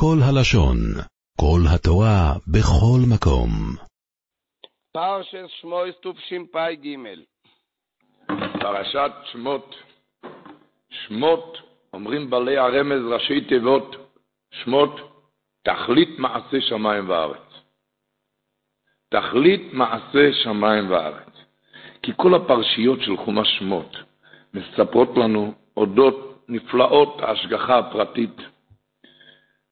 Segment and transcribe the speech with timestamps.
[0.00, 0.76] כל הלשון,
[1.40, 3.50] כל התורה, בכל מקום.
[4.92, 6.96] פרשס שמויס תשפ"ג
[8.60, 9.74] פרשת שמות.
[10.90, 11.58] שמות,
[11.92, 13.96] אומרים בעלי הרמז ראשי תיבות,
[14.50, 15.00] שמות,
[15.62, 17.48] תכלית מעשה שמיים וארץ.
[19.08, 21.32] תכלית מעשה שמיים וארץ.
[22.02, 23.96] כי כל הפרשיות של חומש שמות
[24.54, 28.36] מספרות לנו אודות נפלאות ההשגחה הפרטית.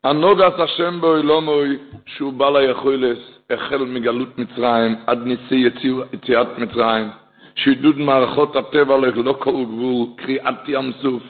[0.06, 3.18] הנוגס השם באילומוי שהוא בעל היכולס
[3.50, 5.68] החל מגלות מצרים עד ניסי
[6.12, 7.08] יציאת מצרים,
[7.54, 11.22] שעידוד מערכות הטבע ללא כל גבול, קריאת ים סוף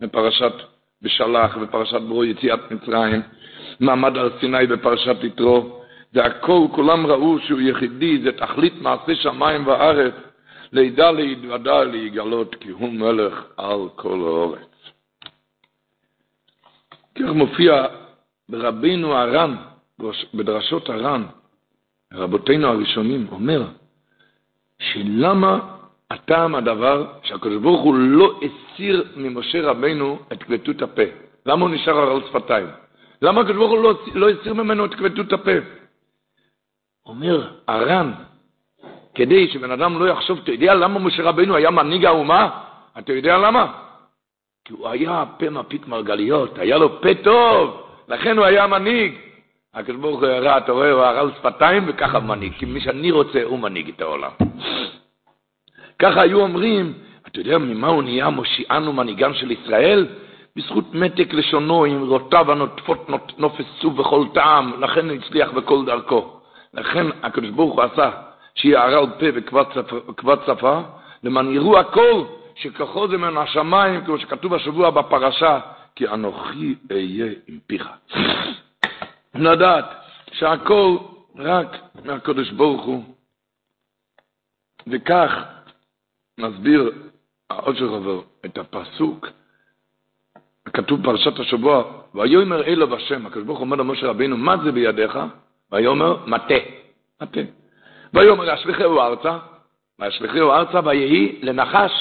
[0.00, 0.52] בפרשת
[1.02, 3.22] בשלח ופרשת ברו יציאת מצרים,
[3.80, 5.80] מעמד הר סיני בפרשת יתרו,
[6.12, 10.14] זה הכל, כולם ראו שהוא יחידי, זה תכלית מעשה שמיים וארץ,
[10.72, 14.60] לידע להתוודע להיגלות, כי הוא מלך על כל האורץ.
[17.14, 17.86] כך מופיע
[18.50, 19.56] ברבינו הר"ן,
[20.34, 21.22] בדרשות הר"ן,
[22.12, 23.62] רבותינו הראשונים, אומר
[24.78, 25.58] שלמה
[26.10, 31.02] הטעם הדבר שהקדוש ברוך הוא לא הסיר ממשה רבינו את כבדות הפה.
[31.46, 32.66] למה הוא נשאר על שפתיים?
[33.22, 35.56] למה הקדוש ברוך הוא לא, לא הסיר ממנו את כבדות הפה?
[37.06, 38.12] אומר הר"ן,
[39.14, 42.50] כדי שבן אדם לא יחשוב, אתה יודע למה משה רבינו היה מנהיג האומה?
[42.98, 43.72] אתה יודע למה?
[44.64, 49.14] כי הוא היה פה מפית מרגליות, היה לו פה טוב, לכן הוא היה מנהיג.
[49.74, 53.42] הקדוש ברוך הוא הראה, אתה רואה, הוא הראה שפתיים וככה מנהיג, כי מי שאני רוצה,
[53.44, 54.30] הוא מנהיג את העולם.
[55.98, 56.92] ככה היו אומרים,
[57.26, 60.06] אתה יודע ממה הוא נהיה מושיענו מנהיגן של ישראל?
[60.56, 66.40] בזכות מתק לשונו עם רותיו הנוטפות נופסו בכל טעם, לכן הצליח בכל דרכו.
[66.74, 68.10] לכן הקדוש ברוך הוא עשה
[68.54, 69.26] שיהיה ערל פה
[70.08, 70.80] וכבד שפה,
[71.22, 72.24] למען יראו הכל
[72.54, 75.58] שכחו זה מן השמיים, כמו שכתוב השבוע בפרשה,
[75.94, 77.88] כי אנוכי אהיה עם פיך.
[79.34, 79.84] לדעת
[80.32, 80.96] שהכל
[81.36, 83.04] רק מהקדוש ברוך הוא.
[84.86, 85.30] וכך
[86.38, 86.92] מסביר
[87.50, 89.26] העושר עובר את הפסוק,
[90.64, 95.18] כתוב פרשת השבוע, ויאמר אלו בשם, הקדוש ברוך הוא אומר למשה רבינו, מה זה בידיך?
[95.72, 96.54] ויאמר מטה,
[97.22, 97.40] מטה.
[98.14, 99.38] ויאמר אשליכהו ארצה,
[99.98, 101.92] וישליכהו ארצה ויהי לנחש,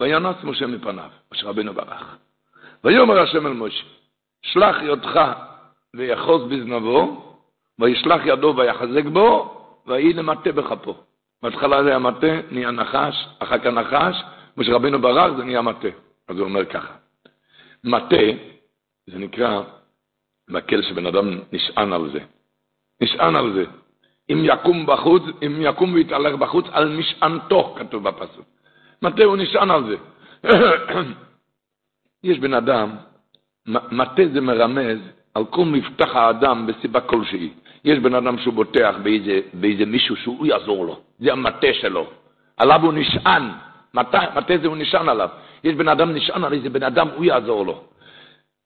[0.00, 2.16] וינוס משה מפניו, משה רבינו ברח.
[2.84, 3.84] ויאמר השם אל משה,
[4.42, 5.20] שלח ידך
[5.96, 7.34] ויחוז בזנבו,
[7.78, 10.94] וישלח ידו ויחזק בו, ויהי למטה בכפו.
[11.42, 14.22] בהתחלה זה היה מטה, נהיה נחש, אחר כך נחש,
[14.56, 15.88] משה רבינו ברח, זה נהיה מטה.
[16.28, 16.92] אז הוא אומר ככה,
[17.84, 18.16] מטה,
[19.06, 19.62] זה נקרא
[20.48, 22.20] מקל שבן אדם נשען על זה.
[23.00, 23.64] נשען על זה.
[24.30, 28.46] אם יקום בחוץ, אם יקום ויתהלך בחוץ, על משענתו, כתוב בפסוק.
[29.02, 29.96] מטה הוא נשען על זה.
[32.24, 32.90] יש בן אדם,
[33.66, 34.98] מטה זה מרמז
[35.34, 37.50] על כל מבטח האדם בסיבה כלשהי.
[37.84, 42.06] יש בן אדם שהוא בוטח באיזה, באיזה מישהו שהוא יעזור לו, זה המטה שלו.
[42.56, 43.42] עליו הוא נשען,
[43.94, 45.28] מטה, מטה זה הוא נשען עליו.
[45.64, 47.84] יש בן אדם נשען על איזה בן אדם, הוא יעזור לו.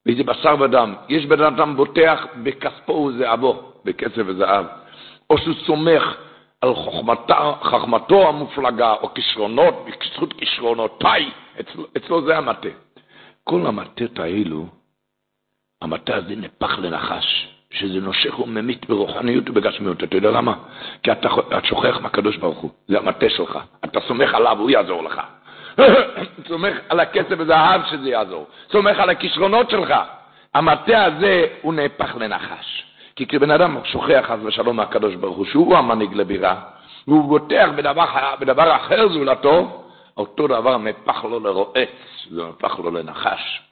[0.06, 0.94] באיזה בשר ודם.
[1.08, 4.66] יש בן אדם בוטח בכספו וזהבו, בכסף וזהב.
[5.30, 6.02] או שהוא סומך
[6.60, 12.68] על חוכמתו, חכמתו המופלגה, או כישרונות, בזכות כישרונותיי, אצלו, אצלו זה המטה.
[13.44, 14.66] כל המטות האלו,
[15.82, 20.04] המטה הזה נפח לנחש, שזה נושך וממית ברוחניות ובגשמיות.
[20.04, 20.54] אתה יודע למה?
[21.02, 23.58] כי אתה, אתה שוכח מהקדוש ברוך הוא, זה המטה שלך.
[23.84, 25.20] אתה סומך עליו, הוא יעזור לך.
[26.48, 28.46] סומך על הכסף והזהב שזה יעזור.
[28.72, 29.94] סומך על הכישרונות שלך.
[30.54, 32.84] המטה הזה הוא נהפך לנחש.
[33.16, 36.60] כי כשבן אדם שוכח חס ושלום מהקדוש ברוך הוא, שהוא המנהיג לבירה,
[37.08, 38.04] והוא בוטח בדבר,
[38.40, 39.83] בדבר אחר זולתו,
[40.16, 41.88] אותו דבר נהפך לו לרועץ,
[42.30, 43.62] נהפך לו לנחש.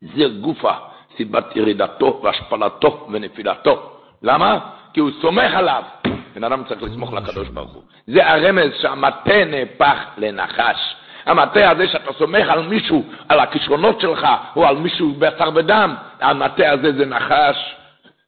[0.00, 0.72] זה גופה,
[1.16, 3.92] סיבת ירידתו והשפלתו ונפילתו.
[4.22, 4.58] למה?
[4.92, 5.82] כי הוא סומך עליו.
[6.34, 7.82] בן אדם צריך לסמוך לקדוש ברוך הוא.
[8.06, 10.96] זה הרמז שהמטה נהפך לנחש.
[11.26, 14.26] המטה הזה שאתה סומך על מישהו, על הכישרונות שלך,
[14.56, 17.74] או על מישהו בשר ודם, המטה הזה זה נחש.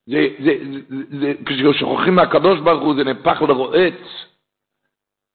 [0.07, 0.53] זה, זה,
[0.89, 4.27] זה, זה, כששוכחים מהקדוש ברוך הוא זה נהפך לרועץ.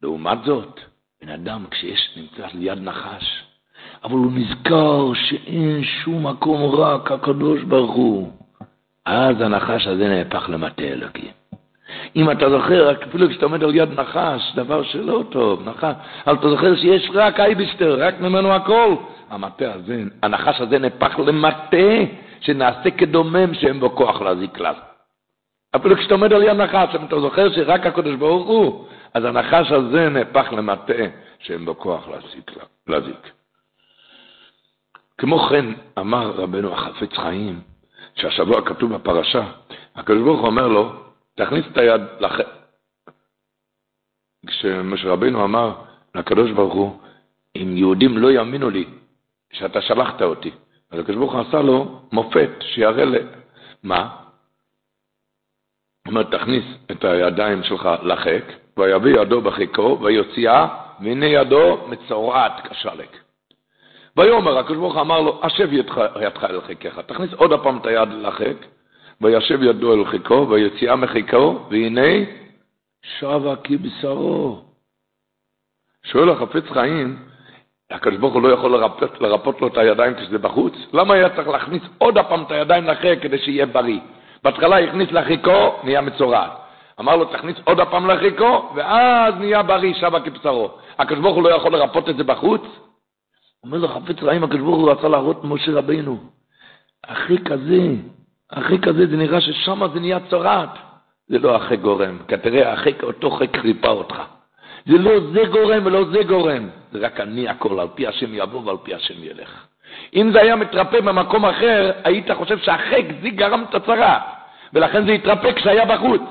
[0.03, 0.79] לעומת זאת,
[1.25, 3.44] בן אדם כשיש, נמצא ליד נחש,
[4.04, 8.30] אבל הוא נזכר שאין שום מקום רק הקדוש ברוך הוא.
[9.06, 11.31] אז הנחש הזה נהפך למטה אלוקים.
[12.16, 15.94] אם אתה זוכר, אפילו כשאתה עומד על יד נחש, דבר שלא טוב, נחש,
[16.27, 18.95] אבל אתה זוכר שיש רק אייבסטר, רק ממנו הכל.
[19.30, 21.77] המטה הזה, הנחש הזה נהפך למטה
[22.39, 24.74] שנעשה כדומם שאין בו כוח להזיק כלל.
[25.75, 29.71] אפילו כשאתה עומד על יד נחש, אם אתה זוכר שרק הקדוש ברוך הוא, אז הנחש
[29.71, 30.94] הזה נהפך למטה
[31.39, 32.51] שאין בו כוח להזיק.
[32.88, 33.31] להזיק.
[35.17, 35.65] כמו כן
[36.00, 37.62] אמר רבנו החפץ חיים,
[38.15, 39.51] שהשבוע כתוב בפרשה,
[39.95, 40.91] הקדוש ברוך הוא אומר לו,
[41.35, 42.31] תכניס את היד לח...
[44.47, 45.73] כשמשה רבינו אמר
[46.15, 47.00] לקדוש ברוך הוא,
[47.56, 48.85] אם יהודים לא יאמינו לי
[49.53, 50.51] שאתה שלחת אותי,
[50.91, 53.15] אז הקדוש ברוך הוא עשה לו מופת, שיראה ל...
[53.83, 54.01] מה?
[56.06, 60.68] הוא אומר, תכניס את הידיים שלך לחק, ויביא ידו בחיקו, ויוציאה,
[61.00, 63.18] והנה ידו מצורעת כשלק.
[64.18, 67.86] ויאמר, הקדוש ברוך הוא אמר לו, השב ידך, ידך אל חיקך, תכניס עוד הפעם את
[67.86, 68.56] היד לחק,
[69.22, 72.25] וישב ידו אל חיקו, ויוציאה מחיקו, והנה
[73.19, 74.62] שבה כבשרו.
[76.04, 77.18] שואל החפץ חיים,
[77.92, 80.74] הקדוש ברוך הוא לא יכול לרפות, לרפות לו את הידיים כשזה בחוץ?
[80.94, 84.00] למה היה צריך להכניס עוד הפעם את הידיים לחק כדי שיהיה בריא?
[84.44, 86.64] בהתחלה הכניס לחיקו, נהיה מצורעת.
[87.00, 90.71] אמר לו, תכניס עוד הפעם לחיקו, ואז נהיה בריא, שבה כבשרו.
[91.00, 92.62] הקדוש ברוך הוא לא יכול לרפות את זה בחוץ?
[93.63, 96.18] אומר לו, חפץ רעים, הקדוש ברוך הוא רצה להראות משה רבינו.
[97.07, 97.95] אחי כזה,
[98.50, 100.69] אחי כזה, זה נראה ששם זה נהיה צורעת.
[101.27, 104.21] זה לא אחי גורם, כי תראה, אחי אותו חק ריפא אותך.
[104.86, 108.62] זה לא זה גורם ולא זה גורם, זה רק אני הכל, על פי השם יבוא
[108.65, 109.65] ועל פי השם ילך.
[110.15, 114.19] אם זה היה מתרפא במקום אחר, היית חושב שהחק זה גרם את הצרה,
[114.74, 116.21] ולכן זה התרפא כשהיה בחוץ.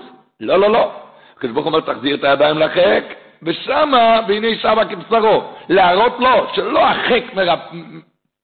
[0.45, 0.93] לא, לא, לא.
[1.37, 3.05] הקדוש ברוך אומר, תחזיר את הידיים לחק,
[3.43, 5.43] ושמה, והנה שמה כבשרו.
[5.69, 7.61] להראות לו שלא החק מרפ...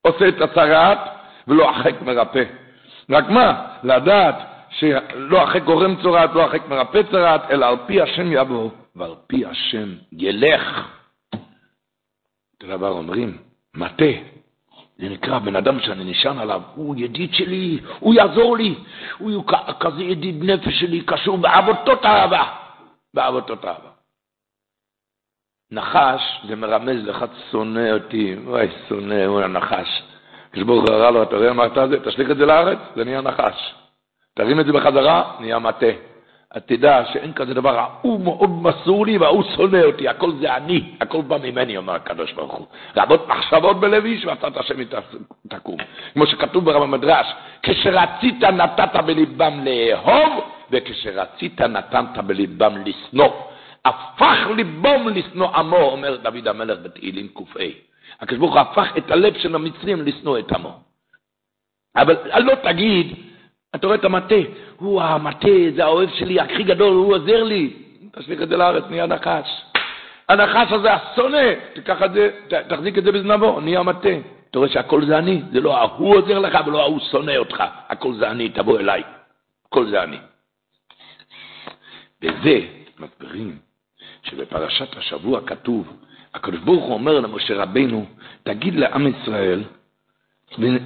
[0.03, 0.99] עושה את הצרת,
[1.49, 2.45] ולא החק מרפא.
[3.11, 3.67] רק מה?
[3.85, 4.35] לדעת
[4.71, 9.47] שלא החק גורם צרת, לא החק מרפא צרת, אלא על פי השם יבוא, ועל פי
[9.47, 10.89] השם ילך.
[12.55, 13.39] אותו דבר אומרים,
[13.75, 14.05] מטה,
[15.01, 18.75] זה נקרא בן אדם שאני נשען עליו, הוא ידיד שלי, הוא יעזור לי,
[19.19, 19.45] הוא
[19.81, 22.45] כזה ידיד נפש שלי, קשור בעבותות אהבה,
[23.15, 23.91] בעבותות אהבה.
[25.73, 30.03] נחש, זה מרמז לך, שונא אותי, וואי, שונא, הוא הנחש.
[30.53, 32.05] כשברוך הוא הראה לו, אתה רואה מה אתה זה?
[32.05, 33.75] תשליך את זה לארץ, זה נהיה נחש.
[34.35, 36.10] תרים את זה בחזרה, נהיה מטה.
[36.55, 40.95] אז תדע שאין כזה דבר, הוא מאוד מסור לי והוא שונא אותי, הכל זה אני,
[41.01, 42.67] הכל בא ממני, אומר הקדוש ברוך הוא.
[42.97, 44.75] רבות מחשבות בלב איש ועשת השם
[45.49, 45.77] תקום.
[46.15, 47.27] כמו שכתוב ברב המדרש,
[47.63, 53.31] כשרצית נתת בליבם לאהוב, וכשרצית נתנת בליבם לשנוא.
[53.85, 57.63] הפך ליבם לשנוא עמו, אומר דוד המלך בתהילים ק"ה.
[58.21, 60.73] הקדוש ברוך הוא הפך את הלב של המצרים לשנוא את עמו.
[61.97, 63.30] אבל לא תגיד,
[63.75, 64.35] אתה רואה את המטה,
[64.77, 67.77] הוא המטה, זה האוהב שלי הכי גדול, הוא עוזר לי.
[68.13, 69.63] תשליך את זה לארץ, נהיה נחש.
[70.29, 72.31] הנחש הזה, השונא, תיקח את זה,
[72.69, 74.09] תחזיק את זה בזנבו, נהיה מטה.
[74.51, 78.15] אתה רואה שהכל זה אני, זה לא ההוא עוזר לך ולא ההוא שונא אותך, הכל
[78.15, 79.03] זה אני, תבוא אליי.
[79.67, 80.19] הכל זה אני.
[82.21, 82.61] בזה
[82.99, 83.59] מסבירים
[84.23, 85.93] שבפרשת השבוע כתוב,
[86.35, 88.07] הקדוש ברוך הוא אומר למשה רבינו,
[88.43, 89.63] תגיד לעם ישראל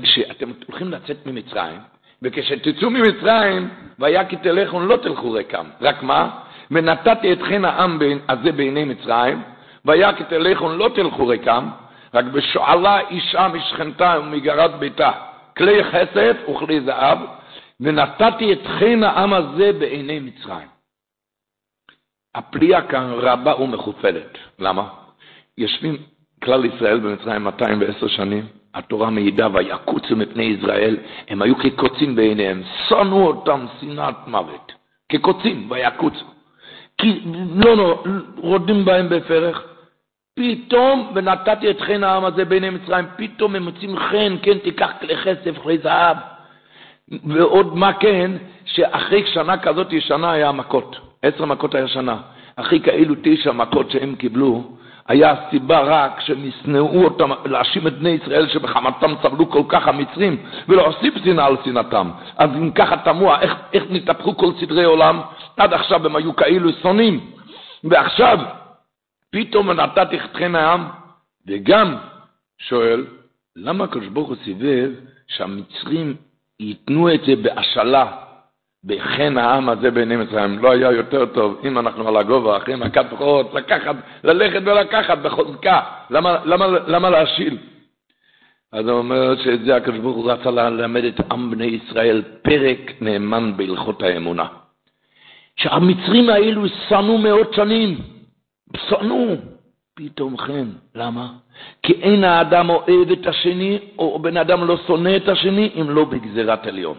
[0.04, 1.80] שאתם הולכים לצאת ממצרים,
[2.24, 3.68] וכשתצאו ממצרים,
[3.98, 5.66] והיה כי תלכו לא תלכו ריקם.
[5.80, 6.30] רק מה?
[6.70, 7.98] ונתתי אתכן העם
[8.28, 9.42] הזה בעיני מצרים,
[9.84, 11.68] והיה כי תלכו לא תלכו ריקם,
[12.14, 15.10] רק בשועלה אישה משכנתה ומגרת ביתה,
[15.56, 17.18] כלי חסד וכלי זהב,
[17.80, 20.68] ונתתי אתכן העם הזה בעיני מצרים.
[22.34, 24.38] הפליאה כאן רבה ומכופלת.
[24.58, 24.88] למה?
[25.58, 25.96] יושבים
[26.44, 30.96] כלל ישראל במצרים 210 שנים, התורה מעידה, ויקוצו מפני ישראל,
[31.28, 34.72] הם היו כקוצים בעיניהם, שנאו אותם שנאת מוות,
[35.08, 36.24] כקוצים, ויקוצו.
[36.98, 37.20] כי
[37.54, 38.02] לא, לא,
[38.36, 39.62] רודים בהם בפרך.
[40.34, 45.16] פתאום, ונתתי את חן העם הזה בעיני מצרים, פתאום הם מוצאים חן, כן, תיקח כלי
[45.16, 46.16] כסף, כלי זהב.
[47.24, 48.30] ועוד מה כן,
[48.64, 50.96] שאחרי שנה כזאת שנה היה מכות.
[51.22, 52.16] עשר מכות היה שנה.
[52.56, 54.64] אחרי כאילו תשע מכות שהם קיבלו,
[55.08, 60.36] היה הסיבה רק שהם ישנאו אותם, להאשים את בני ישראל שבחמתם סבלו כל כך המצרים,
[60.68, 62.10] ולהוסיף שנאה על שנאתם.
[62.36, 65.20] אז אם ככה תמוה, איך, איך נתהפכו כל סדרי עולם?
[65.56, 67.30] עד עכשיו הם היו כאילו שונאים,
[67.84, 68.38] ועכשיו
[69.30, 70.88] פתאום נתתי אתכם העם,
[71.46, 71.96] וגם
[72.58, 73.06] שואל,
[73.56, 74.90] למה הקדוש ברוך הוא סיבב
[75.28, 76.16] שהמצרים
[76.60, 78.23] ייתנו את זה בהשאלה
[78.86, 80.58] בחן העם הזה בעיני מצרים.
[80.58, 85.80] לא היה יותר טוב, אם אנחנו על הגובה, אחרי מכת בכורות, לקחת, ללכת ולקחת בחוזקה.
[86.10, 87.58] למה, למה, למה להשיל?
[88.72, 92.92] אז הוא אומר שאת זה הקדוש ברוך הוא רצה ללמד את עם בני ישראל פרק
[93.00, 94.46] נאמן בהלכות האמונה.
[95.56, 97.98] שהמצרים האלו שנאו מאות שנים,
[98.76, 99.34] שנאו,
[99.94, 100.66] פתאום כן.
[100.94, 101.28] למה?
[101.82, 106.04] כי אין האדם אוהב את השני, או בן אדם לא שונא את השני, אם לא
[106.04, 106.96] בגזירת עליון.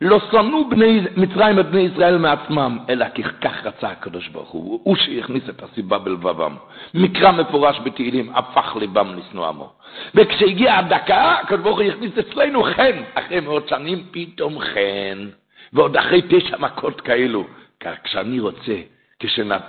[0.00, 4.80] לא שנאו בני מצרים את בני ישראל מעצמם, אלא כי כך רצה הקדוש ברוך הוא,
[4.84, 6.56] הוא שהכניס את הסיבה בלבבם.
[6.94, 9.72] מקרא מפורש בתהילים, הפך ליבם לשנוא עמו.
[10.14, 15.28] וכשהגיעה הדקה, הקדוש ברוך הוא הכניס אצלנו חן, אחרי מאות שנים פתאום חן,
[15.72, 17.44] ועוד אחרי תשע מכות כאלו.
[18.04, 18.76] כשאני רוצה,
[19.20, 19.62] כשנת...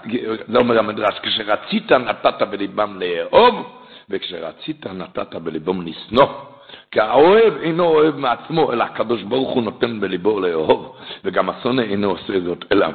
[0.47, 3.79] זה אומר המדרש, כשרצית נתת בליבם לאהוב,
[4.09, 6.27] וכשרצית נתת בליבם לשנוא.
[6.95, 12.09] כי האוהב אינו אוהב מעצמו, אלא הקדוש ברוך הוא נותן בליבו לאהוב, וגם השונא אינו
[12.09, 12.87] עושה זאת, אלא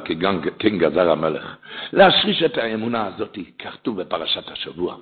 [0.59, 1.55] כן גזר המלך.
[1.93, 4.95] להשריש את האמונה הזאת, ככתוב בפרשת השבוע.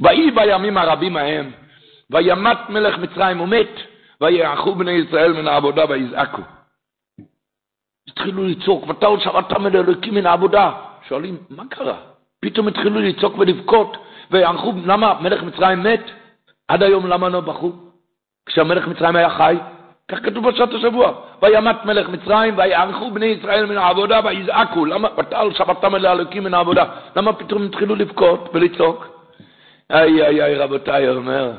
[0.00, 1.50] ויהי בימים הרבים ההם,
[2.10, 3.70] וימת מלך מצרים ומת,
[4.20, 6.42] ויערכו בני ישראל מן העבודה ויזעקו.
[8.08, 10.72] התחילו לצעוק, עוד שבעת מן אלוקים מן העבודה.
[11.08, 11.96] שואלים, מה קרה?
[12.40, 13.96] פתאום התחילו לצעוק ולבכות,
[14.30, 16.10] ויערכו, למה מלך מצרים מת?
[16.68, 17.85] עד היום למה לא בכו?
[18.46, 19.56] כשהמלך מצרים היה חי,
[20.08, 21.12] כך כתוב בשעת השבוע,
[21.42, 26.54] וימת מלך מצרים ויערכו בני ישראל מן העבודה ויזעקו, למה בתל שבתם אל האלוקים מן
[26.54, 26.84] העבודה,
[27.16, 29.06] למה פתאום התחילו לבכות ולצעוק?
[29.90, 31.52] איי איי איי רבותיי, אומר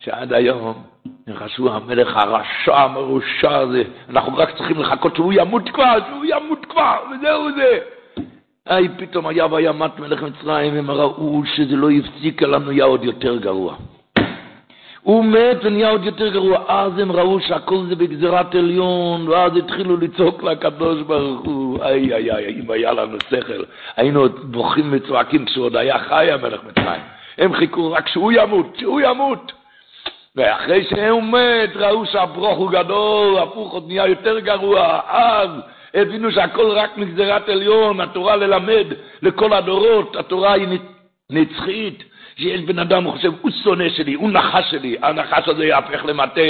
[0.00, 0.82] שעד היום
[1.26, 6.96] נחשו המלך הרשע המרושע הזה, אנחנו רק צריכים לחכות שהוא ימות כבר, שהוא ימות כבר,
[7.10, 7.78] וזהו זה.
[8.70, 13.36] איי, פתאום היה וימת מלך מצרים, הם ראו שזה לא הפסיק, לנו היה עוד יותר
[13.36, 13.76] גרוע.
[15.04, 16.64] הוא מת ונהיה עוד יותר גרוע.
[16.68, 21.82] אז הם ראו שהכל זה בגזירת עליון, ואז התחילו לצעוק לקדוש ברוך הוא.
[21.82, 23.62] איי, איי, איי, אם היה לנו שכל,
[23.96, 27.00] היינו עוד בוכים וצועקים כשהוא עוד היה חי המלך מצרים.
[27.38, 29.52] הם חיכו רק שהוא ימות, שהוא ימות.
[30.36, 35.00] ואחרי שהוא מת, ראו שהברוך הוא גדול, הפוך עוד נהיה יותר גרוע.
[35.08, 35.50] אז
[35.94, 38.86] הבינו שהכל רק מגזירת עליון, התורה ללמד
[39.22, 40.78] לכל הדורות, התורה היא
[41.30, 42.04] נצחית.
[42.36, 46.40] שיש בן אדם, הוא חושב, הוא שונא שלי, הוא נחש שלי, הנחש הזה יהפך למטה,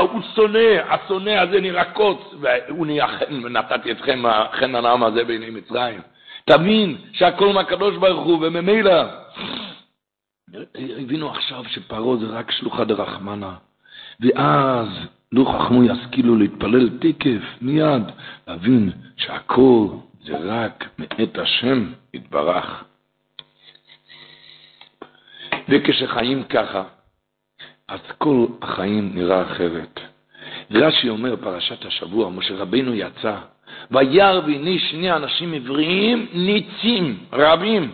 [0.00, 5.50] הוא שונא, השונא הזה נראה קוץ, והוא נהיה חן, ונתתי אתכם חן הנעם הזה בעיני
[5.50, 6.00] מצרים.
[6.44, 9.02] תבין שהכל מהקדוש ברוך הוא, וממילא,
[10.74, 13.54] הבינו עכשיו שפרעה זה רק שלוחה דרחמנה,
[14.20, 14.88] ואז
[15.32, 18.02] לא חכמו ישכילו להתפלל תקף, מיד,
[18.48, 19.86] להבין שהכל
[20.24, 22.84] זה רק מאת השם יתברך.
[25.68, 26.82] וכשחיים ככה,
[27.88, 30.00] אז כל החיים נראה אחרת.
[30.70, 33.36] רש"י אומר, פרשת השבוע, משה רבינו יצא,
[33.90, 37.92] וירא והנה שני אנשים עבריים ניצים, רבים.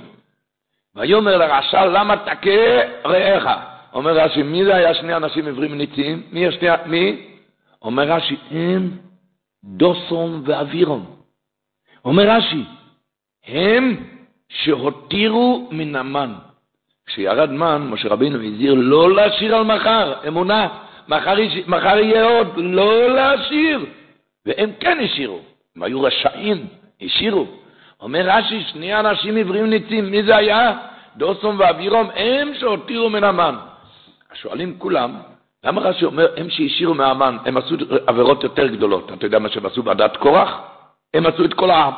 [0.95, 3.59] ויאמר לרשע, למה תכה רעך?
[3.93, 6.23] אומר רש"י, מי זה היה שני אנשים עבריים ניצים?
[6.33, 7.27] מי השני, מי?
[7.83, 8.91] אומר רש"י, הם
[9.65, 11.17] דוסון ואבירון.
[12.05, 12.65] אומר רש"י,
[13.47, 13.97] הם
[14.49, 16.33] שהותירו מן המן.
[17.07, 20.69] כשירד מן, משה רבינו הזהיר לא להשאיר על מחר, אמונה,
[21.09, 21.35] מחר,
[21.67, 23.87] מחר יהיה עוד, לא להשאיר.
[24.47, 25.41] והם כן השאירו,
[25.77, 26.67] הם היו רשעים,
[27.03, 27.47] השאירו.
[28.01, 30.73] אומר רש"י, שני אנשים עברים ניצים, מי זה היה?
[31.17, 33.55] דוסום ואבירום, הם שהותירו מן המן.
[34.35, 35.15] שואלים כולם,
[35.65, 37.75] למה רש"י אומר, הם שהשאירו מהמן, הם עשו
[38.07, 39.13] עבירות יותר גדולות.
[39.13, 40.72] אתה יודע מה שהם עשו בעדת קורח?
[41.15, 41.91] הם עשו את כל, ה,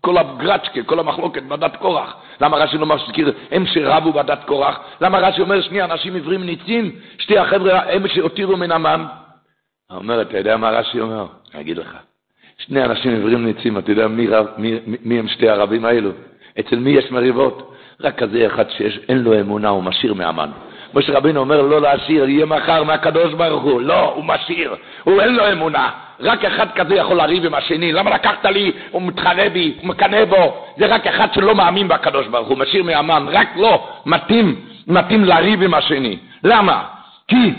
[0.00, 2.16] כל הגרצ'קה, כל המחלוקת בדת קורח.
[2.40, 4.80] למה רש"י לא מזכיר, הם שרבו בדת קורח?
[5.00, 9.04] למה רש"י אומר, שני אנשים עיוורים ניצים, שתי החבר'ה, הם שהותירו מן המן?
[9.90, 11.26] אומר, אתה יודע מה רש"י אומר?
[11.54, 11.96] אני אגיד לך.
[12.58, 16.10] שני אנשים עיוורים ניצים, אתה יודע מי, רב, מי, מי הם שתי הרבים האלו?
[16.60, 17.74] אצל מי יש מריבות?
[18.00, 20.50] רק כזה אחד שאין לו אמונה, הוא משאיר מהמן.
[20.94, 23.80] משה רבינו אומר לא להשאיר, יהיה מחר מהקדוש ברוך הוא.
[23.80, 25.90] לא, הוא משאיר, הוא אין לו אמונה.
[26.20, 27.92] רק אחד כזה יכול לריב עם השני.
[27.92, 30.66] למה לקחת לי, הוא מתחרה בי, הוא מקנא בו.
[30.76, 33.26] זה רק אחד שלא מאמין בקדוש ברוך הוא, משאיר מהמן.
[33.28, 34.56] רק לא, מתאים,
[34.86, 36.18] מתאים לריב עם השני.
[36.44, 36.82] למה?
[37.28, 37.52] כי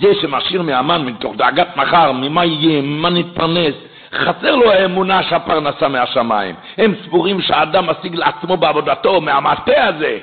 [0.00, 3.74] זה שמשאיר מהמן מתוך דאגת מחר, ממה יהיה, ממה נתפרנס,
[4.14, 6.54] חסר לו האמונה שהפרנסה מהשמיים.
[6.78, 10.18] הם סבורים שהאדם משיג לעצמו בעבודתו, מהמטה הזה.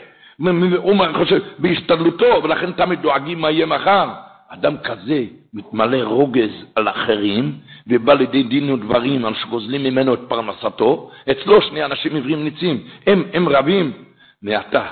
[0.78, 4.10] הוא חושב, בהשתדלותו, ולכן תמיד דואגים מה יהיה מחר.
[4.50, 7.54] אדם כזה מתמלא רוגז על אחרים,
[7.88, 13.24] ובא לידי דין ודברים על שגוזלים ממנו את פרנסתו, אצלו שני אנשים עיוורים ניצים, הם,
[13.34, 13.94] הם רבים.
[14.42, 14.86] מעתה,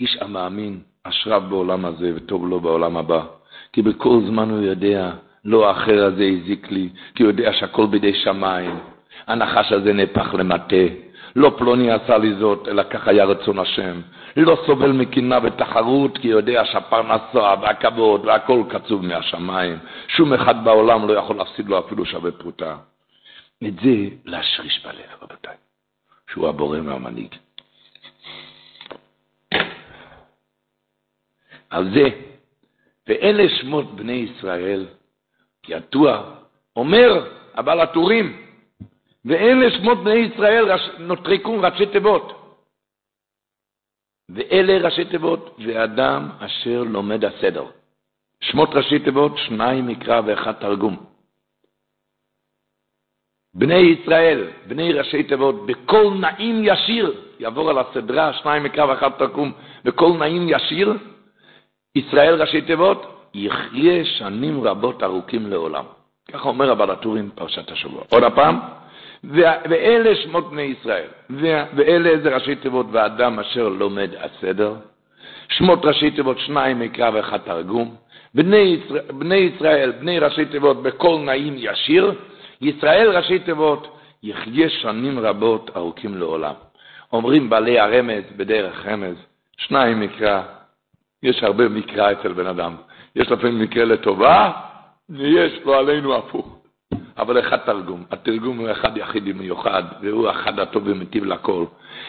[0.00, 3.22] איש המאמין, אשריו בעולם הזה וטוב לו בעולם הבא.
[3.72, 5.10] כי בכל זמן הוא יודע,
[5.44, 8.78] לא האחר הזה הזיק לי, כי הוא יודע שהכל בידי שמיים.
[9.26, 10.76] הנחש הזה נהפך למטה.
[11.36, 14.00] לא פלוני עשה לי זאת, אלא כך היה רצון השם.
[14.36, 19.78] לא סובל מקינה ותחרות, כי יודע שהפרנסה והכבוד והכל קצוב מהשמיים.
[20.08, 22.76] שום אחד בעולם לא יכול להפסיד לו אפילו שווה פרוטה.
[23.66, 25.56] את זה להשריש בלב, רבותיי,
[26.30, 27.34] שהוא הבורא והמנהיג.
[31.70, 32.08] על זה,
[33.08, 34.86] ואלה שמות בני ישראל,
[35.68, 36.22] ידוע,
[36.76, 38.43] אומר הבעל הטורים.
[39.24, 40.90] ואלה שמות בני ישראל רש...
[40.98, 42.40] נוטרקו ראשי תיבות.
[44.28, 47.64] ואלה ראשי תיבות, ואדם אשר לומד הסדר.
[48.40, 50.96] שמות ראשי תיבות, שניים מקרא ואחד תרגום.
[53.54, 59.52] בני ישראל, בני ראשי תיבות, בכל נעים ישיר, יעבור על הסדרה, שניים מקרא ואחד תרגום,
[59.84, 60.92] בכל נעים ישיר,
[61.94, 65.84] ישראל ראשי תיבות, יחיה שנים רבות ארוכים לעולם.
[66.32, 68.02] ככה אומר הבעל הטורים פרשת השבוע.
[68.10, 68.60] עוד הפעם,
[69.28, 71.06] ואלה שמות בני ישראל,
[71.76, 74.74] ואלה זה ראשי תיבות ואדם אשר לומד הסדר,
[75.48, 77.96] שמות ראשי תיבות שניים מקרא ואחד תרגום,
[78.34, 82.14] בני ישראל, בני ישראל, בני ראשי תיבות בכל נעים ישיר,
[82.60, 86.54] ישראל ראשי תיבות יחיה שנים רבות ארוכים לעולם.
[87.12, 89.16] אומרים בעלי הרמז בדרך רמז,
[89.56, 90.42] שניים מקרא,
[91.22, 92.76] יש הרבה מקרא אצל בן אדם,
[93.16, 94.50] יש לפעמים מקרה לטובה,
[95.10, 96.63] ויש לו עלינו הפוך.
[97.18, 101.64] אבל אחד תרגום, התרגום הוא אחד יחיד מיוחד, והוא אחד הטוב ומטיב לכל.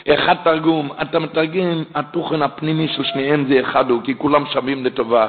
[0.09, 5.27] אחד תרגום, אתה מתרגם, התוכן הפנימי של שניהם זה אחד הוא, כי כולם שווים לטובה.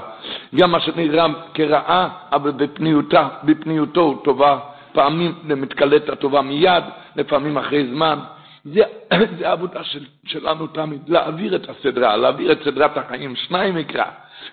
[0.54, 4.58] גם מה שנראה כרעה, אבל בפניותה, בפניותו הוא טובה.
[4.92, 6.84] פעמים מתקלט הטובה מיד,
[7.16, 8.18] לפעמים אחרי זמן.
[8.64, 8.82] זה,
[9.38, 14.04] זה העבודה של, שלנו תמיד, להעביר את הסדרה, להעביר את סדרת החיים, שניים מקרא.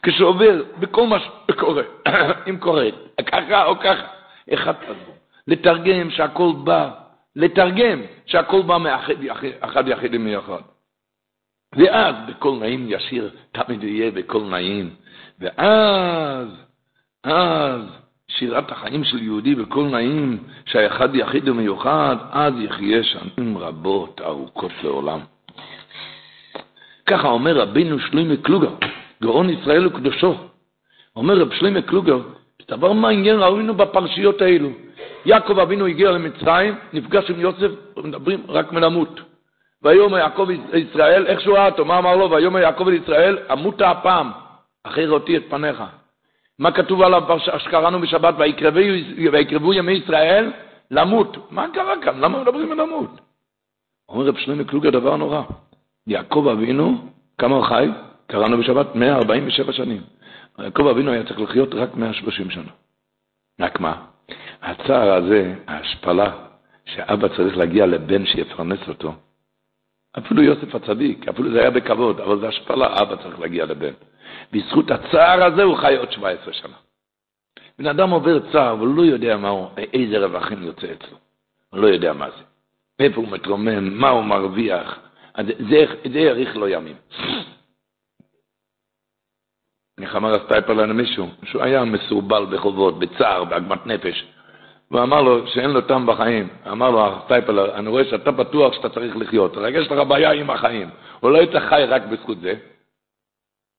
[0.03, 1.17] כשעובר בכל מה
[1.51, 1.83] שקורה,
[2.49, 2.85] אם קורה,
[3.25, 4.03] ככה או ככה,
[4.53, 5.15] אחד תרגום.
[5.47, 6.91] לתרגם שהכל בא,
[7.35, 10.61] לתרגם שהכל בא מאחד יחיד מיוחד.
[11.75, 14.89] ואז בכל נעים ישיר תמיד יהיה בכל נעים.
[15.39, 16.47] ואז,
[17.23, 17.81] אז,
[18.27, 25.19] שירת החיים של יהודי בכל נעים, שהאחד יחיד ומיוחד, אז יחיה שנים רבות ארוכות לעולם.
[27.05, 28.75] ככה אומר רבינו שלמה קלוגר,
[29.23, 30.35] גאון ישראל וקדושו.
[31.15, 32.21] אומר רב שלמה קלוגר,
[32.69, 34.69] דבר מעניין ראינו בפרשיות האלו.
[35.25, 39.21] יעקב אבינו הגיע למצרים, נפגש עם יוסף, מדברים רק מלמות.
[39.83, 42.31] ויאמר יעקב ישראל, איך שהוא ראה אותו, מה אמר לו?
[42.31, 44.31] ויאמר יעקב לישראל, אמות הפעם,
[44.83, 45.83] אחרי ראותי את פניך.
[46.59, 47.23] מה כתוב עליו
[47.57, 48.35] שקראנו בשבת,
[49.31, 50.51] ויקרבו ימי ישראל?
[50.91, 51.37] למות.
[51.51, 52.19] מה קרה כאן?
[52.19, 53.09] למה מדברים על למות?
[54.09, 55.41] אומר רב שלמה קלוגר דבר נורא.
[56.07, 56.95] יעקב אבינו,
[57.37, 57.87] כמה חי?
[58.27, 60.01] קראנו בשבת 147 שנים.
[60.59, 62.71] יעקב אבינו היה צריך לחיות רק 130 שנה.
[63.59, 64.05] רק מה?
[64.61, 66.31] הצער הזה, ההשפלה,
[66.85, 69.13] שאבא צריך להגיע לבן שיפרנס אותו,
[70.17, 73.93] אפילו יוסף הצדיק, אפילו זה היה בכבוד, אבל זה השפלה, אבא צריך להגיע לבן.
[74.51, 76.75] בזכות הצער הזה הוא חי עוד 17 שנה.
[77.79, 81.17] בן אדם עובר צער, אבל לא יודע מה הוא, איזה רווחים יוצא אצלו.
[81.69, 82.43] הוא לא יודע מה זה.
[82.99, 84.99] איפה הוא מתרומם, מה הוא מרוויח.
[85.69, 86.95] זה, זה יאריך לו ימים.
[90.01, 94.25] איך אמר הסטייפר למישהו, שהוא היה מסורבל בחובות, בצער, בעגמת נפש.
[94.89, 96.47] הוא אמר לו שאין לו טעם בחיים.
[96.71, 100.49] אמר לו הסטייפר, אני רואה שאתה בטוח שאתה צריך לחיות, רק יש לך בעיה עם
[100.49, 100.89] החיים.
[101.23, 102.53] אולי אתה חי רק בזכות זה?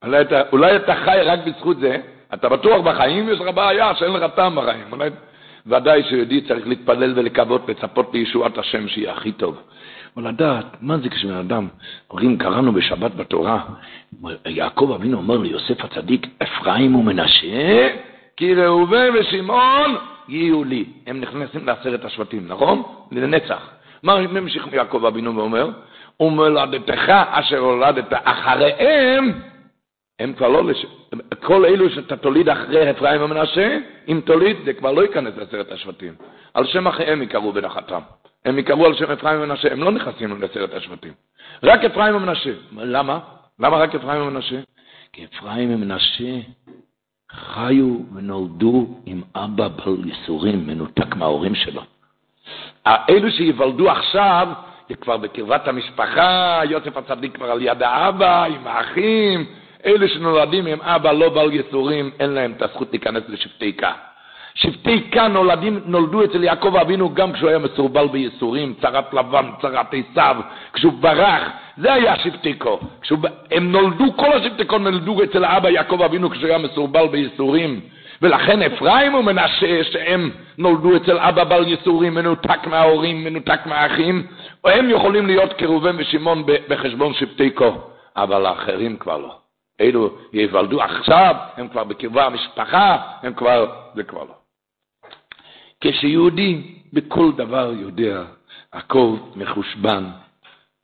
[0.05, 1.96] אולי אתה, אולי אתה חי רק בזכות זה?
[2.35, 4.92] אתה בטוח בחיים, יש לך בעיה שאין לך טעם בחיים.
[4.92, 5.11] אולי...
[5.66, 9.59] ודאי שיהודי צריך להתפלל ולקוות, לצפות לישועת השם שיהיה הכי טוב.
[10.16, 11.68] אבל לדעת, מה זה כשבן אדם,
[12.11, 13.64] אומרים, קראנו בשבת בתורה,
[14.46, 17.88] יעקב אבינו אומר ליוסף הצדיק, אפרים ומנשה,
[18.37, 19.96] כי ראובן ושמעון
[20.29, 20.85] יהיו לי.
[21.07, 22.83] הם נכנסים לעשרת השבטים, נכון?
[23.12, 23.70] לנצח.
[24.03, 25.70] מה ממשיך יעקב אבינו ואומר?
[26.20, 29.33] ומולדתך אשר הולדת אחריהם,
[30.18, 30.87] הם כבר לא, לש...
[31.42, 36.14] כל אלו שאתה תוליד אחרי אפרים ומנשה, אם תוליד זה כבר לא ייכנס לעשרת השבטים.
[36.55, 38.00] על שם אחיהם יקראו בנחתם.
[38.44, 41.12] הם יקראו על שם אפרים ומנשה, הם לא נכנסים לעשרת השבטים.
[41.62, 42.50] רק אפרים ומנשה.
[42.72, 43.18] למה?
[43.59, 44.61] למה רק אפרים ומנשה?
[45.12, 46.38] כי אפרים ומנשה
[47.30, 51.83] חיו ונולדו עם אבא בעל ייסורים, מנותק מההורים שלו.
[52.87, 54.48] אלו שיוולדו עכשיו,
[54.88, 59.46] זה כבר בקרבת המשפחה, יוסף הצדיק כבר על יד האבא, עם האחים,
[59.87, 63.92] אלה שנולדים עם אבא לא בעל ייסורים, אין להם את הזכות להיכנס לשבטי כה.
[64.55, 69.95] שבטי כאן נולדים, נולדו אצל יעקב אבינו גם כשהוא היה מסורבל בייסורים, צרת לבן, צרת
[69.95, 70.37] עשיו,
[70.73, 71.43] כשהוא ברח,
[71.77, 72.71] זה היה שבטי כה.
[73.51, 77.81] הם נולדו, כל השבטי כה נולדו אצל האבא יעקב אבינו כשהוא היה מסורבל בייסורים.
[78.23, 84.27] ולכן אפרים ומנשה, שהם נולדו אצל אבא בעל ייסורים, מנותק מההורים, מנותק מהאחים,
[84.64, 87.71] הם יכולים להיות כראובן ושמעון בחשבון שבטי כה,
[88.17, 89.35] אבל האחרים כבר לא.
[89.81, 94.43] אלו יוולדו עכשיו, הם כבר בקרבה המשפחה, הם כבר, זה כבר לא.
[95.85, 98.23] כשיהודי בכל דבר יודע,
[98.73, 100.05] הכל מחושבן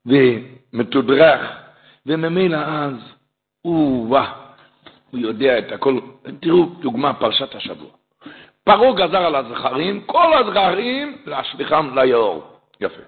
[0.06, 1.40] ומתודרך,
[2.06, 2.94] וממילא אז
[3.62, 4.32] הוא, וואה,
[5.10, 5.98] הוא יודע את הכל.
[6.40, 7.90] תראו דוגמה, פרשת השבוע.
[8.64, 12.42] פרעה גזר על הזכרים, כל הזכרים להשליכם ליאור.
[12.80, 13.02] יפה.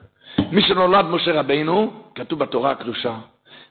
[0.53, 3.19] מי שנולד משה רבינו, כתוב בתורה הקדושה,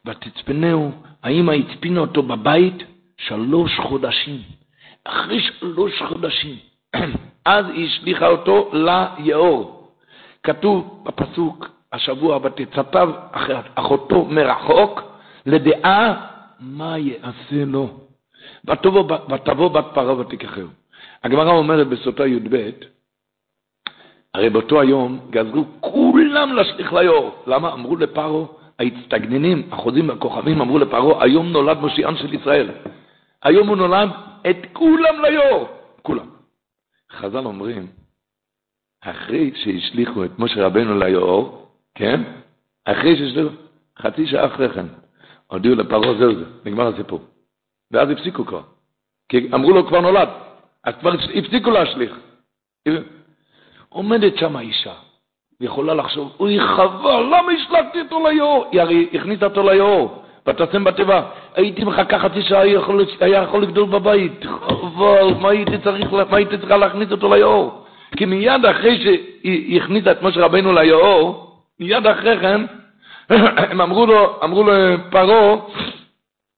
[0.06, 0.92] ותצפנהו,
[1.24, 2.84] האמא הצפינה אותו בבית
[3.18, 4.42] שלוש חודשים.
[5.06, 6.56] אחרי שלוש חודשים,
[7.46, 9.88] אז היא השליכה אותו ליאור.
[10.44, 13.10] כתוב בפסוק השבוע, ותצפב
[13.76, 15.02] אחותו מרחוק,
[15.46, 16.28] לדעה
[16.60, 17.90] מה יעשה לו.
[18.66, 20.68] ותבוא בת פרעה ותיקחהו.
[21.24, 22.70] הגמרא אומרת בסוטה י"ב,
[24.34, 27.44] הרי באותו היום גזרו כולם להשליך ליאור.
[27.48, 27.74] למה?
[27.74, 28.46] אמרו לפרעה,
[28.80, 32.70] ההצטגננים, החוזים והכוכבים, אמרו לפרעה, היום נולד מושיען של ישראל.
[33.44, 34.10] היום הוא נולד
[34.50, 35.68] את כולם ליאור.
[36.02, 36.41] כולם.
[37.12, 37.88] חז"ל אומרים,
[39.02, 42.22] אחרי שהשליכו את משה רבנו ליאור, כן?
[42.86, 43.56] אחרי שהשליכו,
[44.00, 44.86] חצי שעה אחרי כן,
[45.48, 47.22] הודיעו לפרעה זהו זה, נגמר הסיפור.
[47.92, 48.62] ואז הפסיקו כבר.
[49.30, 50.30] כי אמרו לו כבר נולד,
[50.84, 52.20] אז כבר הפסיקו להשליך.
[53.90, 54.94] עומדת שם האישה,
[55.60, 58.66] ויכולה לחשוב, אוי חבל, למה השלכתי אותו ליאור?
[58.72, 61.22] היא הרי הכניסה אותו ליאור, ותשם בתיבה.
[61.56, 62.62] הייתי מחכה חצי שעה,
[63.20, 64.46] היה יכול לגדול בבית.
[64.46, 67.86] חבל, מה הייתי, צריך, מה הייתי צריכה להכניס אותו ליאור?
[68.18, 72.62] כי מיד אחרי שהיא הכניסה את משה רבנו ליאור, מיד אחרי כן,
[73.70, 75.56] הם אמרו לו, אמרו לפרעה,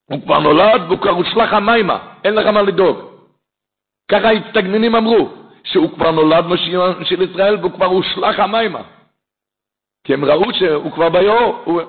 [0.05, 2.97] הוא כבר נולד והוא כבר הושלך המימה, אין לך מה לדאוג.
[4.11, 5.29] ככה ההצטגננים אמרו,
[5.63, 8.81] שהוא כבר נולד משיעון של ישראל והוא כבר הושלך המימה.
[10.03, 11.61] כי הם ראו שהוא כבר ביאור.
[11.63, 11.81] הוא...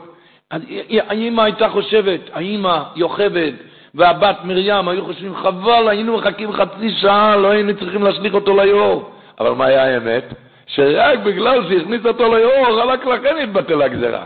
[1.08, 3.52] האמא הייתה חושבת, האמא יוכבד
[3.94, 9.10] והבת מרים היו חושבים, חבל, היינו מחכים חצי שעה, לא היינו צריכים להשליך אותו ליאור.
[9.40, 10.24] אבל מה היה האמת?
[10.66, 14.24] שרק בגלל שהכניס אותו ליאור, רק לכן התבטל הגזרה.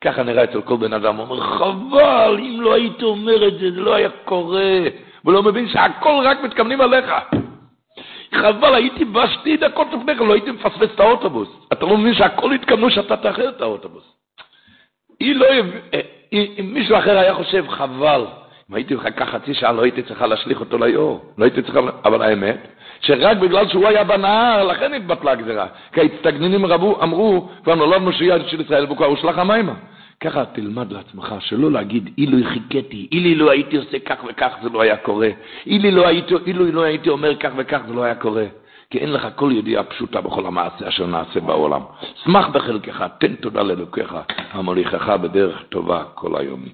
[0.00, 3.70] ככה נראה אצל כל בן אדם, הוא אומר, חבל, אם לא היית אומר את זה,
[3.70, 4.80] זה לא היה קורה.
[5.22, 7.12] הוא לא מבין שהכל רק מתכוונים עליך.
[8.34, 11.48] חבל, הייתי בא שתי דקות לפני כן, לא הייתי מפספס את האוטובוס.
[11.72, 14.17] אתה לא מבין שהכל התכוונו שאתה תאחר את האוטובוס.
[15.20, 15.46] היא לא...
[15.94, 16.00] אה,
[16.32, 18.26] אם מישהו אחר היה חושב, חבל,
[18.70, 21.24] אם הייתי מחכה חצי שעה, לא הייתי צריכה להשליך אותו ליאור.
[21.38, 21.80] לא הייתי צריכה...
[22.04, 22.68] אבל האמת,
[23.00, 25.66] שרק בגלל שהוא היה בנהר, לכן התבטלה הגזירה.
[25.92, 29.74] כי ההצטגננים רבו, אמרו, כבר נולד משיח של ישראל, והוא כבר הושלך המימה.
[30.20, 34.80] ככה תלמד לעצמך, שלא להגיד, אילו חיכיתי, אילו לא הייתי עושה כך וכך, זה לא
[34.80, 35.28] היה קורה.
[35.66, 38.44] אילו לא לא הייתי אומר כך וכך, זה לא היה קורה.
[38.90, 41.82] כי אין לך כל ידיעה פשוטה בכל המעשה אשר נעשה בעולם.
[42.24, 44.14] שמח בחלקך, תן תודה לאלוקיך,
[44.50, 46.64] המוליכך בדרך טובה כל היום.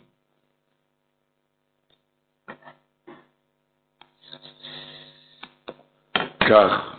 [6.50, 6.96] כך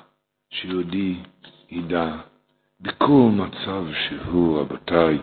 [0.49, 1.15] שיהודי
[1.69, 2.11] ידע
[2.81, 5.17] בכל מצב שהוא, רבותיי,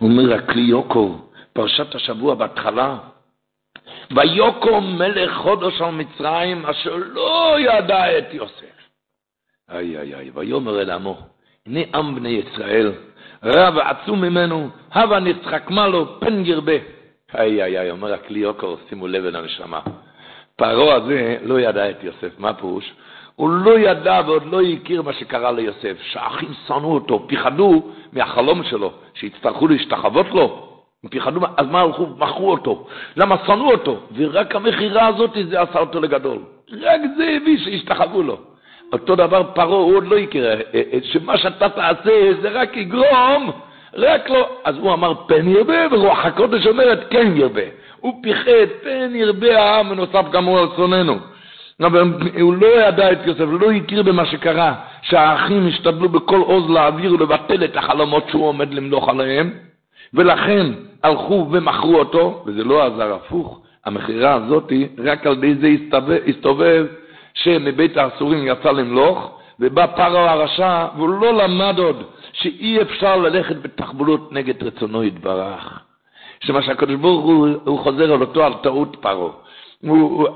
[0.00, 1.18] אומר הכלי יוקו,
[1.52, 2.98] פרשת השבוע בהתחלה,
[4.16, 8.81] ויוקו מלך חודש על מצרים אשר לא ידע את יוסף.
[9.70, 11.16] איי איי איי, ויאמר אל עמו,
[11.66, 12.92] הנה עם בני ישראל,
[13.44, 16.72] רע ועצום ממנו, הבה נצחקמה לו פן ירבה.
[17.34, 19.80] איי איי איי, אומר הכלי יוקו, שימו לב אל הנשמה.
[20.56, 22.92] פרעה הזה לא ידע את יוסף, מה פירוש?
[23.36, 28.92] הוא לא ידע ועוד לא הכיר מה שקרה ליוסף, שהאחים שנאו אותו, פיחדו מהחלום שלו,
[29.14, 30.68] שיצטרכו להשתחוות לו.
[31.04, 32.86] הם פיחדו, אז מה הלכו, מכרו אותו.
[33.16, 34.00] למה שנאו אותו?
[34.16, 36.38] ורק המכירה הזאת, זה עשה אותו לגדול.
[36.72, 38.51] רק זה הביא שהשתחוו לו.
[38.92, 43.50] אותו דבר פרעה, הוא עוד לא הכיר, אה, אה, שמה שאתה תעשה זה רק יגרום,
[43.94, 44.48] רק לא.
[44.64, 47.62] אז הוא אמר פן ירבה, ורוח הקודש אומרת כן ירבה.
[48.00, 51.16] הוא פיחד, פן ירבה העם, ונוסף גם הוא על שונאנו.
[51.80, 57.14] אבל הוא לא ידע את יוסף, לא הכיר במה שקרה, שהאחים השתדלו בכל עוז להעביר
[57.14, 59.50] ולבטל את החלומות שהוא עומד למלוך עליהם,
[60.14, 60.66] ולכן
[61.02, 64.72] הלכו ומכרו אותו, וזה לא עזר הפוך, המכירה הזאת
[65.04, 66.86] רק על ידי זה הסתובב, הסתובב
[67.34, 74.32] שמבית האסורים יצא למלוך, ובא פרעה הרשע, והוא לא למד עוד שאי אפשר ללכת בתחבולות
[74.32, 75.80] נגד רצונו יתברך.
[76.40, 79.32] שמה שהקדוש ברוך הוא, הוא חוזר על אותו על טעות פרעה.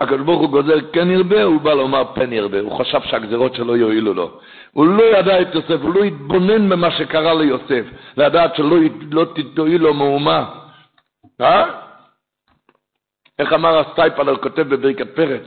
[0.00, 2.60] הקדוש ברוך הוא גוזר כן ירבה, הוא בא לומר פן ירבה.
[2.60, 4.30] הוא חשב שהגזירות שלו יועילו לו.
[4.72, 7.84] הוא לא ידע את יוסף, הוא לא התבונן במה שקרה ליוסף,
[8.16, 8.76] לדעת שלא
[9.12, 10.44] לא תועיל לו מהומה.
[11.40, 11.64] אה?
[13.38, 15.42] איך אמר הסטייפל, כותב בברכת פרץ?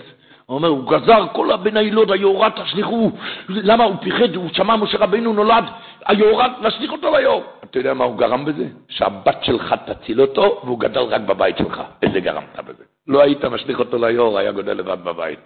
[0.50, 3.12] הוא אומר, הוא גזר כל הבן הילוד, היהורת תשליכו.
[3.50, 5.64] למה הוא פיחד, הוא שמע משה רבינו נולד,
[6.06, 7.44] היהורת, להשליך אותו ליאור.
[7.64, 8.68] אתה יודע מה הוא גרם בזה?
[8.88, 11.82] שהבת שלך תציל אותו, והוא גדל רק בבית שלך.
[12.02, 12.84] איזה גרמת בזה?
[13.08, 15.40] לא היית משליך אותו ליאור, היה גודל לבד בבית.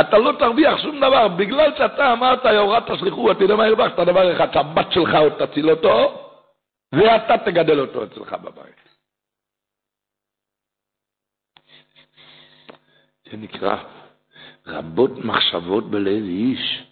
[0.00, 4.00] אתה לא תרוויח שום דבר, בגלל שאתה אמרת, היהורת תשליכו, אתה יודע מה הרווחת?
[4.00, 6.20] דבר אחד, שהבת שלך עוד תציל אותו,
[6.92, 8.88] ואתה תגדל אותו אצלך בבית.
[13.30, 13.76] זה נקרא
[14.68, 16.84] רבות מחשבות בלב איש.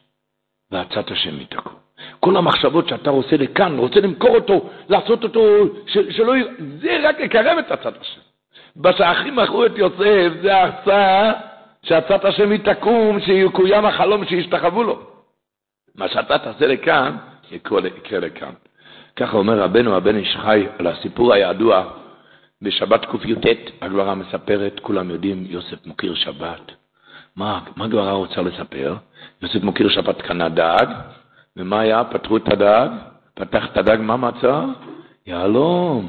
[0.71, 1.73] ועצת השם ייתקעו.
[2.21, 5.43] כל המחשבות שאתה עושה לכאן, רוצה למכור אותו, לעשות אותו,
[5.87, 6.35] שלא...
[6.81, 8.21] זה רק יקרב את עצת השם.
[8.77, 11.33] בשאחים מכרו את יוסף, זה עשה
[11.83, 15.01] שעצת השם היא תקום, שיקוים החלום שישתחוו לו.
[15.95, 17.17] מה שאתה תעשה לכאן,
[17.53, 18.53] יקרה לכאן.
[19.17, 21.85] ככה אומר רבנו, הבן איש חי, על הסיפור הידוע
[22.63, 23.47] בשבת קי"ט,
[23.83, 26.86] הגמרא מספרת, כולם יודעים, יוסף מוקיר שבת.
[27.37, 28.97] מה, מה הגמרא רוצה לספר?
[29.43, 30.87] יוסף מוקיר שבת קנה דג,
[31.57, 32.05] ומה היה?
[32.05, 32.89] פתרו את הדג,
[33.35, 34.65] פתח את הדג, מה מצא?
[35.27, 36.09] יהלום.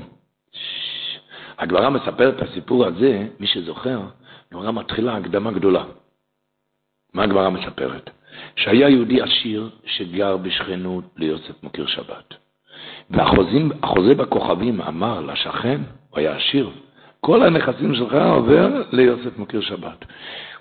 [1.58, 4.02] הגמרא מספרת את הסיפור הזה, מי שזוכר,
[4.52, 5.84] הגמרא מתחילה הקדמה גדולה.
[7.14, 8.10] מה הגמרא מספרת?
[8.56, 12.34] שהיה יהודי עשיר שגר בשכנות ליוסף מוקיר שבת.
[13.10, 16.72] והחוזה בכוכבים אמר לשכן, הוא היה עשיר,
[17.22, 20.06] כל הנכסים שלך עובר ליוסף מוקיר שבת.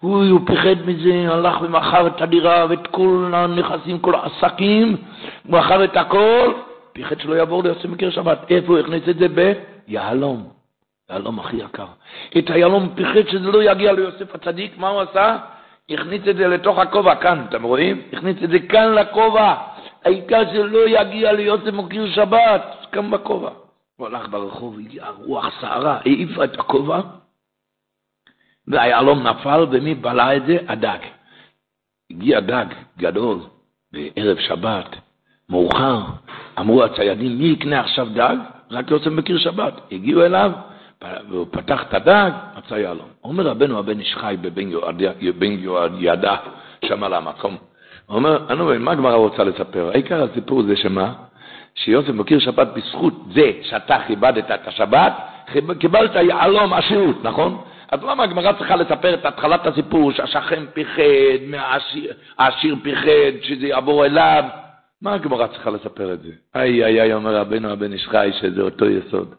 [0.01, 4.97] הוא, הוא פחד מזה, הלך ומכר את הדירה ואת כל הנכסים, כל העסקים,
[5.45, 6.53] מכר את הכל,
[6.93, 8.39] פחד שלא יעבור ליוסף מוקיר שבת.
[8.51, 9.27] איפה הוא הכניס את זה?
[9.29, 10.49] ביהלום.
[11.11, 11.87] יהלום הכי יקר.
[12.39, 15.37] את היהלום פיחד שזה לא יגיע ליוסף הצדיק, מה הוא עשה?
[15.91, 18.03] הכניס את זה לתוך הכובע, כאן, אתם רואים?
[18.13, 19.55] הכניס את זה כאן לכובע.
[20.05, 23.51] העיקר שלא יגיע ליוסף מוקיר שבת, כאן בכובע.
[23.97, 27.01] הוא הלך ברחוב, הגיעה רוח סערה, העיפה את הכובע,
[28.69, 30.59] והיהלום נפל, ומי בלע את זה?
[30.69, 30.99] הדג.
[32.11, 32.67] הגיע דג
[32.99, 33.39] גדול
[33.93, 34.97] בערב שבת,
[35.51, 36.01] מאוחר,
[36.59, 38.37] אמרו הציידים, מי יקנה עכשיו דג?
[38.71, 39.81] רק יוסף מכיר שבת.
[39.93, 40.53] הגיעו אליו,
[41.29, 43.09] והוא פתח את הדג, מצא יהלום.
[43.25, 45.59] אומר רבנו הבן איש חי בבן
[45.99, 46.37] יהודה,
[46.85, 47.57] שם על המקום.
[48.07, 49.91] הוא אומר, אנו, מה הגמרא רוצה לספר?
[49.93, 51.13] העיקר הסיפור זה שמה?
[51.75, 55.13] שיוסף מכיר שבת בזכות זה שאתה כיבדת את השבת,
[55.79, 57.63] קיבלת יהלום עשירות, נכון?
[57.93, 61.03] אז למה הגמרא צריכה לספר את התחלת הסיפור, שהשכן פיחד,
[62.39, 64.45] העשיר פיחד, שזה יעבור אליו?
[65.03, 66.31] מה הגמרא צריכה לספר את זה?
[66.55, 69.35] איי איי איי, אומר רבנו הבן איש חי, שזה אותו יסוד.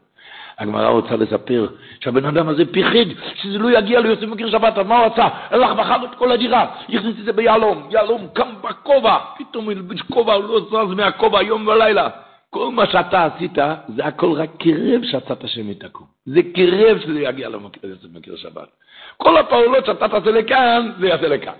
[0.59, 1.67] הגמרא רוצה לספר
[1.99, 5.27] שהבן אדם הזה פיחד שזה לא יגיע ליוסף מכיר שבת, אז מה הוא עשה?
[5.49, 9.67] הלך מכר את כל הדירה, הכניס את זה ביהלום, יהלום קם בכובע, פתאום
[10.11, 12.09] כובע, הוא לא זז מהכובע יום ולילה.
[12.49, 13.57] כל מה שאתה עשית,
[13.95, 16.07] זה הכל רק קירב שעצת השם יתקום.
[16.25, 18.67] זה קירב שזה יגיע ליוסף מכיר שבת.
[19.17, 21.53] כל הפעולות שאתה תעשה לכאן, זה יעשה לכאן.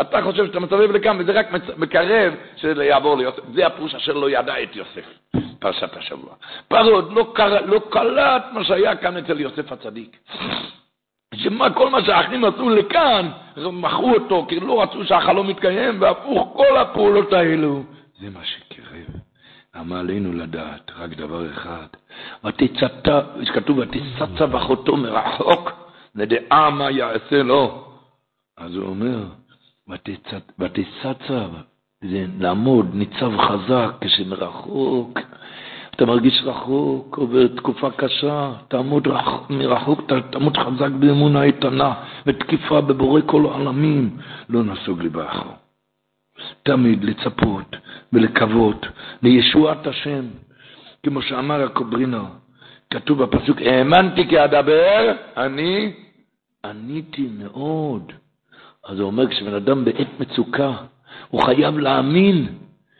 [0.00, 3.42] אתה חושב שאתה מסובב לכאן, וזה רק מקרב שזה יעבור ליוסף.
[3.54, 5.04] זה הפירוש אשר לא ידע את יוסף,
[5.58, 6.34] פרשת השבוע.
[6.68, 7.66] פרעה לא, קר...
[7.66, 10.16] לא קלט מה שהיה כאן אצל יוסף הצדיק.
[11.34, 16.76] שמה, כל מה שהאחים עשו לכאן, מכרו אותו, כי לא רצו שהחלום יתקיים, והפוך, כל
[16.76, 17.82] הפעולות האלו,
[18.20, 19.29] זה מה שקירב.
[19.76, 21.86] למה עלינו לדעת רק דבר אחד,
[22.44, 23.20] ותצתה,
[23.54, 25.70] כתוב, ותצצה בחותו מרחוק,
[26.14, 27.84] לדעה מה יעשה לו.
[28.58, 29.24] אז הוא אומר,
[30.58, 31.46] ותצצה,
[32.04, 35.18] זה לעמוד, ניצב חזק, כשמרחוק,
[35.90, 41.94] אתה מרגיש רחוק, עובר תקופה קשה, תעמוד רח, מרחוק, תעמוד חזק באמונה איתנה
[42.26, 44.16] ותקיפה בבורא כל העולמים,
[44.48, 45.59] לא נסוג לי באחור.
[46.62, 47.76] תמיד לצפות
[48.12, 48.86] ולקוות
[49.22, 50.24] לישועת השם,
[51.02, 52.24] כמו שאמר הקוברינר,
[52.90, 55.92] כתוב בפסוק, האמנתי כי אדבר, אני
[56.64, 58.12] עניתי מאוד.
[58.88, 60.72] אז הוא אומר, כשבן אדם בעת מצוקה,
[61.28, 62.46] הוא חייב להאמין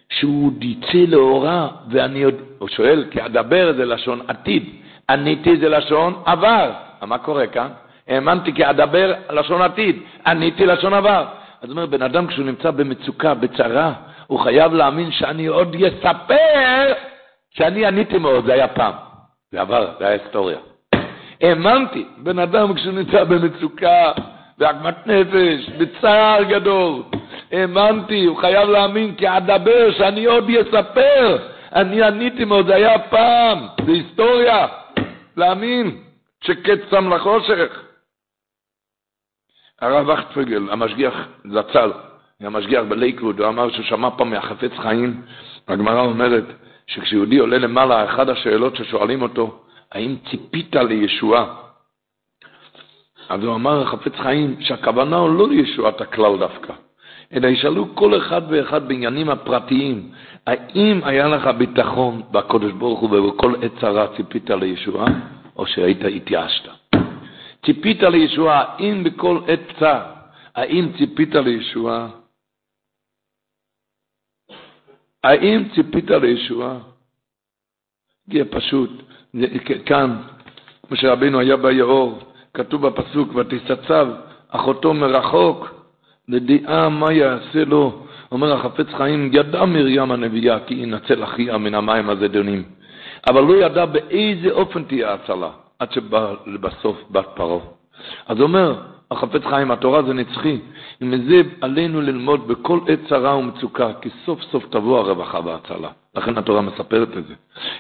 [0.09, 4.65] שהוא יצא לאורה, ואני יודע, הוא שואל, כי אדבר זה לשון עתיד,
[5.11, 6.73] עניתי זה לשון עבר.
[7.03, 7.69] מה קורה כאן?
[8.09, 9.97] האמנתי כי אדבר לשון עתיד,
[10.27, 11.27] עניתי לשון עבר.
[11.63, 13.93] אז אומר, בן אדם כשהוא נמצא במצוקה, בצרה,
[14.27, 16.93] הוא חייב להאמין שאני עוד אספר
[17.51, 18.93] שאני עניתי מאוד, זה היה פעם.
[19.53, 20.59] זה עבר, זה היה היסטוריה.
[21.41, 24.13] האמנתי, בן אדם כשהוא נמצא במצוקה,
[24.59, 27.03] בעגמת נפש, בצער גדול.
[27.53, 31.39] האמנתי, הוא חייב להאמין, כי אדבר שאני עוד אספר.
[31.75, 34.67] אני עניתי מאוד, זה היה פעם, זה היסטוריה.
[35.37, 35.97] להאמין
[36.45, 37.90] שקץ שם לחושך.
[39.81, 41.15] הרב וכטפגל, המשגיח
[41.45, 41.93] זצ"ל,
[42.41, 45.21] המשגיח בלייקווד, הוא אמר שהוא שמע פעם מהחפץ חיים,
[45.69, 46.45] הגמרא אומרת
[46.87, 49.61] שכשיהודי עולה למעלה, אחת השאלות ששואלים אותו,
[49.93, 51.45] האם ציפית לישועה?
[53.29, 56.73] אז הוא אמר החפץ חיים שהכוונה הוא לא לישועת הכלל דווקא,
[57.33, 60.11] אלא ישאלו כל אחד ואחד בעניינים הפרטיים,
[60.47, 65.07] האם היה לך ביטחון בקודש ברוך הוא ובכל עת צרה ציפית לישועה,
[65.57, 66.80] או שהיית התייאשת?
[67.67, 70.03] ציפית לישועה, האם בכל עת צר,
[70.55, 72.09] האם ציפית לישועה?
[75.25, 76.79] האם ציפית לישועה?
[78.33, 78.91] זה פשוט,
[79.87, 80.23] כאן,
[80.89, 82.19] כמו שרבינו היה ביאור,
[82.55, 84.09] כתוב בפסוק, ותסצב
[84.49, 85.69] אחותו מרחוק,
[86.29, 92.11] לדיעה מה יעשה לו, אומר החפץ חיים, ידע מרים הנביאה כי ינצל אחיה מן המים
[92.11, 92.63] הזדונים,
[93.29, 97.65] אבל לא ידע באיזה אופן תהיה ההצלה, עד שבא לבסוף בת פרעה.
[98.27, 100.59] אז אומר החפץ חיים, התורה זה נצחי,
[101.01, 105.89] ומזה עלינו ללמוד בכל עת צרה ומצוקה, כי סוף סוף תבוא הרווחה וההצלה.
[106.17, 107.35] לכן התורה מספרת את זה.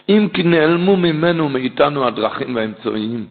[0.08, 3.26] אם כי נעלמו ממנו, מאיתנו הדרכים והאמצעים,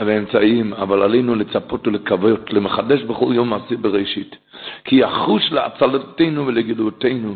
[0.00, 4.36] והאמצעים, אבל עלינו לצפות ולקוות, למחדש בכל יום מעשי בראשית.
[4.84, 7.34] כי יחוש להצלתנו ולגדולתנו,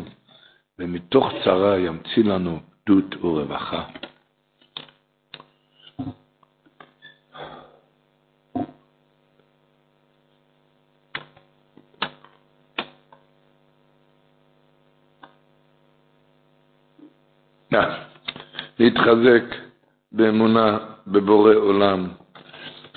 [0.79, 3.81] ומתוך צרה ימציא לנו דות ורווחה.
[18.79, 19.43] להתחזק
[20.11, 20.77] באמונה
[21.07, 22.07] בבורא עולם.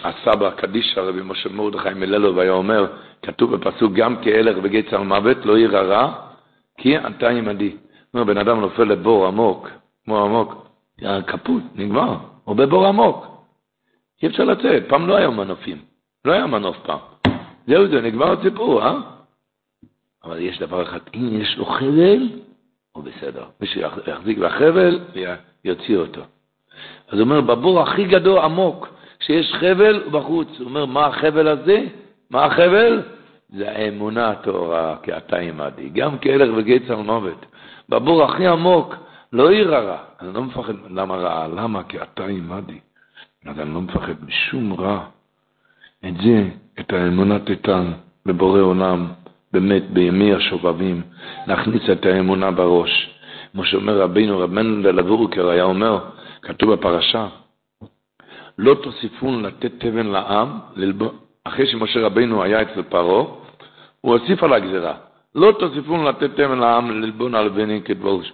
[0.04, 2.87] הסבא קדישא, רבי משה מרדכי מללוב, היה אומר,
[3.22, 6.12] כתוב בפסוק, גם כהלך וגץ על מוות, לא ירא רע,
[6.78, 7.76] כי אתה עמדי.
[8.14, 9.68] אומר, בן אדם נופל לבור עמוק,
[10.04, 10.66] כמו עמוק,
[11.26, 13.26] כפות, נגמר, הוא בבור עמוק.
[14.22, 15.78] אי אפשר לצאת, פעם לא היו מנופים,
[16.24, 16.98] לא היה מנוף פעם.
[17.66, 18.94] זהו זה, נגמר הסיפור, אה?
[20.24, 22.28] אבל יש דבר אחד, אם יש לו חבל,
[22.92, 23.44] הוא בסדר.
[23.61, 25.00] מי שיחזיק בחבל,
[25.64, 26.22] יוציא אותו.
[27.09, 28.88] אז הוא אומר, בבור הכי גדול, עמוק,
[29.20, 30.48] שיש חבל בחוץ.
[30.59, 31.85] הוא אומר, מה החבל הזה?
[32.31, 33.03] מה החבל?
[33.48, 35.88] זה האמונה הטהורה, כי אתה עמדי.
[35.88, 37.46] גם כהלך וגץ על מוות.
[37.88, 38.94] בבור הכי עמוק,
[39.33, 39.98] לא ירא רע.
[40.20, 41.48] אני לא מפחד, למה רע?
[41.48, 41.83] למה?
[41.83, 42.79] כי אתה עמדי.
[43.46, 45.05] אז אני לא מפחד משום רע.
[46.09, 46.48] את זה,
[46.81, 47.92] את האמונה תיתן
[48.26, 49.07] בבורא עולם,
[49.53, 51.03] באמת בימי השובבים,
[51.47, 53.11] להכניס את האמונה בראש.
[53.53, 55.99] כמו שאומר רבינו רב מנדל אבורקר היה אומר,
[56.43, 57.29] כתוב בפרשה,
[58.59, 60.59] לא תוסיפון לתת תבן לעם,
[61.45, 63.25] אחרי שמשה רבינו היה אצל פרעה,
[64.01, 64.95] הוא הוסיף על הגזירה.
[65.35, 67.83] לא תוסיפון לתת תבן לעם ללבון הלבנים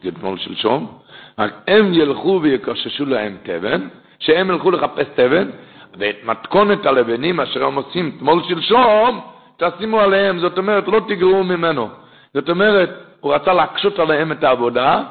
[0.03, 0.99] כתמול שלשום,
[1.39, 5.51] רק הם ילכו ויקוששו להם תבן, שהם ילכו לחפש תבן,
[5.99, 9.21] ואת מתכונת הלבנים אשר הם עושים תמול שלשום,
[9.57, 11.89] תשימו עליהם, זאת אומרת, לא תגרעו ממנו.
[12.35, 12.91] זאת אומרת,
[13.21, 15.03] הוא רצה להקשות עליהם את העבודה,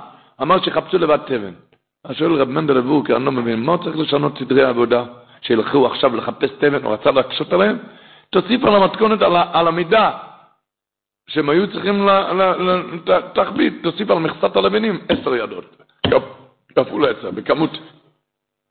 [0.42, 1.54] אמר שיחפשו לבד תבן.
[2.04, 5.04] אז שואל רב מנדל אבורקר, אני לא מבין, מה צריך לשנות סדרי העבודה?
[5.42, 7.78] שילכו עכשיו לחפש תבן, הוא רצה להקשות עליהם?
[8.30, 10.12] תוסיף על המתכונת, על, על המידה,
[11.28, 12.08] שהם היו צריכים
[13.34, 15.78] תחבית, תוסיף על מכסת הלבנים עשר ידות.
[16.76, 17.78] כפול עשר, בכמות.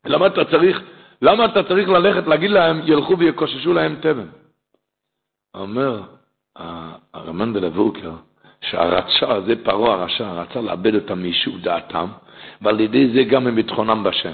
[0.05, 0.81] למה אתה צריך,
[1.21, 4.25] למה אתה צריך ללכת להגיד להם, ילכו ויקוששו להם תבן?
[5.57, 6.01] אומר
[7.13, 8.11] הרב מנדל אבורקר,
[8.61, 12.07] שהרצה, זה פרעה הרשע, רצה לאבד אותם מיישוב דעתם,
[12.61, 14.33] ועל ידי זה גם מביטחונם בשם.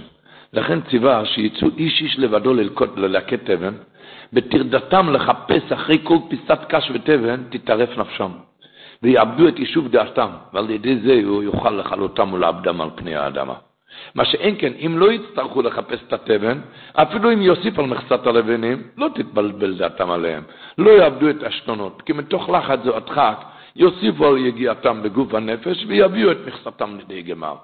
[0.54, 2.54] לכן ציווה שיצאו איש איש לבדו
[2.96, 3.74] ללקט תבן,
[4.34, 8.32] בטרדתם לחפש אחרי כל פיסת קש ותבן, תטרף נפשם,
[9.04, 13.54] ויאבדו את יישוב דעתם, ועל ידי זה הוא יוכל לכלותם ולאבדם על פני האדמה.
[14.16, 16.60] מה שאין כן, אם לא יצטרכו לחפש את התבן,
[16.94, 20.44] אפילו אם יוסיף על מכסת הלבנים, לא תתבלבל דעתם עליהם.
[20.78, 23.44] לא יאבדו את השתונות, כי מתוך לחץ זו הדחק,
[23.76, 27.56] יוסיפו על יגיעתם בגוף הנפש ויביאו את מכסתם לידי גמר.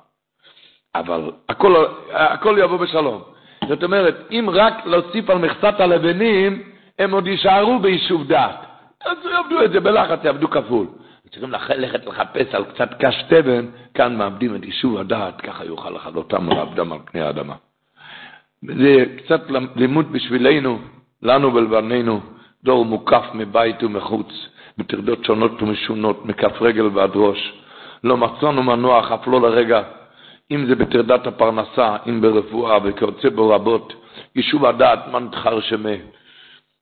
[0.96, 3.22] אבל הכל, הכל יבוא בשלום.
[3.68, 6.64] זאת אומרת, אם רק להוסיף על מכסת הלבנים,
[7.00, 8.60] הם עוד יישארו ביישוב דעת.
[9.06, 10.88] אז יעבדו את זה בלחץ, יעבדו כפול.
[11.30, 16.48] צריכים ללכת לחפש על קצת קש תבן, כאן מאבדים את יישוב הדעת, ככה יוכל לכלותם
[16.50, 17.56] ולעבדם על פני האדמה.
[18.62, 19.42] זה קצת
[19.76, 20.80] לימוד בשבילנו,
[21.22, 22.22] לנו ולבנינו,
[22.64, 24.28] דור מוקף מבית ומחוץ,
[24.78, 27.54] בטרדות שונות ומשונות, מכף רגל ועד ראש.
[28.04, 29.84] לא מצאנו מנוח אף לא לרגע,
[30.52, 33.94] אם זה בטרדת הפרנסה, אם ברפואה וכיוצא בו רבות,
[34.36, 35.90] יישוב הדעת מנתחר שמה,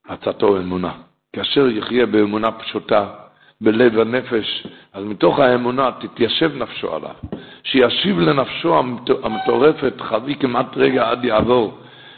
[0.08, 0.92] עצתו אמונה.
[1.34, 3.25] כאשר יחיה באמונה פשוטה,
[3.62, 7.16] בלב הנפש, אז מתוך האמונה תתיישב נפשו עליו,
[7.64, 8.80] שישיב לנפשו
[9.24, 11.78] המטורפת, חבי כמעט רגע עד יעבור,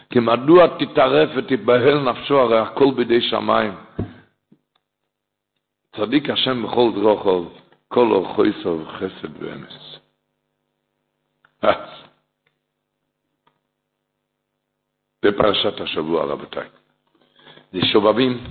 [0.09, 3.73] כי מדוע תטרף ותתבהל נפשו, הרי הכל בידי שמיים.
[5.95, 7.45] צדיק השם בכל דרוכו,
[7.87, 9.99] כל אורחו יסוב חסד ואמס.
[15.25, 16.67] זה פרשת השבוע, רבותיי.
[17.73, 18.43] זה שובבים,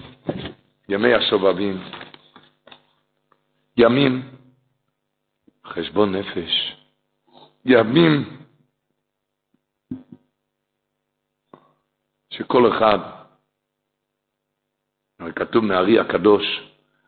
[0.89, 1.81] ימי השובבים.
[3.77, 4.23] ימים,
[5.67, 6.77] חשבון נפש,
[7.65, 8.39] ימים
[12.31, 12.99] שכל אחד,
[15.35, 16.63] כתוב מארי הקדוש,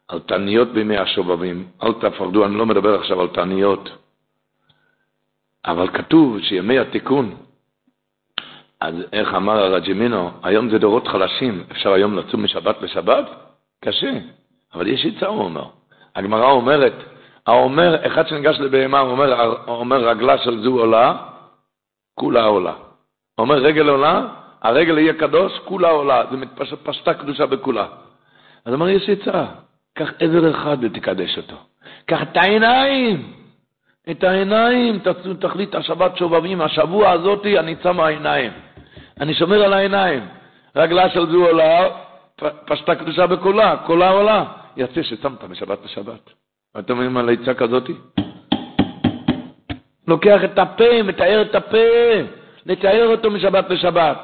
[0.09, 3.89] על תעניות בימי השובבים, אל תפרדו, אני לא מדבר עכשיו על תעניות,
[5.65, 7.37] אבל כתוב שימי התיקון,
[8.81, 13.25] אז איך אמר הרג'ימינו, היום זה דורות חלשים, אפשר היום לצום משבת לשבת?
[13.81, 14.13] קשה,
[14.75, 15.78] אבל יש עצה, הוא אומר.
[16.17, 16.93] הגמרא אומרת,
[17.47, 21.15] האומר, אחד שניגש לבהמה, אומר, אומר רגלה של זו עולה,
[22.15, 22.73] כולה עולה.
[23.39, 24.27] אומר רגל עולה,
[24.63, 26.23] הרגל יהיה קדוש, כולה עולה.
[26.31, 27.87] זה מתפשטה קדושה בכולה.
[28.65, 29.45] אז אמר, יש עצה,
[29.95, 31.57] קח עבר אחד ותקדש אותו.
[32.07, 33.33] קח את העיניים,
[34.11, 34.99] את העיניים,
[35.41, 38.53] תחליט השבת שובבים, השבוע הזאתי אני צם העיניים.
[39.21, 40.29] אני שומר על העיניים.
[40.77, 41.89] רגלה של זו עולה,
[42.67, 44.45] פשטה קדושה בכולה, כולה עולה.
[44.79, 46.31] יצא ששמת משבת לשבת.
[46.79, 47.93] אתם אומרים על עצה כזאתי?
[50.09, 51.89] לוקח את הפה, מתאר את הפה,
[52.67, 54.19] לתאר אותו משבת לשבת.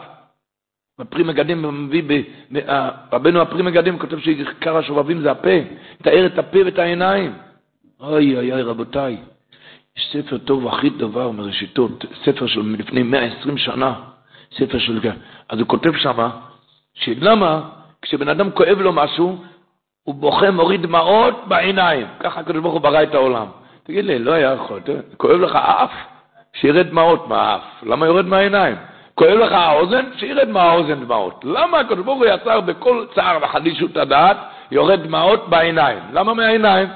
[0.99, 2.23] הפרי מגדים מביא,
[3.13, 5.59] רבנו הפרי מגדים כותב שעיקר השובבים זה הפה,
[6.03, 7.33] תאר את הפה ואת העיניים.
[8.01, 9.17] אוי אוי אוי רבותיי,
[9.97, 13.95] יש ספר טוב הכי דבר מראשיתות, ספר של לפני 120 שנה,
[14.53, 15.01] ספר של...
[15.49, 16.41] אז הוא כותב שמה,
[16.95, 17.71] שלמה
[18.03, 19.45] כשבן אדם כואב לו משהו,
[20.05, 22.07] הוא בוכה, מוריד דמעות בעיניים.
[22.21, 23.47] ככה הקדוש ברוך הוא ברא את העולם.
[23.83, 24.81] תגיד לי, לא היה יכול,
[25.17, 25.91] כואב לך האף?
[26.53, 27.63] שירד דמעות מהאף.
[27.83, 28.77] למה יורד מהעיניים?
[29.15, 30.05] כואב לך האוזן?
[30.17, 31.45] שירד מהאוזן דמעות.
[31.45, 34.37] למה הקדוש ברוך הוא יצר בכל צער וחדישות הדעת,
[34.71, 35.99] יורד דמעות בעיניים?
[36.13, 36.89] למה מהעיניים?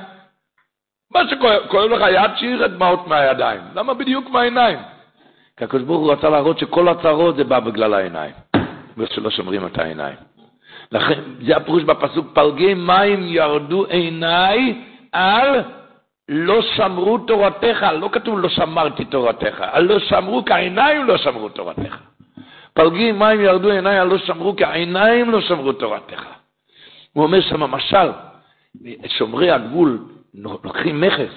[1.14, 3.60] מה שכואב לך יד, שירד דמעות מהידיים.
[3.74, 4.78] למה בדיוק מהעיניים?
[5.56, 8.34] כי הקדוש ברוך הוא רצה להראות שכל הצרות זה בא בגלל העיניים.
[8.96, 10.16] ושלא שומרים את העיניים.
[10.92, 14.82] לכן, זה הפירוש בפסוק, פלגי מים ירדו עיניי
[15.12, 15.62] על
[16.28, 21.96] לא שמרו תורתך, לא כתוב לא שמרתי תורתך, על לא שמרו כעיניים לא שמרו תורתך.
[22.74, 26.24] פלגי מים ירדו עיניי על לא שמרו כעיניים לא שמרו תורתך.
[27.12, 28.10] הוא אומר שם משל,
[29.06, 29.98] שומרי הגבול
[30.34, 31.34] לוקחים מכס,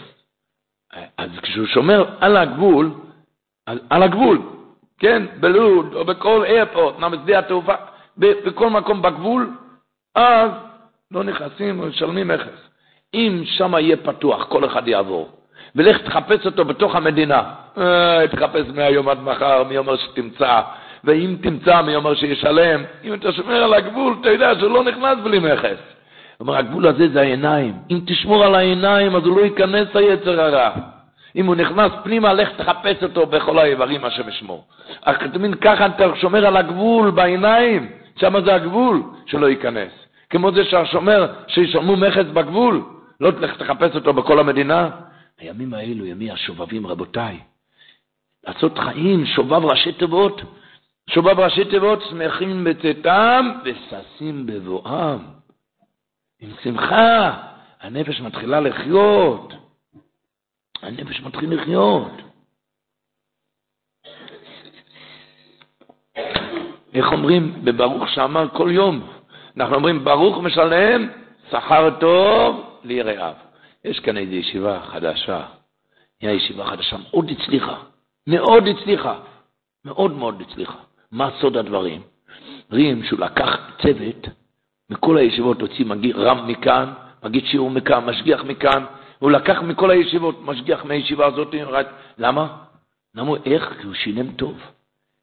[1.17, 2.91] אז כשהוא שומר על הגבול,
[3.65, 4.41] על, על הגבול,
[4.99, 7.73] כן, בלוד או בכל איירפורט, בשדה התעופה,
[8.18, 9.49] בכל מקום בגבול,
[10.16, 10.51] אז
[11.12, 12.70] לא נכנסים ומשלמים מכס.
[13.14, 15.30] אם שם יהיה פתוח, כל אחד יעבור,
[15.76, 17.43] ולך תחפש אותו בתוך המדינה.
[17.78, 20.62] אה, תחפש מהיום עד מחר, מי אומר שתמצא,
[21.03, 22.84] ואם תמצא, מי אומר שישלם.
[23.03, 25.78] אם אתה שומר על הגבול, אתה יודע שהוא לא נכנס בלי מכס.
[26.39, 27.74] אומר, הגבול הזה זה העיניים.
[27.91, 30.70] אם תשמור על העיניים, אז הוא לא ייכנס היצר הרע.
[31.36, 34.66] אם הוא נכנס פנימה, לך תחפש אותו בכל האיברים השם ישמור.
[35.36, 38.00] מבין, ככה אתה שומר על הגבול בעיניים.
[38.22, 39.91] שם זה הגבול שלא ייכנס.
[40.30, 42.84] כמו זה שהשומר, שישלמו מכס בגבול,
[43.22, 44.89] לא תלך תחפש אותו בכל המדינה.
[45.39, 47.39] הימים האלו, ימי השובבים, רבותיי.
[48.47, 50.41] לעשות חיים, שובב ראשי תיבות,
[51.09, 55.19] שובב ראשי תיבות, שמחים בצאתם וששים בבואם.
[56.39, 57.34] עם שמחה,
[57.82, 59.53] הנפש מתחילה לחיות.
[60.82, 62.11] הנפש מתחיל לחיות.
[66.93, 69.07] איך אומרים בברוך שאמר כל יום?
[69.57, 71.09] אנחנו אומרים, ברוך משלם,
[71.51, 73.33] שכר טוב ליראיו.
[73.85, 75.41] יש כאן איזו ישיבה חדשה,
[76.21, 77.75] היא ישיבה חדשה, מאוד הצליחה,
[78.27, 79.19] מאוד הצליחה,
[79.85, 80.77] מאוד מאוד הצליחה.
[81.11, 82.01] מה סוד הדברים?
[82.71, 84.27] רואים שהוא לקח צוות,
[84.89, 88.85] מכל הישיבות הוציא מגיד, רם מכאן, מגיד שיעור מכאן, משגיח מכאן,
[89.19, 91.55] הוא לקח מכל הישיבות, משגיח מהישיבה הזאת,
[92.17, 92.57] למה?
[93.15, 93.73] למה, איך?
[93.81, 94.59] כי הוא שילם טוב.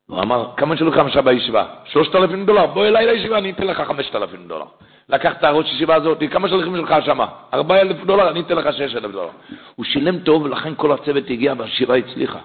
[0.08, 1.64] הוא אמר, כמה שלו כמה שעה בישיבה?
[1.84, 4.64] שלושת אלפים דולר, בוא אליי לישיבה, אני אתן לך חמשת אלפים דולר.
[5.08, 7.26] לקח את הראש ישיבה הזאת, כמה שלכם שלך שמה?
[7.54, 9.28] ארבעה אלף דולר, אני אתן לך שש אלף דולר.
[9.76, 12.38] הוא שילם טוב, ולכן כל הצוות הגיע והישיבה הצליחה.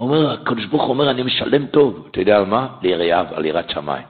[0.00, 2.08] אומר, הקדוש ברוך אומר, אני משלם טוב.
[2.10, 2.66] אתה יודע על מה?
[2.82, 4.04] ליראיו, על יראת שמיים.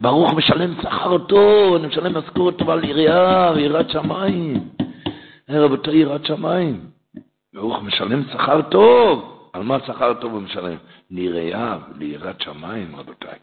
[0.00, 4.60] ברוך משלם שכר טוב, אני משלם משכורת טובה ליראיו, יראת שמיים.
[5.50, 6.80] רבותיי, יראת שמיים.
[7.54, 9.32] ברוך משלם שכר טוב.
[9.52, 10.76] על מה שכר טוב הוא משלם?
[11.10, 13.38] ליראיו, ליראת שמיים, רבותיי.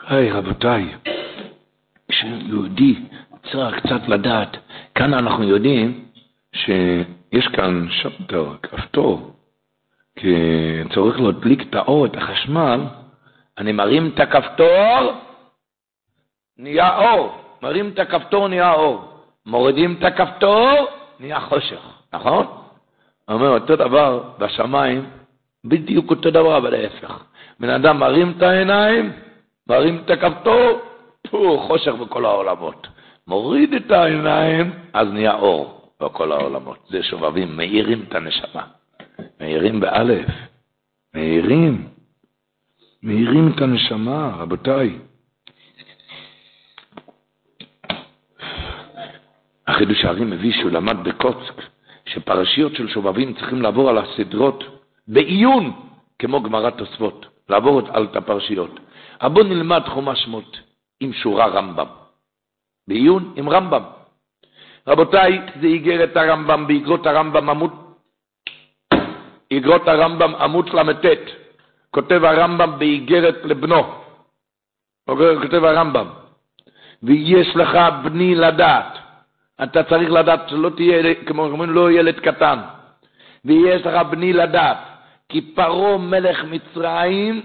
[0.00, 0.94] היי, רבותיי,
[2.08, 2.94] כשיהודי
[3.52, 4.56] צריך קצת לדעת,
[4.94, 6.04] כאן אנחנו יודעים
[6.52, 9.30] שיש כאן שפטר, כפתור,
[10.16, 10.34] כי
[10.94, 12.80] צריך להדליק את האור, את החשמל,
[13.58, 15.12] אני מרים את הכפתור,
[16.58, 17.34] נהיה אור.
[17.62, 19.04] מרים את הכפתור, נהיה אור.
[19.46, 20.86] מורידים את הכפתור,
[21.20, 21.80] נהיה חושך,
[22.12, 22.46] נכון?
[23.28, 25.06] אומר, אותו דבר בשמיים,
[25.64, 27.24] בדיוק אותו דבר, אבל להפך.
[27.60, 29.12] בן אדם מרים את העיניים,
[29.68, 30.80] מרים את הכפתור,
[31.30, 32.86] פו, חושך בכל העולמות.
[33.26, 36.78] מוריד את העיניים, אז נהיה אור בכל העולמות.
[36.90, 38.62] זה שובבים, מאירים את הנשמה.
[39.40, 40.28] מאירים באלף.
[41.14, 41.88] מאירים.
[43.02, 44.98] מאירים את הנשמה, רבותיי.
[49.66, 51.62] החידוש הערים מביא שהוא למד בקוצק,
[52.06, 54.77] שפרשיות של שובבים צריכים לעבור על הסדרות
[55.08, 55.72] בעיון,
[56.18, 58.80] כמו גמרת תוספות, לעבור על את הפרשיות.
[59.22, 60.60] בואו נלמד חומש שמות
[61.00, 61.86] עם שורה רמב"ם.
[62.88, 63.82] בעיון עם רמב"ם.
[64.86, 67.70] רבותיי, זה איגרת הרמב"ם, באיגרות הרמב"ם עמוד,
[69.50, 71.06] איגרות הרמב"ם עמוד ל"ט,
[71.90, 73.82] כותב הרמב"ם באיגרת לבנו,
[75.06, 76.06] כותב הרמב"ם,
[77.02, 78.98] ויש לך בני לדעת,
[79.62, 82.58] אתה צריך לדעת שלא תהיה, כמו אומרים, לא ילד קטן,
[83.44, 84.87] ויש לך בני לדעת,
[85.28, 87.42] כי פרעה מלך מצרים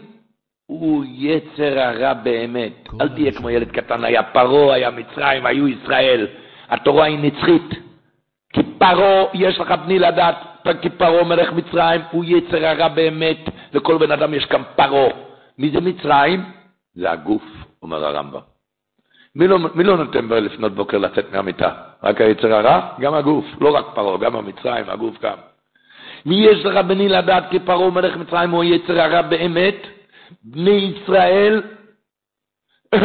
[0.66, 2.74] הוא יצר הרע באמת.
[3.02, 6.28] אל תהיה כמו ילד קטן, היה פרעה, היה מצרים, היו ישראל.
[6.70, 7.70] התורה היא נצחית.
[8.54, 10.36] כי פרעה, יש לך בני לדעת,
[10.82, 13.38] כי פרעה מלך מצרים, הוא יצר הרע באמת,
[13.74, 15.10] לכל בן אדם יש כאן פרעה.
[15.58, 16.44] מי זה מצרים?
[16.96, 17.44] זה הגוף,
[17.82, 18.40] אומר הרמב"ם.
[19.36, 21.72] מי לא, מי לא נותן לפנות בוקר לצאת מהמיטה?
[22.04, 22.90] רק היצר הרע?
[23.00, 25.38] גם הגוף, לא רק פרעה, גם המצרים, הגוף גם.
[26.26, 29.76] מי יש לך בני לדעת כי פרעה מלך מצרים הוא יצר הרע באמת?
[30.44, 31.62] בני ישראל,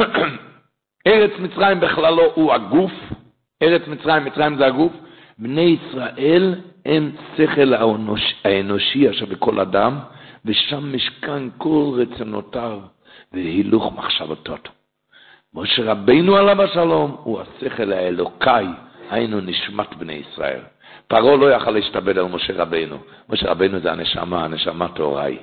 [1.06, 2.92] ארץ מצרים בכללו הוא הגוף,
[3.62, 4.92] ארץ מצרים, מצרים זה הגוף,
[5.38, 6.54] בני ישראל
[6.86, 9.98] הם שכל האנוש, האנושי אשר בכל אדם,
[10.44, 12.80] ושם משכן כל רצונותיו
[13.32, 14.68] והילוך מחשבותות.
[15.54, 18.66] משה רבינו עליו השלום הוא השכל האלוקאי,
[19.10, 20.60] היינו נשמת בני ישראל.
[21.08, 22.98] פרעה לא יכל להשתבד על משה רבינו.
[23.28, 25.38] משה רבינו זה הנשמה, הנשמה טהורה היא.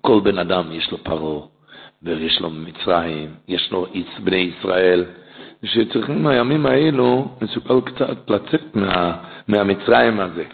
[0.00, 1.46] כל בן אדם יש לו פרעה,
[2.02, 3.86] ויש לו מצרים, יש לו
[4.24, 5.04] בני ישראל,
[5.64, 10.44] שצריכים הימים האלו, מסוגל קצת לצאת מה, מהמצרים הזה.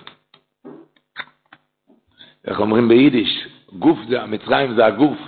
[2.46, 3.46] איך אומרים ביידיש?
[3.72, 5.18] גוף זה, המצרים זה הגוף,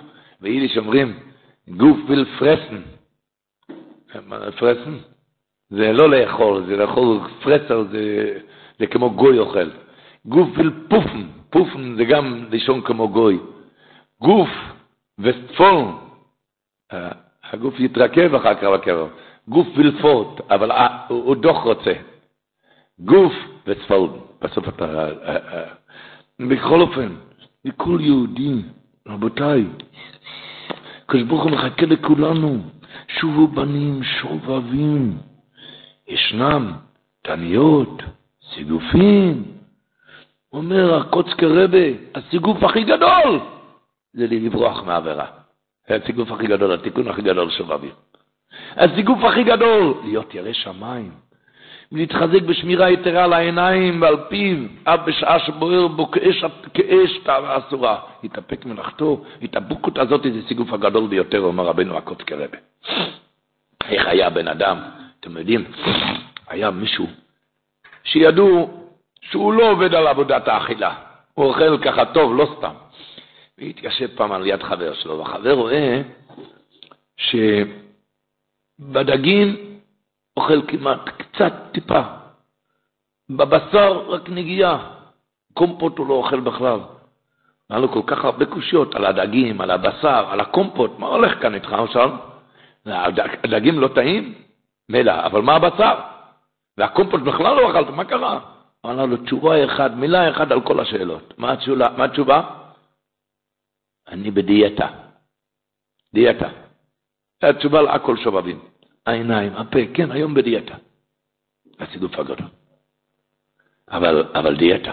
[0.41, 1.19] ביידיש אומרים,
[1.69, 2.83] גוף ויל פרסן.
[4.59, 4.97] פרסן?
[5.73, 8.39] זה לא לאכול, זה לאכול פרסר, זה,
[8.79, 9.71] זה כמו גוי אוכל.
[10.27, 13.39] גוף ויל פופן, פופן זה גם לישון כמו גוי.
[14.21, 14.49] גוף
[15.19, 15.85] וספול,
[17.53, 19.09] הגוף יתרכב אחר כך בקרב,
[19.49, 20.71] גוף וילפות, אבל
[21.09, 21.93] הוא דוח רוצה.
[22.99, 23.33] גוף
[23.67, 24.11] וספול,
[24.43, 25.09] בסוף אתה...
[26.41, 27.09] בכל אופן,
[27.65, 28.63] לכל יהודי,
[29.09, 29.65] רבותיי,
[31.05, 32.59] הקדוש ברוך הוא מחכה לכולנו,
[33.09, 35.19] שובו בנים שובבים,
[36.09, 36.73] ישנם
[37.23, 38.03] תניות,
[38.55, 39.43] סיגופים,
[40.53, 43.41] אומר הקוצקר רבה, הסיגוף הכי גדול
[44.13, 45.27] זה לברוח מעבירה.
[45.89, 47.95] הסיגוף הכי גדול, התיקון הכי גדול של אביב.
[48.77, 51.11] הסיגוף הכי גדול, להיות ירא שמיים.
[51.93, 56.45] להתחזק בשמירה יתרה על העיניים ועל פיו, אף בשעה שבוער בו כאש,
[56.75, 58.01] כאש תאווה אסורה.
[58.23, 62.59] יתאפק מלאכתו, התאבוקות הזאת זה סיגוף הגדול ביותר, אומר רבנו הקוט כרבה.
[63.89, 64.79] איך היה בן אדם,
[65.23, 65.65] אתם יודעים,
[66.49, 67.07] היה מישהו
[68.05, 68.71] שידעו
[69.21, 70.95] שהוא לא עובד על עבודת האכילה,
[71.35, 72.75] הוא אוכל ככה טוב, לא סתם.
[73.59, 76.03] והתיישב פעם על יד חבר שלו, והחבר רואה
[78.79, 79.57] שבדגים
[80.37, 82.03] אוכל כמעט קצת טיפה,
[83.31, 84.95] בבשר רק נגיעה,
[85.55, 86.81] קומפוט הוא לא אוכל בכלל.
[87.71, 91.55] היה לו כל כך הרבה קושיות על הדגים, על הבשר, על הקומפוט, מה הולך כאן
[91.55, 92.11] איתך עכשיו?
[92.87, 94.42] הדגים לא טעים?
[94.93, 95.95] מילא, אבל מה הבשר?
[96.79, 98.41] והקומפוט בכלל לא אכלת, מה קרה?
[98.87, 101.39] אמר לו תשובה אחת, מילה אחת על כל השאלות.
[101.39, 101.89] מה התשובה?
[101.97, 102.43] מה התשובה?
[104.09, 104.89] אני בדיאטה.
[106.15, 106.49] דיאטה.
[107.43, 108.59] התשובה על הכל שובבים.
[109.07, 110.75] העיניים, הפה, כן, היום בדיאטה.
[111.81, 112.49] הסידוף הגדול.
[113.91, 114.93] אבל, אבל דיאטה.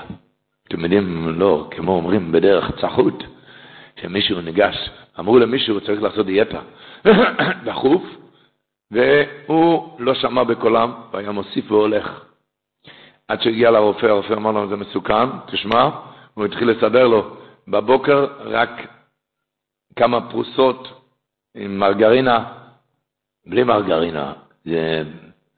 [0.68, 3.24] אתם יודעים, לא, כמו אומרים בדרך צחות,
[4.02, 4.89] שמישהו ניגש,
[5.20, 6.62] אמרו למישהו, צריך לעשות דיאטה.
[7.66, 8.04] דחוף,
[8.92, 12.24] והוא לא שמע בקולם, והיה מוסיף והולך.
[13.28, 15.90] עד שהגיע לרופא, הרופא אמר לו, זה מסוכן, תשמע,
[16.34, 17.38] הוא התחיל לסדר לו.
[17.68, 18.70] בבוקר רק
[19.96, 20.88] כמה פרוסות
[21.56, 22.54] עם מרגרינה,
[23.46, 24.34] בלי מרגרינה,
[24.66, 25.04] זה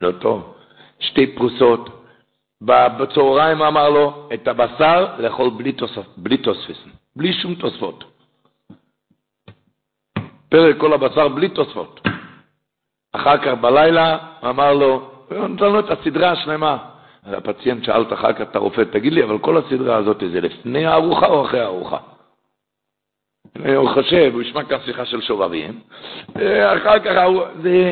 [0.02, 0.54] לא טוב,
[1.00, 1.90] שתי פרוסות.
[2.62, 6.78] בצהריים אמר לו, את הבשר לאכול בלי, תוספ, בלי תוספס,
[7.16, 8.04] בלי שום תוספות.
[10.50, 12.00] פרק כל הבשר בלי תוספות.
[13.12, 14.18] אחר כך בלילה
[14.50, 16.78] אמר לו, נתן לו את הסדרה השלמה.
[17.24, 21.28] הפציינט שאל אחר כך את הרופא, תגיד לי, אבל כל הסדרה הזאת זה לפני הארוחה
[21.28, 21.98] או אחרי הארוחה?
[23.76, 25.80] הוא חושב, הוא ישמע כאן שיחה של שובבים,
[26.36, 27.92] ואחר כך הוא, זה,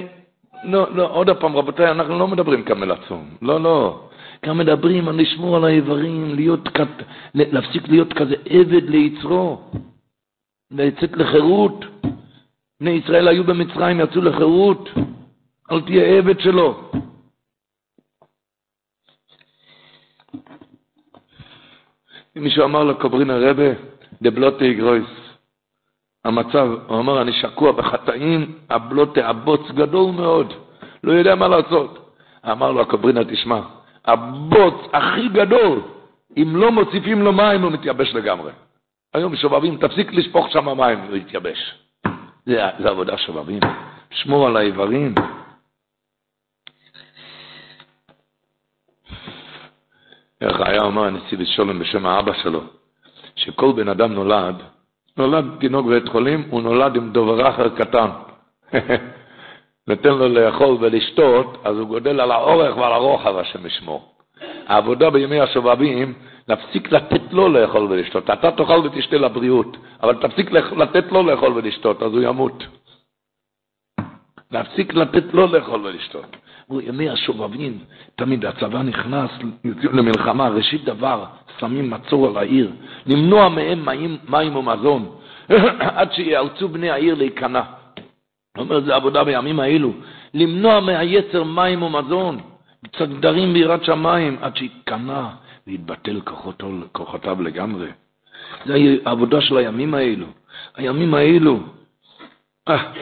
[0.64, 4.00] לא, לא, עוד פעם, רבותיי, אנחנו לא מדברים על הצום, לא, לא.
[4.42, 6.70] כאן מדברים על לשמור על האיברים, להיות,
[7.34, 9.62] להפסיק להיות כזה עבד ליצרו,
[10.72, 11.86] לצאת לחירות.
[12.82, 14.90] בני ישראל היו במצרים, יצאו לחירות,
[15.72, 16.92] אל תהיה עבד שלו.
[22.36, 23.64] מישהו אמר לקוברין הרבה,
[24.22, 25.10] דבלוטי גרויס,
[26.26, 30.54] המצב, הוא אמר, אני שקוע בחטאים, הבלוטה הבוץ גדול מאוד,
[31.04, 32.16] לא יודע מה לעשות.
[32.52, 33.62] אמר לו הקוברינה, תשמע,
[34.06, 35.82] הבוץ הכי גדול,
[36.38, 38.52] אם לא מוסיפים לו מים הוא מתייבש לגמרי.
[39.14, 41.89] היום שובבים, תפסיק לשפוך שם מים, הוא יתייבש.
[42.50, 43.60] זה, זה עבודה שובבים.
[44.12, 45.16] שמור על האיברים.
[50.42, 52.62] איך היה אומר הנשיא לשולם בשם האבא שלו,
[53.36, 54.56] שכל בן אדם נולד,
[55.18, 58.10] נולד תינוק בבית חולים, הוא נולד עם דובר אחר קטן.
[59.88, 64.14] נותן לו לאכול ולשתות, אז הוא גודל על האורך ועל הרוחב, השם ישמור.
[64.68, 66.14] העבודה בימי השובבים,
[66.50, 68.30] להפסיק לתת לו לאכול ולשתות.
[68.30, 72.64] אתה תאכל ותשתה לבריאות, אבל תפסיק לתת לו לאכול ולשתות, אז הוא ימות.
[74.52, 76.36] להפסיק לתת לו לאכול ולשתות.
[76.82, 77.80] ימי השובבים,
[78.16, 79.32] תמיד הצבא נכנס
[79.94, 81.26] למלחמה, ראשית דבר,
[81.60, 82.72] שמים מצור על העיר,
[83.06, 85.16] למנוע מהם מים, מים ומזון,
[86.00, 87.62] עד שיאלצו בני העיר להיכנע.
[88.58, 89.94] אומר, זה עבודה בימים האלו,
[90.34, 92.40] למנוע מהיצר מים ומזון,
[92.98, 95.28] צדרים ביראת שמיים, עד שיתכנע
[95.68, 97.92] ויתבטל כוחותו, כוחותיו לגמרי.
[98.66, 98.74] זה
[99.06, 100.26] העבודה של הימים האלו.
[100.76, 101.60] הימים האלו.
[102.68, 102.94] אה.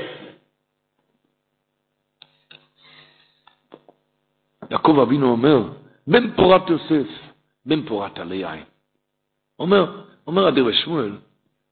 [4.71, 5.69] יעקב אבינו אומר,
[6.07, 7.07] בן פורת יוסף,
[7.65, 8.63] בן פורת עלי יין.
[9.59, 11.17] אומר, אומר אדיר ושמואל,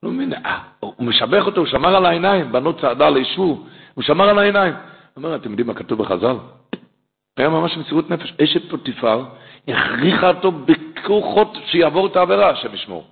[0.03, 4.29] לא מבין, אה, הוא משבח אותו, הוא שמר על העיניים, בנות צעדה לישבו, הוא שמר
[4.29, 4.73] על העיניים.
[5.17, 6.35] אומר, אתם יודעים מה כתוב בחז"ל?
[7.37, 8.33] היה ממש מסירות נפש.
[8.43, 9.25] אשת פוטיפר
[9.67, 13.03] הכריחה אותו בכוחות שיעבור את העבירה, השם ישמור.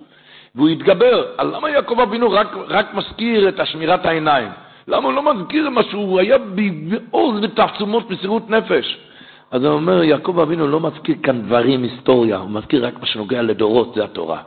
[0.54, 1.26] והוא התגבר.
[1.40, 4.48] למה יעקב אבינו רק, רק מזכיר את השמירת העיניים?
[4.88, 8.98] למה הוא לא מזכיר מה שהוא היה בעוז ותעצומות מסירות נפש?
[9.50, 13.42] אז הוא אומר, יעקב אבינו לא מזכיר כאן דברים, היסטוריה, הוא מזכיר רק מה שנוגע
[13.42, 14.42] לדורות, זה התורה.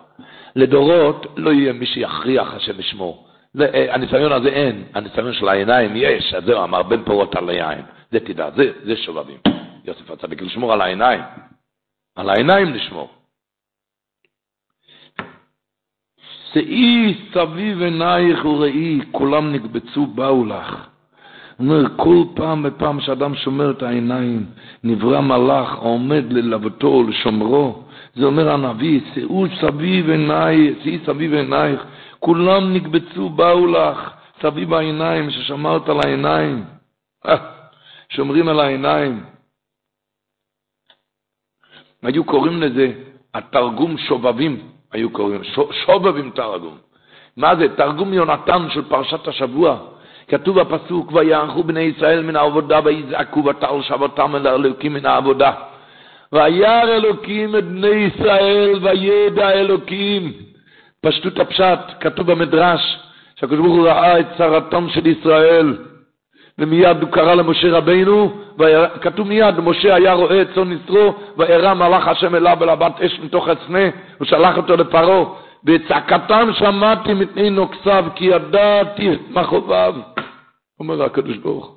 [0.56, 3.28] לדורות לא יהיה מי שיכריח השם ישמור.
[3.62, 7.82] אה, הניסיון הזה אין, הניסיון של העיניים יש, אז זהו, אמר בן פורות על היין.
[8.12, 9.38] זה תדע, זה, זה שובבים.
[9.86, 11.22] יוסף הצדיק, לשמור על העיניים.
[12.18, 13.10] על העיניים לשמור.
[16.54, 20.88] שאי סביב עינייך וראי, כולם נקבצו, באו לך.
[21.60, 24.46] אומר, כל פעם ופעם שאדם שומר את העיניים,
[24.84, 27.84] נברא מלאך העומד ללוותו לשומרו.
[28.16, 31.86] זה אומר הנביא, שאו סביב עינייך, שאי סביב עינייך,
[32.20, 34.12] כולם נקבצו, באו לך,
[34.42, 36.64] סביב העיניים, ששמרת על העיניים.
[37.28, 37.36] אה,
[38.10, 39.37] שומרים על העיניים.
[42.08, 42.92] היו קוראים לזה
[43.34, 44.60] התרגום שובבים,
[44.92, 45.42] היו קוראים,
[45.86, 46.78] שובבים תרגום.
[47.38, 47.76] מה זה?
[47.76, 49.78] תרגום יונתן של פרשת השבוע.
[50.28, 55.52] כתוב בפסוק, ויערכו בני ישראל מן העבודה ויזעקו ותעל שבתם אל האלוקים מן העבודה.
[56.34, 60.32] וירא אלוקים את בני ישראל וידע אלוקים.
[61.02, 63.00] פשטות הפשט, כתוב במדרש,
[63.36, 65.78] שהקדוש ברוך הוא ראה את צרתם של ישראל.
[66.60, 68.38] ומיד הוא קרא למשה רבינו,
[69.02, 73.48] כתוב מיד, משה היה רואה את צאן ישרו, וירא מלאך השם אליו ולבת אש מתוך
[73.48, 75.26] הסנה, הוא שלח אותו לפרעה,
[75.66, 79.96] וצעקתם שמעתי מפני נוקסיו, כי ידעתי את מכאוביו.
[80.80, 81.76] אומר הקדוש ברוך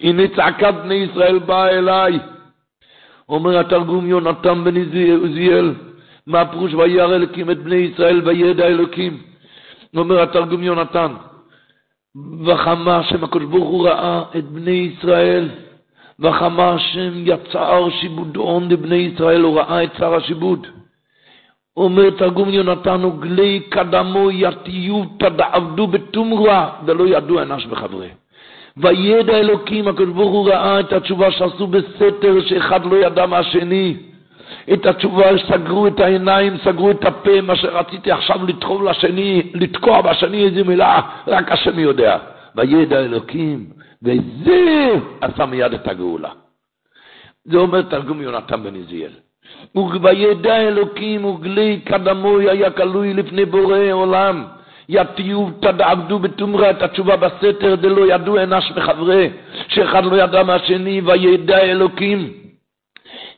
[0.00, 2.18] הנה צעקת בני ישראל באה אליי.
[3.28, 5.74] אומר התרגום יונתן בן עזיאל,
[6.26, 9.22] מה פירוש וירא אלוקים את בני ישראל וידע אלוקים?
[9.96, 11.14] אומר התרגום יונתן,
[12.44, 15.48] וחמה השם הקדוש ברוך הוא ראה את בני ישראל,
[16.20, 20.66] וחמה השם יצר שיבודון לבני ישראל, הוא ראה את שר השיבוד.
[21.76, 28.08] אומר תרגום יונתן, וגלי קדמו יתיו תדעבדו בתומרה, ולא ידעו אנש בחברי.
[28.76, 33.96] וידע אלוקים, הקדוש ברוך הוא ראה את התשובה שעשו בסתר, שאחד לא ידע מהשני.
[34.72, 40.44] את התשובה, סגרו את העיניים, סגרו את הפה, מה שרציתי עכשיו לדחוב לשני, לתקוע בשני
[40.44, 42.18] איזה מילה, רק השם יודע.
[42.56, 43.66] וידע אלוקים,
[44.02, 44.88] וזה
[45.20, 46.30] עשה מיד את הגאולה.
[47.44, 49.12] זה אומר תרגום יונתן בן עזיאל.
[50.02, 54.44] וידע אלוקים וגלי קדמוי היה כלוי לפני בורא עולם.
[54.88, 59.30] יתיוב תדעבדו בתומרה את התשובה בסתר דלא ידעו אנש מחברי
[59.68, 62.45] שאחד לא ידע מהשני וידע אלוקים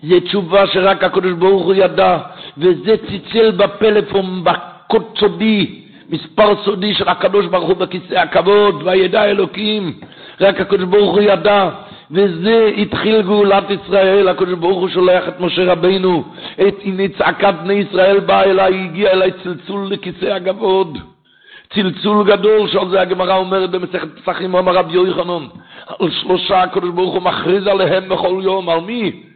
[0.02, 2.18] זה תשובה שרק הקדוש ברוך הוא ידע,
[2.58, 5.80] וזה ציצל בפלאפון, בקוד סודי,
[6.10, 9.92] מספר סודי של הקדוש ברוך הוא בכיסא הכבוד, וידע אלוקים,
[10.40, 11.70] רק הקדוש ברוך הוא ידע,
[12.10, 16.24] וזה התחיל גאולת ישראל, הקדוש ברוך הוא שולח את משה רבינו,
[16.68, 20.98] את הנה צעקת בני ישראל באה אליי, הגיע אליי צלצול לכיסא הכבוד.
[21.74, 25.46] צלצול גדול, שעל זה הגמרא אומרת במסכת פסחים, אמר רבי יוחנן,
[25.98, 29.27] על שלושה הקדוש ברוך הוא מכריז עליהם בכל יום, על מי?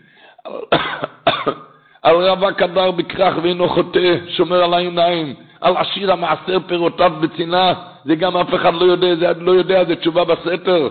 [2.03, 7.75] על רב קדר בכרך ואינו חוטא, שומר על העיניים, על עשיר המעשר פירותיו בצנעה,
[8.05, 10.89] זה גם אף אחד לא יודע, זה לא יודע, זה תשובה בספר.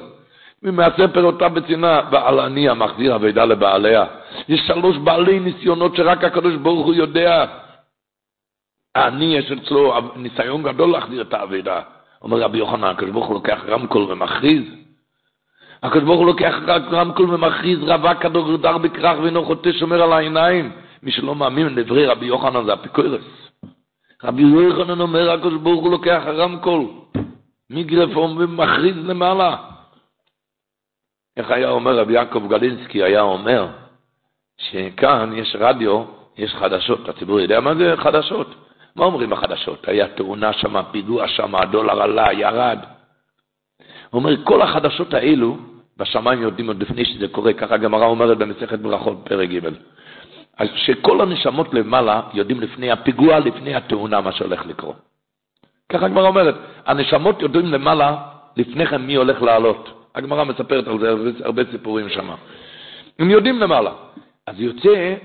[0.63, 4.05] ומהספר אותה בצנעה, ועל אני המחזיר אבידה לבעליה.
[4.47, 7.45] יש שלוש בעלי ניסיונות שרק הקדוש ברוך הוא יודע.
[8.95, 11.81] אני, יש אצלו ניסיון גדול להחזיר את האבידה.
[12.21, 14.80] אומר רבי יוחנן, הקדוש ברוך הוא לוקח רמקול ומכריז.
[15.83, 16.55] הקדוש ברוך הוא לוקח
[16.91, 20.71] רמקול ומכריז, רווק כדור דר בכרך ואינו חוטא שומר על העיניים.
[21.03, 23.21] מי שלא מאמין לדברי רבי יוחנן זה אפיקורס.
[24.23, 26.85] רבי יוחנן אומר, הקדוש ברוך הוא לוקח רמקול,
[27.69, 29.55] מגרפון ומכריז למעלה.
[31.37, 33.67] איך היה אומר רבי יעקב גלינסקי, היה אומר
[34.57, 36.03] שכאן יש רדיו,
[36.37, 38.47] יש חדשות, הציבור יודע מה זה חדשות?
[38.95, 39.87] מה אומרים בחדשות?
[39.87, 42.79] היה תאונה שם, פיגוע שם, הדולר עלה, ירד.
[44.09, 45.57] הוא אומר, כל החדשות האלו,
[46.01, 49.59] בשמיים יודעים עוד לפני שזה קורה, ככה הגמרא אומרת במסכת ברכות, פרק ג',
[50.57, 54.95] אז שכל הנשמות למעלה יודעים לפני הפיגוע, לפני התאונה, מה שהולך לקרות.
[55.89, 58.17] ככה הגמרא אומרת, הנשמות יודעים למעלה,
[58.57, 60.09] לפני כן מי הולך לעלות.
[60.15, 62.29] הגמרא מספרת על זה הרבה, הרבה סיפורים שם.
[63.19, 63.91] הם יודעים למעלה.
[64.47, 65.15] אז יוצא,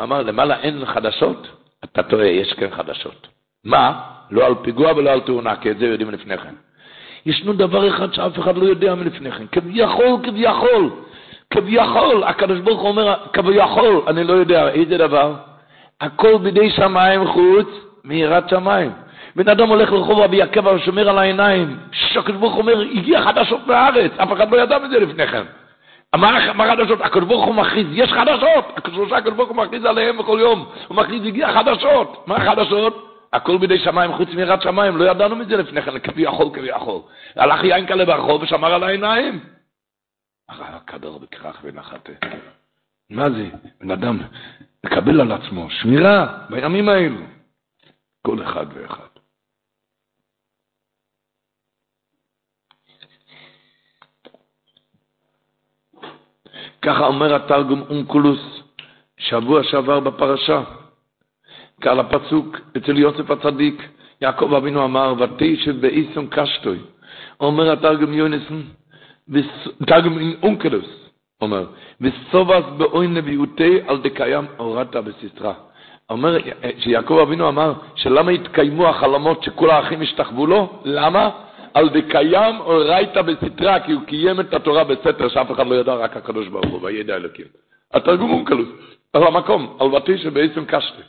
[0.00, 1.48] אמר, למעלה אין חדשות?
[1.84, 3.28] אתה טועה, יש כן חדשות.
[3.64, 4.00] מה?
[4.30, 6.54] לא על פיגוע ולא על תאונה, כי את זה יודעים לפני כן.
[7.26, 9.46] ישנו דבר אחד שאף אחד לא יודע מלפני כן.
[9.52, 10.90] כביכול, כביכול,
[11.50, 15.34] כביכול, הקדוש ברוך הוא אומר, כביכול, אני לא יודע, איזה דבר?
[16.00, 17.68] הכל בידי שמיים חוץ
[18.04, 18.92] מיראת שמיים.
[19.36, 23.66] בן אדם הולך לרחוב רבי עקבא ושומר על העיניים, שהקדוש ברוך הוא אומר, הגיע חדשות
[23.66, 25.42] מהארץ, אף אחד לא ידע מזה לפני כן.
[26.16, 27.00] מה, מה חדשות?
[27.00, 31.26] הקדוש ברוך הוא מכריז, יש חדשות, הקדוש ברוך הוא מכריז עליהם בכל יום, הוא מכריז,
[31.26, 33.15] הגיע חדשות, מה החדשות?
[33.36, 37.02] הכל בידי שמיים, חוץ מיראת שמיים, לא ידענו מזה לפני כן, כביכול, כביכול.
[37.36, 39.40] הלך יין כאלה ברחוב ושמר על העיניים.
[40.48, 42.12] הקדר בכרך ונחתה.
[43.10, 43.48] מה זה?
[43.80, 44.18] בן אדם
[44.86, 47.20] מקבל על עצמו שמירה בימים האלו.
[48.22, 49.06] כל אחד ואחד.
[56.82, 58.40] ככה אומר התרגום אונקולוס,
[59.18, 60.85] שבוע שעבר בפרשה.
[61.80, 63.82] כעל הפסוק אצל יוסף הצדיק,
[64.22, 66.78] יעקב אבינו אמר, ותשב באיסון קשטוי.
[67.40, 68.62] אומר התרגום יונסון,
[69.86, 71.10] תרגום אונקלוס,
[71.40, 71.66] אומר,
[72.00, 75.54] וסובס באוי נביאותי על דקיים הורדת בססרה.
[76.10, 76.36] אומר
[76.78, 80.82] שיעקב אבינו אמר שלמה התקיימו החלומות שכל האחים השתחוו לו?
[80.84, 81.30] למה?
[81.74, 86.16] על דקיים אורייתא בסתרה, כי הוא קיים את התורה בסתר שאף אחד לא ידע, רק
[86.16, 87.44] הקדוש ברוך הוא, וידע אלוקים.
[87.94, 88.68] התרגום הוא קלוס,
[89.12, 91.02] על המקום, על ותשב בעצם קשתי.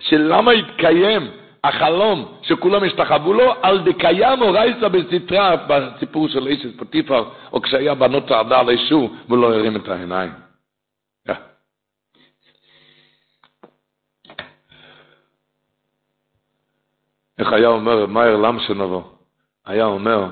[0.00, 1.30] שלמה התקיים
[1.64, 8.28] החלום שכולם השתחוו לו, על דקיים אורייתא בסתרה, בסיפור של אישס פוטיפר, או כשהיה בנות
[8.28, 10.32] צעדה על אישו, והוא לא הרים את העיניים.
[17.38, 19.04] איך היה אומר מאיר למשנובו?
[19.66, 20.26] היה אומר,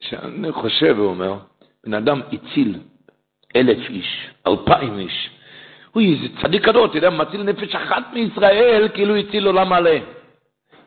[0.00, 1.38] שאני חושב, הוא אומר,
[1.84, 2.78] בן אדם הציל
[3.56, 5.30] אלף איש, אלפיים איש.
[5.94, 9.90] הוא איזה צדיק גדול, יודע, מציל נפש אחת מישראל, כאילו הציל עולם מלא.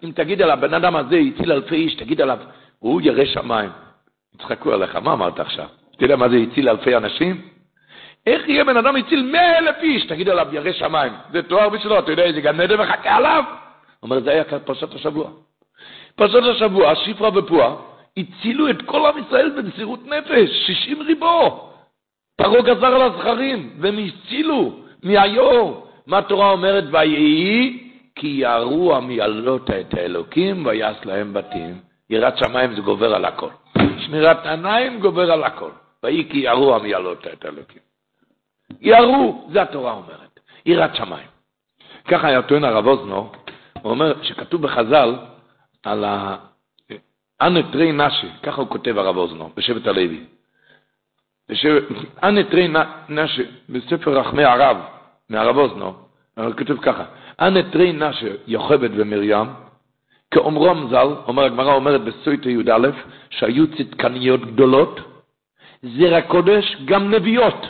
[0.04, 2.38] אם תגיד עליו, בן אדם הזה הציל אלפי איש, תגיד עליו,
[2.80, 3.70] הוא ירא שמיים.
[4.36, 5.66] יצחקו עליך, מה אמרת עכשיו?
[5.96, 7.42] אתה יודע מה זה הציל אלפי אנשים?
[8.28, 11.14] איך יהיה בן אדם הציל מאה אלף איש, תגיד עליו ירא שמיים.
[11.32, 13.44] זה תואר בשבילו, אתה יודע איזה גן עדן מחכה עליו?
[14.04, 15.30] אומר, זה היה פרשת השבוע.
[16.16, 17.76] פרשת השבוע, שפרה ופועה,
[18.18, 21.72] הצילו את כל עם ישראל במסירות נפש, שישים ריבו.
[22.36, 25.88] פרעה גזר על הזכרים, והם הצילו מהיור.
[26.08, 26.84] מה התורה אומרת?
[26.92, 31.80] ויהי כי יראו המעלות את האלוקים ויעש להם בתים.
[32.10, 33.50] יראת שמיים זה גובר על הכל.
[33.98, 35.72] שמירת עיניים גובר על הכל.
[36.04, 37.82] ויהי כי יראו המעלות את האלוקים.
[38.82, 40.40] יראו, זה התורה אומרת.
[40.66, 41.28] יראת שמיים.
[42.08, 43.32] ככה היה טוען הרב אוזנו,
[43.82, 45.16] הוא אומר שכתוב בחז"ל
[45.84, 46.36] על ה...
[47.42, 50.24] אנטרי נשי, ככה הוא כותב הרב אוזנו, בשבט הלוי.
[52.24, 52.68] אנטרי
[53.10, 54.78] נשי, בספר רחמי הרב,
[55.30, 55.94] מהרב אוזנו,
[56.36, 57.06] כותב ככה,
[57.42, 59.48] אנטרי נשי יוכבד ומרים,
[60.32, 62.90] כאומרם ז"ל, אומר הגמרא אומרת בסויטה י"א,
[63.30, 65.00] שהיו צדקניות גדולות,
[65.84, 67.66] זרע קודש, גם נביאות,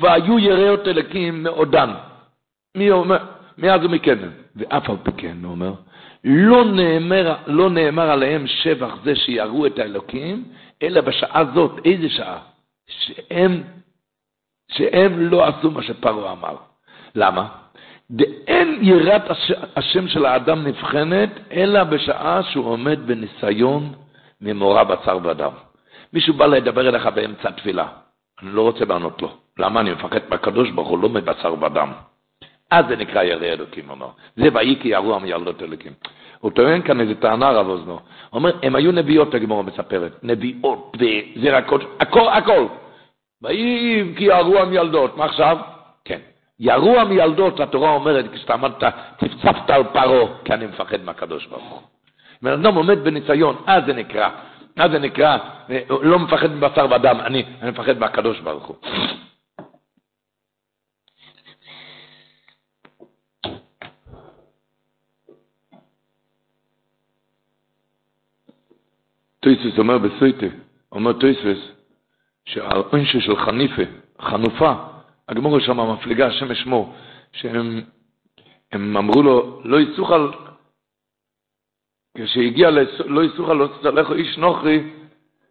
[0.00, 1.90] והיו יראות אלוקים מעודן.
[2.76, 3.18] מי אומר?
[3.58, 4.18] מאז ומכן.
[4.56, 5.72] ואף על פי כן, הוא אומר,
[6.24, 10.44] לא נאמר, לא נאמר עליהם שבח זה שיראו את האלוקים,
[10.82, 12.38] אלא בשעה זאת, איזה שעה?
[12.86, 13.62] שהם,
[14.68, 16.56] שהם לא עשו מה שפרעה אמר.
[17.14, 17.48] למה?
[18.10, 19.22] דאין יראת
[19.76, 23.92] השם של האדם נבחנת, אלא בשעה שהוא עומד בניסיון
[24.40, 25.52] ממורא בשר ודם.
[26.12, 27.86] מישהו בא לדבר אליך באמצע תפילה,
[28.42, 29.30] אני לא רוצה לענות לו.
[29.58, 29.80] למה?
[29.80, 31.92] אני מפחד מהקדוש ברוך הוא, לא מבשר ודם.
[32.70, 34.08] אז זה נקרא ירא אלוקים, אומר.
[34.36, 35.92] זה ויהי כי ירו המילדות אלוקים.
[36.40, 37.92] הוא טוען כאן איזה טענה רב אוזנו.
[37.92, 38.00] הוא
[38.32, 40.12] אומר, הם היו נביאות, הגמורה מספרת.
[40.22, 42.66] נביאות וזרע קודש, הכל, הכל.
[43.44, 45.16] ויהי כי יערו המילדות.
[45.16, 45.58] מה עכשיו?
[46.04, 46.20] כן.
[46.60, 48.84] ירו המילדות, התורה אומרת, כשאתה אמרת,
[49.20, 51.80] צפצפת על פרעה, כי אני מפחד מהקדוש ברוך הוא.
[52.42, 54.28] בן אדם עומד בניסיון, אז זה נקרא.
[54.76, 55.38] אז זה נקרא,
[55.70, 58.76] אה, לא מפחד מבשר ודם, אני, אני מפחד מהקדוש ברוך הוא.
[69.40, 70.46] טויסוס אומר בסויטה,
[70.92, 71.73] אומר טויסוס,
[72.44, 73.82] שהעונש של חניפה,
[74.20, 74.72] חנופה,
[75.28, 76.94] הגמור שם המפלגה, השם אשמו,
[77.32, 77.80] שהם
[78.72, 80.32] הם אמרו לו, לא יסוך על,
[82.16, 82.70] כשהגיע
[83.04, 84.90] לא יסוך על לא תצלח איש נוכרי,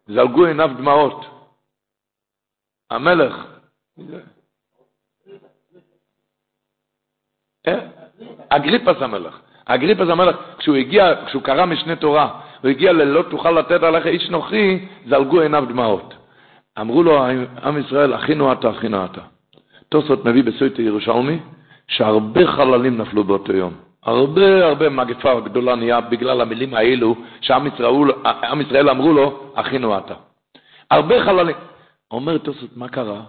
[0.08, 1.26] זלגו עיניו דמעות.
[2.90, 3.46] המלך,
[7.68, 7.88] אה?
[8.50, 9.42] אגריפס המלך.
[9.66, 14.30] אגריפס המלך, כשהוא הגיע, כשהוא קרא משנה תורה, הוא הגיע ללא תוכל לתת עליך איש
[14.30, 16.14] נוכרי, זלגו עיניו דמעות.
[16.80, 17.26] אמרו לו,
[17.64, 19.22] עם ישראל, אחינו אתה, אחינו אתה.
[19.90, 21.40] תוספות מביא בסויטי ירושלמי,
[21.88, 23.74] שהרבה חללים נפלו באותו יום.
[24.04, 28.12] הרבה הרבה מגפה גדולה נהיה בגלל המילים האלו שעם ישראל,
[28.62, 30.14] ישראל אמרו לו, אחינו אתה.
[30.92, 31.56] הרבה חללים.
[32.12, 33.22] אומר תוספות, מה קרה?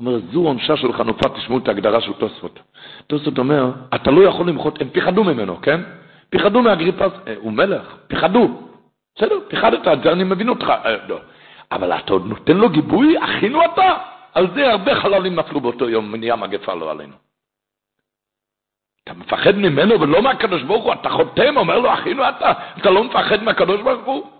[0.00, 2.58] אומר, זו עונשה של חנופה, תשמעו את ההגדרה של תוספות.
[3.06, 5.80] תוספות אומר, אתה לא יכול למחות, הם פיחדו ממנו, כן?
[6.30, 8.60] פיחדו מהגריפס, אה, הוא מלך, פיחדו.
[9.16, 10.72] בסדר, פיחדת, אני מבין אותך.
[10.84, 11.18] אה, לא.
[11.72, 13.96] אבל אתה עוד נותן לו גיבוי, אחינו אתה?
[14.34, 17.14] על זה הרבה חללים נפלו באותו יום, ונהיה מגפה לא עלינו.
[19.04, 23.04] אתה מפחד ממנו ולא מהקדוש ברוך הוא, אתה חותם, אומר לו, אחינו אתה, אתה לא
[23.04, 24.30] מפחד מהקדוש ברוך הוא?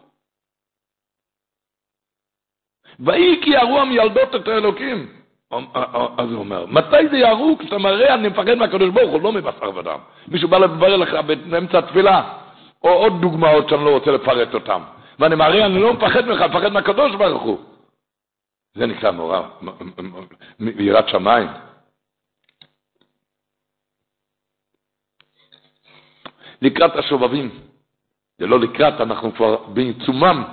[3.00, 5.08] ויהי כי ירו המילדות את האלוקים.
[6.18, 7.56] אז הוא אומר, מתי זה ירו?
[7.58, 9.98] כשאתה מראה, אני מפחד מהקדוש ברוך הוא, לא מבשר ודם.
[10.28, 11.14] מישהו בא לברר לך
[11.50, 12.32] באמצע התפילה,
[12.84, 14.82] או עוד דוגמאות שאני לא רוצה לפרט אותן.
[15.18, 17.58] ואני מראה, אני לא מפחד ממך, מפחד מהקדוש ברוך הוא.
[18.74, 19.40] זה נקרא נורא,
[20.58, 21.48] מיראת שמיים.
[26.62, 27.50] לקראת השובבים.
[28.38, 30.44] זה לא לקראת, אנחנו כבר בעיצומם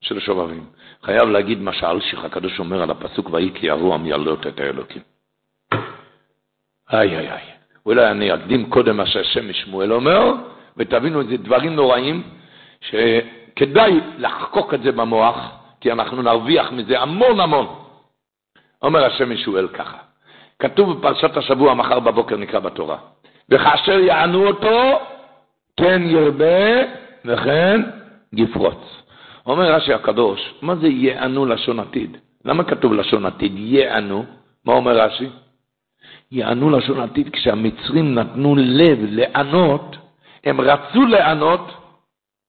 [0.00, 0.66] של השובבים.
[1.02, 5.02] חייב להגיד מה שאלשיך הקדוש אומר על הפסוק, ויהי כי ירו המילדות את האלוקים.
[6.92, 7.52] איי איי איי.
[7.86, 10.34] אולי אני אקדים קודם מה שהשם משמואל אומר,
[10.76, 12.22] ותבינו איזה דברים נוראים,
[13.52, 15.36] שכדאי לחקוק את זה במוח,
[15.80, 17.66] כי אנחנו נרוויח מזה המון המון.
[18.82, 19.96] אומר השם משואל ככה,
[20.58, 22.96] כתוב בפרשת השבוע, מחר בבוקר נקרא בתורה,
[23.48, 25.00] וכאשר יענו אותו,
[25.76, 26.82] כן ירבה
[27.24, 27.80] וכן
[28.32, 29.02] יפרוץ.
[29.46, 32.16] אומר רש"י הקדוש, מה זה יענו לשון עתיד?
[32.44, 33.52] למה כתוב לשון עתיד?
[33.56, 34.24] יענו.
[34.64, 35.28] מה אומר רש"י?
[36.32, 39.96] יענו לשון עתיד כשהמצרים נתנו לב לענות,
[40.44, 41.81] הם רצו לענות,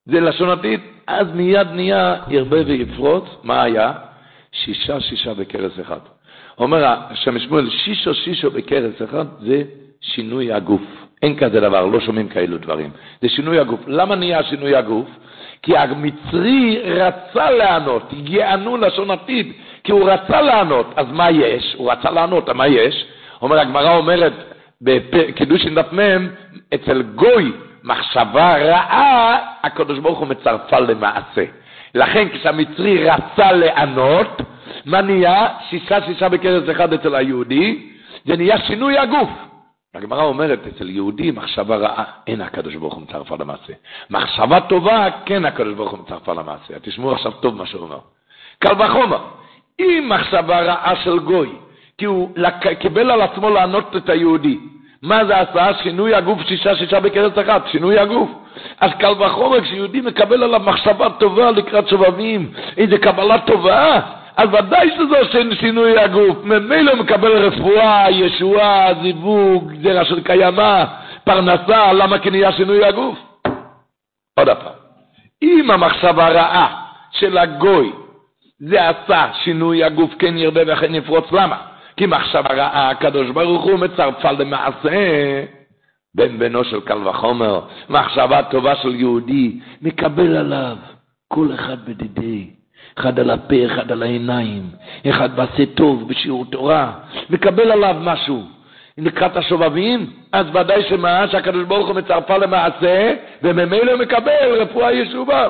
[0.06, 3.92] זה לשון עתיד, אז מיד נהיה ירבה ויפרוץ, מה היה?
[4.52, 6.00] שישה שישה בכרס אחד.
[6.58, 9.64] אומר השם שמואל, שישו שישו בכרס אחד, זה
[10.02, 10.82] שינוי הגוף.
[11.22, 12.90] אין כזה דבר, לא שומעים כאלו דברים.
[13.22, 13.80] זה שינוי הגוף.
[13.88, 15.08] למה נהיה שינוי הגוף?
[15.62, 21.76] כי המצרי רצה לענות, יענו לשון עתיד, כי הוא רצה לענות, אז מה יש?
[21.78, 23.06] הוא רצה לענות, מה יש?
[23.42, 24.34] אומר, הגמרא אומרת
[24.82, 26.28] בקידוש דף מ',
[26.74, 27.52] אצל גוי
[27.84, 31.46] מחשבה רעה, הקדוש ברוך הוא מצרפה למעשה.
[31.96, 34.42] לכן כשהמצרי רצה לענות,
[34.86, 35.48] מה נהיה?
[35.70, 37.90] שישה שישה בכרס אחד אצל היהודי,
[38.26, 39.30] זה נהיה שינוי הגוף.
[39.96, 43.74] הגמרא אומרת, אצל יהודי מחשבה רעה, אין הקדוש ברוך הוא מצרפה למעשה.
[44.10, 46.74] מחשבה טובה, כן הקדוש ברוך הוא מצרפה למעשה.
[46.82, 48.00] תשמעו עכשיו טוב מה שהוא אומר.
[48.60, 49.20] קל וחומר,
[49.80, 51.50] אם מחשבה רעה של גוי,
[51.98, 52.30] כי הוא
[52.80, 54.60] קיבל על עצמו לענות את היהודי,
[55.04, 55.74] מה זה עשה?
[55.84, 58.30] שינוי הגוף שישה שישה בכרס אחת, שינוי הגוף.
[58.80, 64.00] אז קל וחומר כשיהודי מקבל עליו מחשבה טובה לקראת שובבים, איזה קבלה טובה,
[64.38, 66.38] אז ודאי שזו שינוי הגוף.
[66.44, 70.84] ממילא הוא מקבל רפואה, ישועה, זיווג, זרע של קיימא,
[71.24, 73.18] פרנסה, למה כי נהיה שינוי הגוף?
[74.40, 74.74] עוד פעם,
[75.42, 77.92] אם המחשבה הרעה של הגוי
[78.60, 81.73] זה עשה שינוי הגוף כן ירבה וכן יפרוץ, למה?
[81.98, 84.90] כי מחשבה רעה, הקדוש ברוך הוא מצרפה למעשה
[86.16, 90.78] בן בנו של קל וחומר, מחשבה טובה של יהודי, מקבל עליו
[91.28, 92.50] כל אחד בדידי.
[92.98, 94.70] אחד על הפה, אחד על העיניים,
[95.10, 96.92] אחד בעשה טוב בשיעור תורה,
[97.30, 98.44] מקבל עליו משהו.
[98.98, 101.28] לקראת השובבים, אז ודאי שמה?
[101.32, 103.14] שהקדוש ברוך הוא מצרפה למעשה,
[103.44, 105.48] וממילא מקבל רפואה ישובה.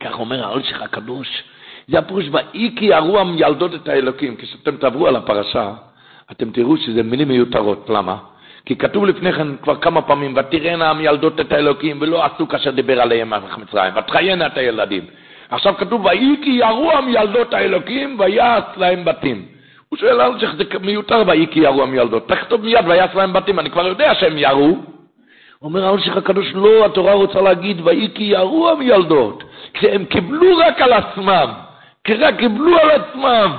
[0.00, 1.42] כך אומר האלשיך הקדוש,
[1.88, 4.36] זה הפירוש, ואי כי ירו המילדות את האלוקים.
[4.36, 5.72] כשאתם תעברו על הפרשה,
[6.30, 7.90] אתם תראו שזה מילים מיותרות.
[7.90, 8.16] למה?
[8.66, 13.00] כי כתוב לפני כן כבר כמה פעמים, ותראינה המילדות את האלוקים, ולא עשו כאשר דיבר
[13.00, 15.04] עליהם מלך מצרים, ותחיינה את הילדים.
[15.50, 19.44] עכשיו כתוב, ויהי כי ירו המילדות האלוקים, ויעש להם בתים.
[19.88, 22.28] הוא שואל אלשיך, זה מיותר ויהי כי ירו המילדות.
[22.28, 24.76] תכתוב מיד, ויעש להם בתים, אני כבר יודע שהם ירו.
[25.62, 29.44] אומר אלשיך הקדוש, לא, התורה רוצה להגיד, ויהי כי ירו המילדות.
[29.74, 31.52] כשהם קיבלו רק על עצמם,
[32.06, 33.56] כשרק קיבלו על עצמם,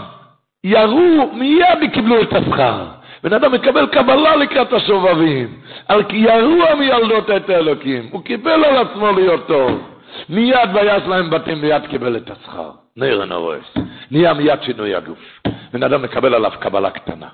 [0.64, 2.86] ירו, מיד קיבלו את השכר.
[3.24, 8.78] בן אדם מקבל קבלה לקראת השובבים, על כי ירו המילדות את האלוקים, הוא קיבל על
[8.78, 9.82] עצמו להיות טוב.
[10.30, 12.72] מיד ויעש להם בתים מיד קיבל את השכר.
[12.98, 13.74] נר הנורס.
[14.12, 15.42] נהיה מיד שינוי הגוף.
[15.74, 17.28] בן אדם מקבל עליו קבלה קטנה.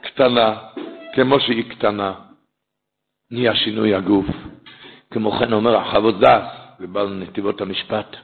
[0.00, 0.54] קטנה,
[1.14, 2.12] כמו שהיא קטנה,
[3.30, 4.26] נהיה שינוי הגוף.
[5.10, 6.46] כמו כן אומר החבות דס,
[6.80, 8.16] ובעל נתיבות המשפט.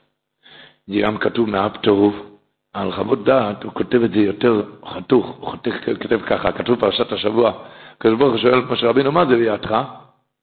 [0.90, 2.26] זה גם כתוב מהפטרוב.
[2.72, 5.70] על חוות דעת, הוא כותב את זה יותר חתוך, הוא כותב,
[6.02, 7.52] כותב ככה, כתוב פרשת השבוע,
[7.96, 9.82] הקדוש ברוך הוא שואל משה רבינו, מה זה בידך?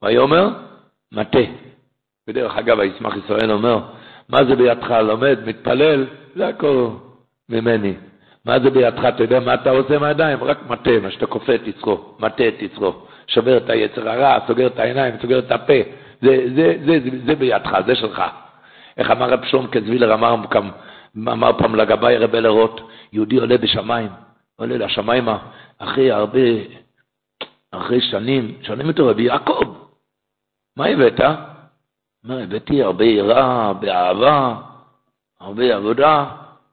[0.03, 0.49] ויאמר,
[1.11, 1.39] מטה.
[2.27, 3.79] בדרך אגב, הישמח ישראל אומר,
[4.29, 4.91] מה זה בידך?
[4.91, 6.87] לומד, מתפלל, זה הכל
[7.49, 7.93] ממני.
[8.45, 9.05] מה זה בידך?
[9.05, 10.43] אתה יודע מה אתה עושה מהידיים?
[10.43, 12.93] רק מטה, מה שאתה כופה את יצרו, מטה את יצרו.
[13.27, 15.73] שובר את היצר הרע, סוגר את העיניים, סוגר את הפה.
[16.21, 18.21] זה, זה, זה, זה, זה בידך, זה שלך.
[18.97, 20.35] איך אמר רב שלום כזווילר, אמר,
[21.17, 22.81] אמר פעם לגבאי רבי לרוט,
[23.13, 24.09] יהודי עולה בשמיים,
[24.55, 25.37] עולה לשמיימה,
[25.77, 26.39] אחרי הרבה,
[27.71, 29.63] אחרי שנים, שנים יותר רבי יעקב,
[30.77, 31.21] מה הבאת?
[32.23, 34.55] מה, הבאתי הרבה יראה, הרבה אהבה,
[35.39, 36.25] הרבה עבודה.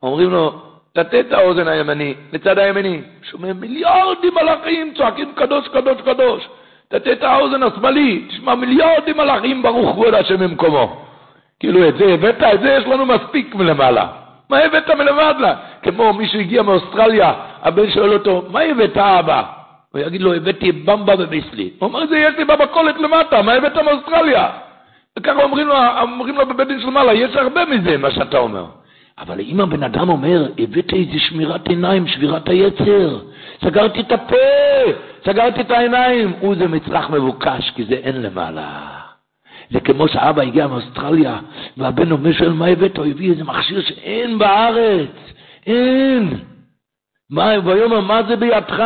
[0.03, 0.63] אומרים לו,
[0.93, 3.03] תטה את האוזן הימני, לצד הימני.
[3.23, 6.49] שומע מיליארדים מלאכים צועקים קדוש, קדוש, קדוש.
[6.89, 11.05] תטה את האוזן השמאלי, תשמע מיליארדים מלאכים ברוך כבוד השם במקומו.
[11.61, 14.07] כאילו את זה הבאת, את זה יש לנו מספיק מלמעלה.
[14.51, 15.55] מה הבאת מלמעלה?
[15.83, 17.33] כמו מישהו הגיע מאוסטרליה,
[17.63, 19.43] הבן שואל אותו, מה הבאת אבא?
[19.93, 21.71] הוא יגיד לו, הבאתי במבה וביסלי.
[21.79, 24.49] הוא אומר, זה יש לי במכולת למטה, מה הבאת מאוסטרליה?
[25.19, 28.65] וככה אומרים לו, אומרים לו בבית דין של מעלה, יש הרבה מזה, מה שאתה אומר.
[29.19, 33.19] אבל אם הבן אדם אומר, הבאת איזה שמירת עיניים, שבירת היצר,
[33.65, 34.37] סגרתי את הפה,
[35.25, 39.04] סגרתי את העיניים, הוא זה מצרך מבוקש, כי זה אין למעלה.
[39.71, 41.39] זה כמו שאבא הגיע מאוסטרליה,
[41.77, 42.97] והבן אומר, שואל, מה הבאת?
[42.97, 45.11] הוא הביא איזה מכשיר שאין בארץ,
[45.67, 46.39] אין.
[47.31, 48.83] מה, ויאמר, מה זה בידך?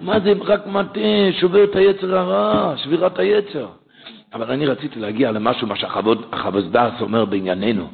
[0.00, 1.00] מה זה רק מטה,
[1.40, 3.68] שובר את היצר הרע, שבירת היצר.
[4.34, 7.88] אבל אני רציתי להגיע למשהו, מה שהחבוס דאס אומר בענייננו.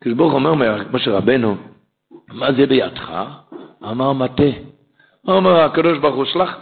[0.00, 1.56] כשברוך אומר משה רבנו,
[2.28, 3.24] מה זה בידך?
[3.84, 4.42] אמר מטה.
[5.28, 6.58] אומר הקדוש ברוך הוא, שלח,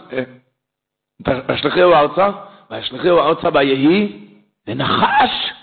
[1.47, 2.29] אשלחהו ארצה,
[2.69, 4.28] ואשלחהו ארצה ויהי
[4.69, 5.53] לנחש,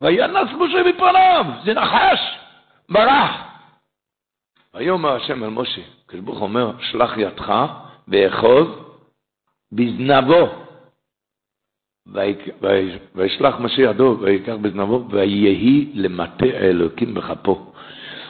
[0.00, 2.38] וינס משה מפניו, זה נחש,
[2.88, 3.30] ברח.
[4.74, 7.52] ויאמר השם אל משה, כשברוך אומר, שלח ידך
[8.08, 8.68] ואחוז
[9.72, 10.48] בזנבו.
[13.14, 17.72] וישלח משה ידו ויקח בזנבו ויהי למטה האלוקים בכפו.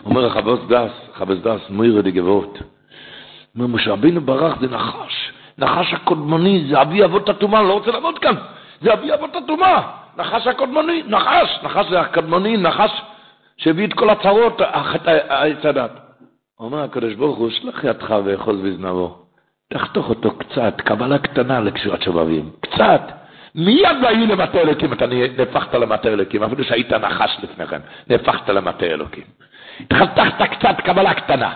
[0.05, 2.59] אומר החבוס דס, חבוס דס מוירה דגבות.
[3.55, 8.18] אומר משה רבינו ברח זה נחש, נחש הקודמוני, זה אבי אבות הטומאה, לא רוצה לעמוד
[8.18, 8.34] כאן,
[8.82, 9.82] זה אבי אבות הטומאה,
[10.16, 13.02] נחש הקודמוני, נחש, נחש זה הקדמוני, נחש
[13.56, 14.60] שהביא את כל הצרות,
[15.28, 15.90] עץ הדת.
[16.60, 19.18] אומר הקדוש ברוך הוא, שלח ידך ואחוז בזנבו.
[19.72, 23.00] תחתוך אותו קצת, קבלה קטנה לקשירת שובבים, קצת.
[23.54, 27.80] מיד והיו למטה אלוקים, אתה נהפכת למטה אלוקים, אפילו שהיית נחש לפני כן,
[28.10, 29.24] נהפכת למטה אלוקים.
[29.92, 31.52] חתכת קצת קבלה קטנה,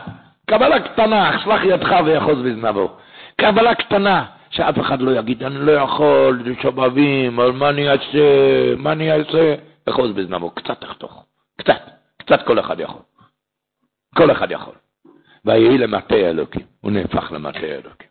[0.51, 2.91] קבלה קטנה, שלח ידך ויחוז בזנבו.
[3.41, 4.25] קבלה קטנה,
[4.57, 9.13] שאף אחד לא יגיד, אני לא יכול, זה שובבים, אבל מה אני אעשה, מה אני
[9.13, 9.55] אעשה?
[9.91, 11.25] אחוז בזנבו, קצת תחתוך,
[11.57, 11.81] קצת,
[12.17, 13.03] קצת כל אחד יכול.
[14.17, 14.75] כל אחד יכול.
[15.45, 18.09] ויהי למטה אלוקים, הוא נהפך למטה אלוקים.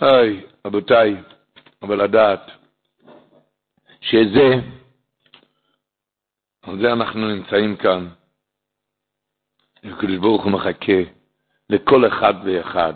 [0.00, 1.16] היי, רבותיי,
[1.82, 2.50] אבל לדעת
[4.00, 4.50] שזה,
[6.62, 8.08] על זה אנחנו נמצאים כאן.
[9.84, 11.15] הקדוש ברוך הוא מחכה
[11.70, 12.94] לכל אחד ואחד.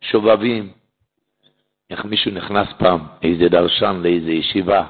[0.00, 0.72] שובבים,
[1.90, 4.86] איך מישהו נכנס פעם, איזה דרשן לאיזה ישיבה,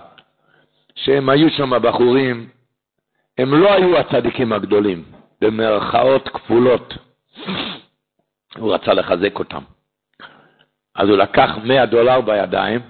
[0.95, 2.49] שהם היו שם בחורים,
[3.39, 5.05] הם לא היו הצדיקים הגדולים,
[5.41, 6.95] במרכאות כפולות.
[8.57, 9.63] הוא רצה לחזק אותם.
[10.95, 12.81] אז הוא לקח 100 דולר בידיים,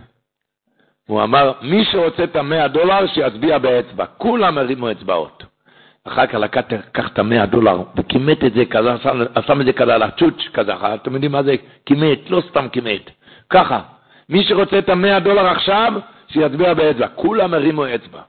[1.07, 4.07] הוא אמר, מי שרוצה את המאה דולר, שיצביע באצבע.
[4.07, 5.43] כולם הרימו אצבעות.
[6.09, 8.91] אחר כך לקח את המאה דולר וכימת את זה כזה,
[9.47, 11.55] שם את זה כזה על הצ'וץ' כזה, אתם יודעים מה זה?
[11.87, 13.11] כימת, לא סתם כימת.
[13.51, 13.81] ככה,
[14.29, 15.93] מי שרוצה את המאה דולר עכשיו,
[16.29, 17.07] שיצביע באצבע.
[17.15, 18.21] כולם הרימו אצבע.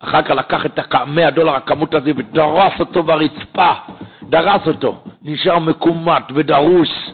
[0.00, 3.72] אחר כך לקח את המאה דולר, הכמות הזה, ודרס אותו ברצפה,
[4.22, 5.04] דרס אותו.
[5.22, 7.10] נשאר מקומט ודרוס.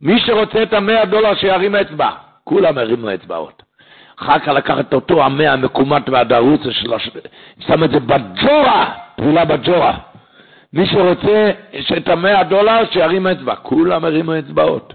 [0.00, 2.10] מי שרוצה את המאה דולר שירים אצבע.
[2.44, 3.62] כולם הרימו אצבעות.
[4.20, 6.96] אחר כך לקח את אותו המאה המקומט והדרוצה שלו,
[7.58, 9.98] שם את זה בג'ורה, טבולה בג'ורה.
[10.72, 11.50] מי שרוצה
[11.80, 13.54] שאת המאה דולר, שירים אצבע.
[13.54, 14.94] כולם הרימו אצבעות.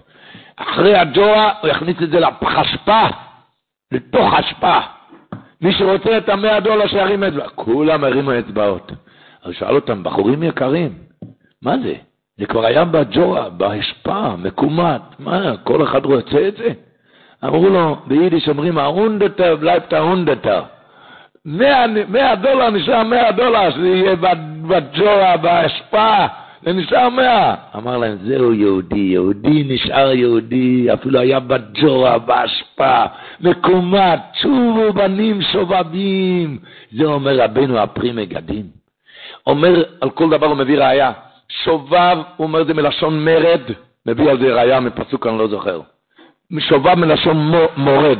[0.57, 3.07] אחרי הג'ורה הוא יכניס את זה לאשפה,
[3.91, 4.79] לתוך אשפה.
[5.61, 7.47] מי שרוצה את המאה דולר, שירים אצבע.
[7.55, 8.91] כולם הרימו אצבעות.
[9.43, 10.93] אז שאל אותם, בחורים יקרים,
[11.61, 11.93] מה זה?
[12.37, 16.69] זה כבר היה בג'ורה, באשפה, מקומט, מה, כל אחד רוצה את זה?
[17.43, 19.99] אמרו לו, ביידיש אומרים, א הונדערטער בלייבט א
[21.45, 24.15] 100 דולר נשאר 100 דולר, שזה יהיה
[24.67, 26.25] בג'ורה, באשפה,
[26.63, 27.55] זה נשאר 100.
[27.75, 33.03] אמר להם, זהו יהודי, יהודי נשאר יהודי, אפילו היה בג'ורה, באשפה,
[33.41, 36.57] מקומט, שובו בנים שובבים.
[36.91, 38.65] זה אומר רבנו הפרי מגדים.
[39.47, 41.11] אומר, על כל דבר הוא מביא ראייה.
[41.63, 43.61] שובב, הוא אומר את זה מלשון מרד,
[44.05, 45.81] מביא על זה ראייה מפסוק, אני לא זוכר.
[46.59, 48.19] שובב מלשון מורד.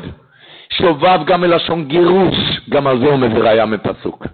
[0.69, 2.35] שובב גם מלשון גירוש,
[2.69, 4.27] גם על זה הוא מביא ראייה מפסוק.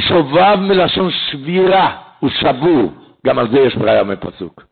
[0.00, 2.92] שובב מלשון שבירה, הוא שבור,
[3.26, 4.66] גם על זה יש ראייה מפסוק.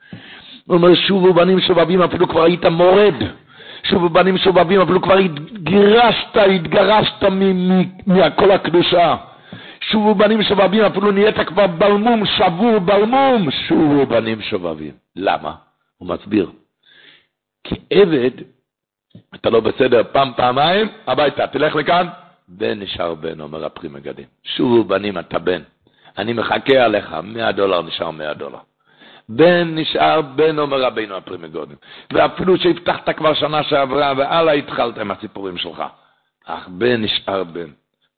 [0.67, 3.15] הוא אומר, שובו בנים שובבים, אפילו כבר היית מורד.
[3.83, 7.25] שובו בנים שובבים, אפילו כבר התגירשת, התגרשת
[8.07, 9.17] מכל הקדושה.
[9.81, 14.93] שובו בנים שובבים, אפילו נהיית כבר בלמום, שבור בלמום, שובו בנים שובבים.
[15.17, 15.53] למה?
[15.99, 16.51] הוא מסביר.
[17.65, 18.31] כי עבד,
[19.35, 22.07] אתה לא בסדר פעם, פעמיים, הביתה, תלך לכאן,
[22.49, 24.27] בן נשאר בן, אומר הפרי מגדים.
[24.43, 25.63] שובו בנים, אתה בן.
[26.19, 28.59] אני מחכה עליך, 100 דולר נשאר 100 דולר.
[29.29, 31.77] בן נשאר בן, אומר רבינו הפרי מגדים.
[32.13, 35.83] ואפילו שהבטחת כבר שנה שעברה, והלאה התחלת עם הסיפורים שלך.
[36.47, 37.71] אך בן נשאר בן.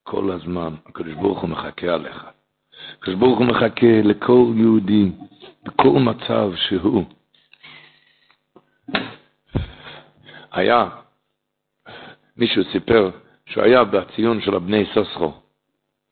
[0.03, 2.27] כל הזמן הקדוש ברוך הוא מחכה עליך.
[2.99, 5.11] הקדוש ברוך הוא מחכה לכל יהודי,
[5.65, 7.05] בכל מצב שהוא.
[10.57, 10.89] היה,
[12.37, 13.11] מישהו סיפר
[13.47, 15.33] שהוא היה בציון של הבני סוסרו,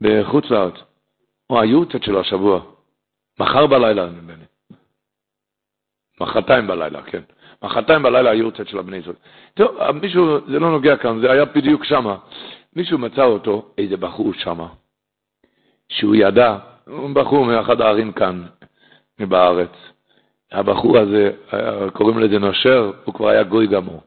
[0.00, 0.74] בחוץ לארץ.
[1.46, 2.60] הוא היורצת שלו השבוע,
[3.40, 4.32] מחר בלילה, נדמה.
[6.20, 7.22] מחרתיים בלילה, כן.
[7.62, 9.14] מחרתיים בלילה היורצת של הבני סוסרו.
[9.54, 12.16] טוב, מישהו, זה לא נוגע כאן, זה היה בדיוק שמה.
[12.76, 14.58] מישהו מצא אותו, איזה בחור שם,
[15.88, 18.46] שהוא ידע, הוא בחור מאחד הערים כאן,
[19.18, 19.70] בארץ.
[20.52, 21.30] הבחור הזה,
[21.92, 24.00] קוראים לזה נושר, הוא כבר היה גוי גמור.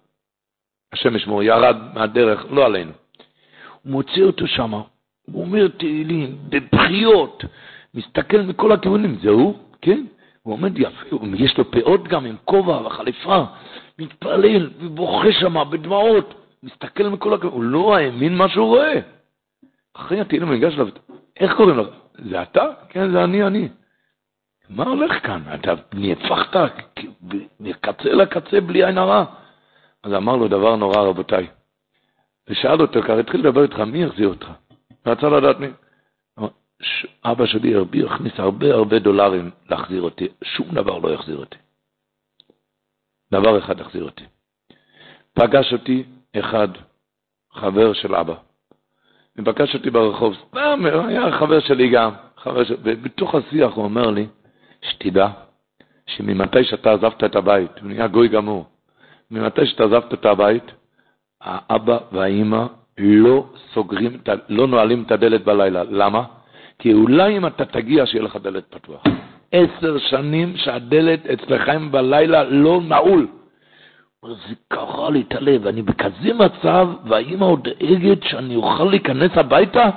[0.94, 2.92] השם ישמור, ירד מהדרך, לא עלינו.
[3.84, 4.86] הוא מוציא אותו שם, הוא
[5.44, 7.44] אומר תהילים, בבחיות,
[7.94, 9.58] מסתכל מכל הכיוונים, זה הוא?
[9.82, 10.06] כן?
[10.42, 13.44] הוא עומד יפה, יש לו פאות גם עם כובע וחליפה,
[14.00, 16.34] מתפלל ובוכה שם בדמעות.
[16.64, 19.00] מסתכל מכל הכיוון, הוא לא האמין מה שהוא רואה.
[19.94, 20.88] אחרי התהילים הוא ניגש אליו,
[21.40, 21.88] איך קוראים לך?
[22.30, 22.66] זה אתה?
[22.90, 23.70] כן, זה אני, אני.
[24.70, 25.42] מה הולך כאן?
[25.54, 26.70] אתה נהפכת
[27.60, 29.26] מקצה לקצה בלי עין הרע.
[30.04, 31.48] אז אמר לו דבר נורא, רבותיי.
[32.50, 34.48] ושאל אותו, כבר התחיל לדבר איתך, מי החזיר אותך?
[35.06, 35.68] רצה לדעת מי.
[37.26, 41.58] אבא שלי הרבי הכניס הרבה הרבה דולרים להחזיר אותי, שום דבר לא יחזיר אותי.
[43.32, 44.24] דבר אחד החזיר אותי.
[45.34, 46.04] פגש אותי
[46.40, 46.68] אחד,
[47.54, 48.36] חבר של אבא.
[49.36, 52.76] מבקש אותי ברחוב, סתם, היה חבר שלי גם, חבר של...
[52.84, 54.28] ובתוך השיח הוא אומר לי,
[54.82, 55.28] שתדע,
[56.06, 58.66] שממתי שאתה עזבת את הבית, הוא נהיה גוי גמור,
[59.32, 60.72] ממתי שאתה עזבת את הבית,
[61.42, 62.66] האבא והאימא
[62.98, 64.18] לא סוגרים,
[64.50, 65.84] לא נועלים את הדלת בלילה.
[65.84, 66.24] למה?
[66.80, 69.04] כי אולי אם אתה תגיע, שיהיה לך דלת פתוח.
[69.52, 73.28] עשר שנים שהדלת אצלכם בלילה לא נעול.
[74.26, 79.90] זה קרע לי את הלב, אני בכזה מצב, והאימא עוד דואגת שאני אוכל להיכנס הביתה?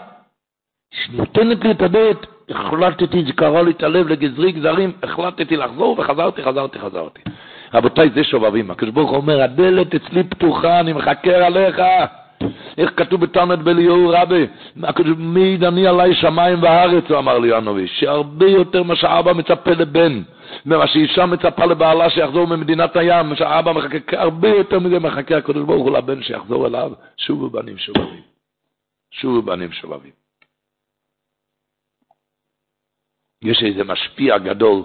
[0.90, 6.42] שנותנת לי את הדלת, החלטתי, זה קרע לי את הלב לגזרי גזרים, החלטתי לחזור וחזרתי,
[6.42, 7.20] חזרתי, חזרתי.
[7.74, 8.70] רבותיי, זה שובבים.
[8.70, 11.80] הקדוש ברוך הוא אומר, הדלת אצלי פתוחה, אני מחכה עליך.
[12.78, 14.46] איך כתוב בתלמד בליאור רבי,
[15.16, 20.22] מי דני עלי שמיים וארץ, הוא אמר לי הנביא, שהרבה יותר מה שאבא מצפה לבן.
[20.66, 25.64] ומה שאישה מצפה לבעלה שיחזור ממדינת הים, מה שהאבא מחכה, הרבה יותר מזה מחכה הקדוש
[25.64, 28.22] ברוך הוא לבן שיחזור אליו, שובו בנים שובבים.
[29.10, 30.12] שובו בנים שובבים.
[33.42, 34.82] יש איזה משפיע גדול,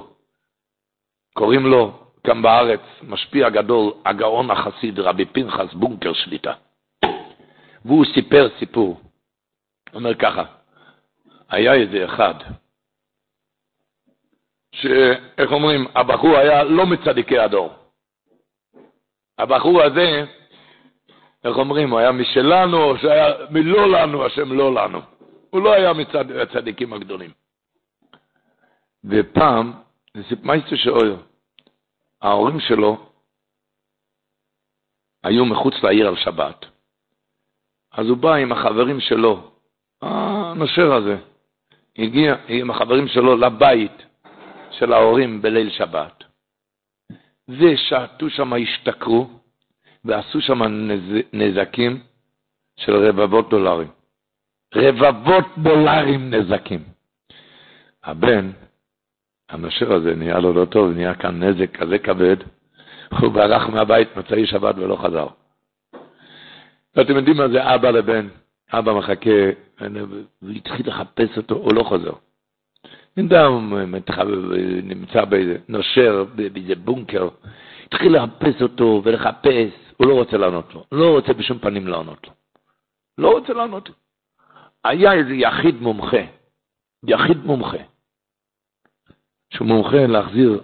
[1.34, 6.54] קוראים לו כאן בארץ, משפיע גדול, הגאון החסיד, רבי פנחס בונקר שליטה.
[7.86, 9.02] והוא סיפר סיפור.
[9.94, 10.44] אומר ככה,
[11.50, 12.34] היה איזה אחד,
[14.76, 17.74] שאיך אומרים, הבחור היה לא מצדיקי הדור.
[19.38, 20.26] הבחור הזה,
[21.44, 25.02] איך אומרים, הוא היה משלנו, או שהיה מלא לנו, השם לא לנו.
[25.50, 27.32] הוא לא היה מצד הצדיקים הגדולים.
[29.06, 29.74] ופעם,
[30.14, 31.18] זה סיפמייסטר שאויר,
[32.26, 33.10] ההורים שלו
[35.24, 36.66] היו מחוץ לעיר על שבת.
[37.92, 39.52] אז הוא בא עם החברים שלו,
[40.02, 41.18] הנושר הזה,
[41.98, 44.06] הגיע עם החברים שלו לבית
[44.72, 46.24] של ההורים בליל שבת,
[47.48, 49.30] ושעטו שם, השתכרו,
[50.06, 51.22] ועשו שם נז...
[51.34, 52.04] נזקים
[52.78, 53.92] של רבבות דולרים.
[54.76, 56.84] רבבות דולרים נזקים.
[58.04, 58.52] הבן,
[59.50, 62.38] הנושר הזה, נהיה לו לא טוב, נהיה כאן נזק כזה כבד,
[63.20, 65.28] הוא ברח מהבית מוצאי שבת ולא חזר.
[66.96, 68.28] ואתם יודעים מה זה אבא לבן?
[68.74, 69.30] אבא מחכה,
[70.42, 72.14] והתחיל לחפש אותו, הוא לא חוזר.
[73.20, 73.74] אדם
[74.84, 77.30] נמצא באיזה, נושר באיזה בונקר,
[77.86, 82.34] התחיל לחפש אותו ולחפש, הוא לא רוצה לענות לו, לא רוצה בשום פנים לענות לו.
[83.18, 83.96] לא רוצה לענות לו.
[84.84, 86.24] היה איזה יחיד מומחה,
[87.08, 87.78] יחיד מומחה,
[89.54, 90.62] שהוא מומחה להחזיר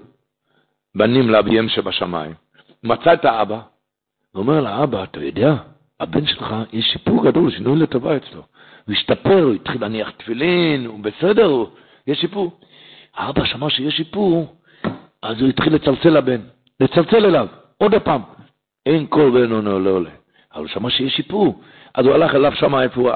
[0.96, 2.34] בנים לאביהם שבשמיים.
[2.84, 3.60] מצא את האבא,
[4.36, 5.56] ואומר לאבא, אתה יודע,
[6.00, 8.42] הבן שלך, יש שיפור גדול, שינוי לטובה אצלו.
[8.86, 11.68] הוא השתפר, הוא התחיל להניח תפילין, הוא בסדר, הוא,
[12.08, 12.60] יש שיפור.
[13.16, 14.56] האבא שמע שיש שיפור,
[15.22, 16.42] אז הוא התחיל לצלצל לבן,
[16.80, 17.48] לצלצל אליו,
[17.78, 18.22] עוד פעם.
[18.86, 20.10] אין קול בן עונה לא עולה.
[20.54, 21.62] אבל הוא שמע שיש שיפור.
[21.96, 23.12] אז הוא הלך אליו שם, איפה,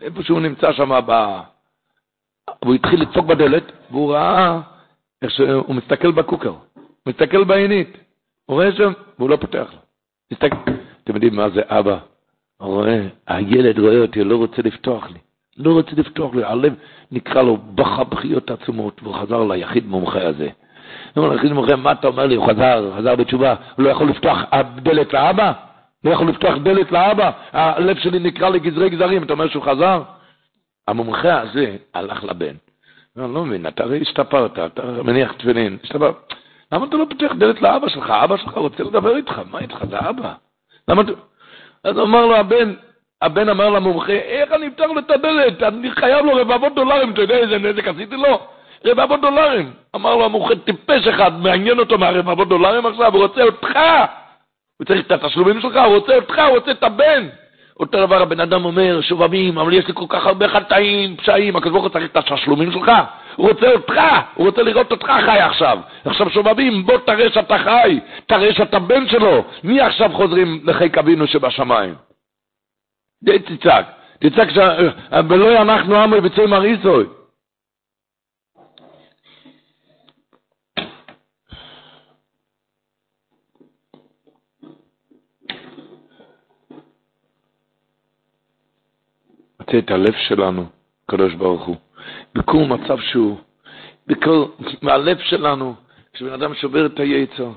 [0.00, 1.40] איפה שהוא נמצא שם, ב...
[2.62, 4.60] והוא התחיל לדפוק בדלת, והוא ראה
[5.22, 6.52] איך שהוא מסתכל בקוקר,
[7.08, 7.96] מסתכל בעינית.
[8.46, 9.78] הוא רואה שם, והוא לא פותח לו.
[10.32, 10.56] מסתכל.
[11.04, 11.98] אתם יודעים מה זה אבא?
[12.56, 15.18] הוא רואה, הילד רואה אותי, לא רוצה לפתוח לי.
[15.56, 16.74] לא רוצה לפתוח לי, הלב
[17.12, 20.48] נקרא לו בכה בחיות עצומות, והוא חזר ליחיד מומחה הזה.
[21.14, 22.34] הוא אומר ליחיד מומחה, מה אתה אומר לי?
[22.34, 24.38] הוא חזר, חזר בתשובה, הוא לא יכול לפתוח
[24.82, 25.52] דלת לאבא?
[26.04, 27.30] לא יכול לפתוח דלת לאבא?
[27.52, 30.02] הלב שלי נקרא לגזרי גזרים, אתה אומר שהוא חזר?
[30.88, 32.54] המומחה הזה הלך לבן.
[33.18, 36.14] אני לא מבין, אתה הרי השתפרת, אתה מניח תפילין, השתפרת.
[36.72, 38.10] למה אתה לא פותח דלת לאבא שלך?
[38.10, 39.84] אבא שלך רוצה לדבר איתך, מה איתך?
[39.90, 40.32] זה אבא.
[40.88, 41.12] למה אתה...
[41.84, 42.74] אז אמר לו הבן,
[43.22, 45.62] הבן אמר למומחה, איך אני אפתח לו את הדלת?
[45.62, 48.46] אני חייב לו רבבות דולרים, אתה יודע איזה נזק עשיתי לו?
[48.84, 49.72] רבבות דולרים.
[49.94, 53.78] אמר לו המומחה, טיפש אחד, מעניין אותו מהרבבות דולרים עכשיו, הוא רוצה אותך.
[54.78, 57.28] הוא צריך את התשלומים שלך, הוא רוצה אותך, הוא רוצה את הבן.
[57.80, 61.72] אותו דבר הבן אדם אומר, שובבים, אבל יש לי כל כך הרבה חטאים, פשעים, הקדוש
[61.72, 62.92] ברוך הוא צריך את התשלומים שלך.
[63.36, 64.00] הוא רוצה אותך,
[64.34, 65.78] הוא רוצה לראות אותך חי עכשיו.
[66.04, 69.44] עכשיו שובבים, בוא תראה שאתה חי, תראה שאתה בן שלו.
[69.64, 71.94] מי עכשיו חוזרים לחיק אבינו שבשמיים?
[73.22, 73.86] די תצעק,
[74.18, 74.48] תצעק,
[75.28, 77.04] ולא אנחנו עמי בצוי מריסוי.
[89.66, 90.66] רוצה את הלב שלנו,
[91.04, 91.76] הקדוש ברוך הוא.
[92.34, 93.36] בכל מצב שהוא,
[94.06, 94.44] בכל,
[94.82, 95.74] מהלב שלנו,
[96.12, 97.50] כשבן אדם שובר את היצר,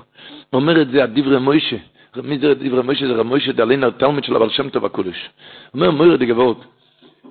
[0.52, 1.76] אומר את זה הדברי מוישה,
[2.16, 3.06] מי זה דברי מוישה?
[3.06, 5.30] זה רב מוישה דלין התלמיד של הבעל שם טוב הקודש.
[5.74, 6.64] אומר מויר דגבות,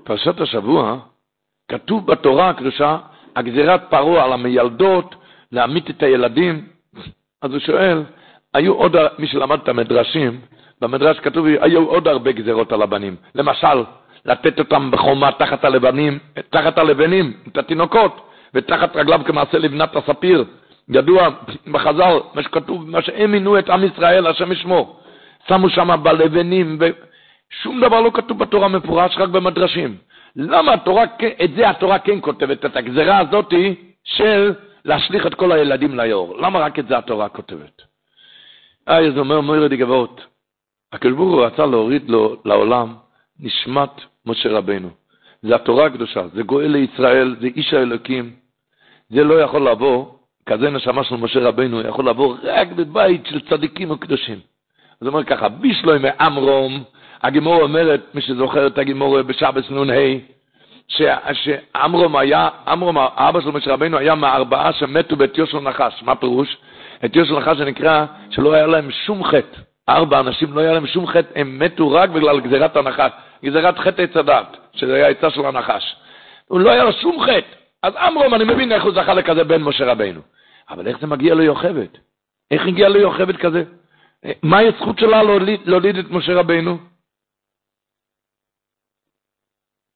[0.04, 1.00] פרשת השבוע,
[1.72, 2.98] כתוב בתורה הקדושה,
[3.36, 5.16] הגזירת פרעה על המיילדות,
[5.52, 6.68] להמית את הילדים.
[7.42, 8.04] אז הוא שואל,
[8.54, 10.42] היו עוד, מי שלמד את המדרשים,
[10.82, 13.16] במדרש כתוב, היו עוד הרבה גזירות על הבנים.
[13.36, 13.84] למשל,
[14.26, 16.20] לתת אותם בחומה תחת הלבנים,
[16.50, 20.46] תחת הלבנים, את התינוקות, ותחת רגליו כמעשה לבנת הספיר.
[20.90, 21.30] ידוע
[21.72, 25.00] בחז"ל, מה שכתוב, מה שהם מינו את עם ישראל, השם ישמור.
[25.48, 29.98] שמו שם בלבנים, ושום דבר לא כתוב בתורה מפורש, רק במדרשים.
[30.36, 31.04] למה התורה,
[31.44, 33.54] את זה התורה כן כותבת, את הגזרה הזאת
[34.04, 34.54] של
[34.86, 36.38] להשליך את כל הילדים ליאור?
[36.38, 37.82] למה רק את זה התורה כותבת?
[38.90, 39.68] אה, אז אומר
[40.94, 42.96] הקדוש ברוך הוא רצה להוריד לו לעולם
[43.40, 44.90] נשמת משה רבנו.
[45.42, 48.32] זה התורה הקדושה, זה גואל לישראל, זה איש האלוקים.
[49.10, 50.06] זה לא יכול לבוא,
[50.46, 54.40] כזה נשמה של משה רבנו, יכול לבוא רק בבית של צדיקים וקדושים.
[55.02, 56.84] אז הוא אומר ככה, בישלוי מאמרום,
[57.22, 59.94] הגימור אומרת, מי שזוכר את הגימור בשבס נ"ה,
[61.34, 66.04] שאמרום היה, אמרום, האבא של משה רבנו היה מהארבעה שמתו בתיאו של נחש.
[66.04, 66.58] מה פירוש?
[67.06, 69.58] את תיאו של נחש שנקרא שלא היה להם שום חטא.
[69.90, 73.12] ארבע אנשים לא היה להם שום חטא, הם מתו רק בגלל גזירת הנחש,
[73.44, 75.96] גזירת חטא עץ הדת, שזה היה עצה של הנחש.
[76.48, 77.56] הוא לא היה לו שום חטא.
[77.84, 80.22] אז אמרום, אני מבין איך הוא זכה לכזה בן משה רבינו.
[80.70, 81.88] אבל איך זה מגיע ליוכבד?
[82.52, 83.64] איך הגיע ליוכבד כזה?
[84.44, 86.78] מהי הזכות שלה להוליד, להוליד את משה רבינו?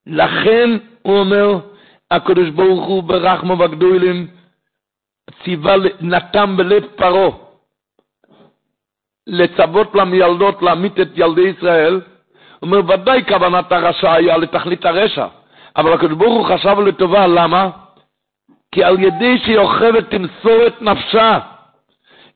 [0.06, 0.70] לכן
[1.02, 1.60] הוא אומר,
[2.12, 4.28] הקדוש ברוך הוא ברחמו וגדולים
[5.44, 7.38] ציווה, נתם בלב פרעה.
[9.28, 12.02] לצוות למילדות להמית את ילדי ישראל,
[12.64, 15.26] אומר, ודאי כוונת הרשע היה לתכלית הרשע,
[15.76, 17.70] אבל הקדוש ברוך הוא חשב לטובה, למה?
[18.72, 21.40] כי על ידי שיוכבת תמסור את נפשה,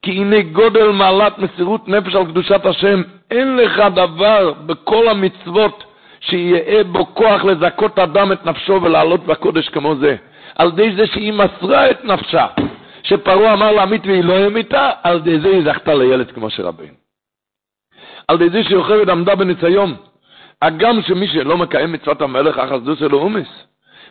[0.02, 3.02] כי הנה גודל מעלת מסירות נפש על קדושת השם,
[3.32, 5.84] אין לך דבר בכל המצוות
[6.20, 10.16] שיהיה בו כוח לזכות אדם את נפשו ולעלות בקודש כמו זה.
[10.56, 12.46] על ידי זה שהיא מסרה את נפשה.
[13.04, 16.94] שפרעה אמר לעמית והיא לא המיתה, על ידי זה היא זכתה לילד כמו שרבינו.
[18.28, 19.96] על ידי זה שיוכבד עמדה בניסיון.
[20.62, 23.48] הגם שמי שלא מקיים מצוות המלך, החסדוס אלו אומס.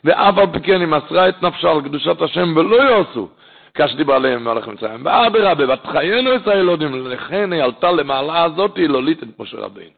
[0.04, 3.28] ואף על פי כן היא מסרה את נפשה על קדושת השם ולא יעשו.
[3.74, 5.06] כשדיבר עליהם מלך מצרים.
[5.06, 9.90] ואדרבה, ותחיינו את הילודים, לכן היא עלתה למעלה הזאת, היא לולית את משה רבינו.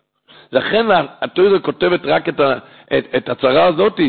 [0.52, 0.86] לכן
[1.22, 2.40] התוירה כותבת רק את,
[2.98, 4.00] את, את הצרה הזאת,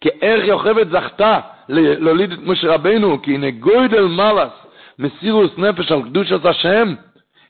[0.00, 4.52] כי איך יוכבד זכתה להוליד את משה רבינו, כי הנה גוידל מלאס,
[4.98, 6.94] מסירוס נפש על קדושת השם,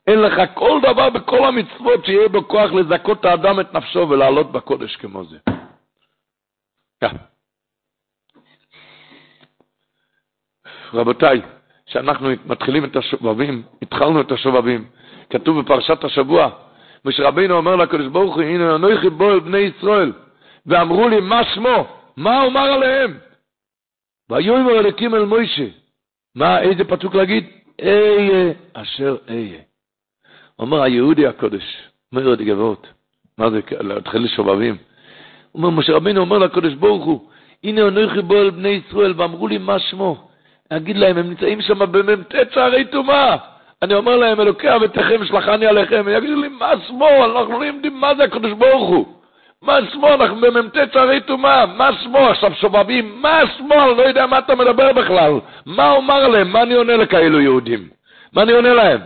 [0.09, 4.97] אין לך כל דבר בכל המצוות שיהיה בו כוח לזכות האדם את נפשו ולעלות בקודש
[4.97, 5.39] כמו זה.
[10.95, 11.41] רבותיי,
[11.87, 14.89] כשאנחנו מתחילים את השובבים, התחלנו את השובבים,
[15.31, 16.51] כתוב בפרשת השבוע,
[17.05, 20.13] משה אומר לקדוש ברוך הוא, הנה אנוכי בו אל בני ישראל,
[20.67, 21.87] ואמרו לי, מה שמו?
[22.17, 23.19] מה אומר עליהם?
[24.31, 25.67] ויאמר אלוקים אל מוישה,
[26.35, 27.45] מה, איזה פסוק להגיד?
[27.83, 29.68] אהיה אשר אהיה.
[30.59, 31.63] אומר היהודי הקודש,
[32.13, 32.87] אומר את גבעות,
[33.39, 34.77] מה זה, להתחיל לשובבים?
[35.55, 37.29] אומר, משה רבינו אומר לקדוש ברוך הוא,
[37.65, 40.29] הנה אנוכי בו אל בני ישראל, ואמרו לי, מה שמו?
[40.71, 43.37] אגיד להם, הם נמצאים שם במ"ט שערי טומאה.
[43.83, 47.09] אני אומר להם, אלוקי אבותיכם שלחני עליכם, הם יגידו לי, מה שמו?
[47.25, 49.07] אנחנו לא יודעים מה זה הקדוש ברוך הוא.
[49.63, 50.09] מה שמו?
[50.09, 51.67] אנחנו במ"ט שערי טומאה.
[51.67, 52.19] מה שמו?
[52.19, 53.75] עכשיו שובבים, מה שמו?
[53.75, 55.33] אני לא יודע מה אתה מדבר בכלל.
[55.67, 56.53] מה אומר להם?
[56.53, 57.89] מה אני עונה לכאלו יהודים?
[58.33, 59.01] מה אני עונה להם?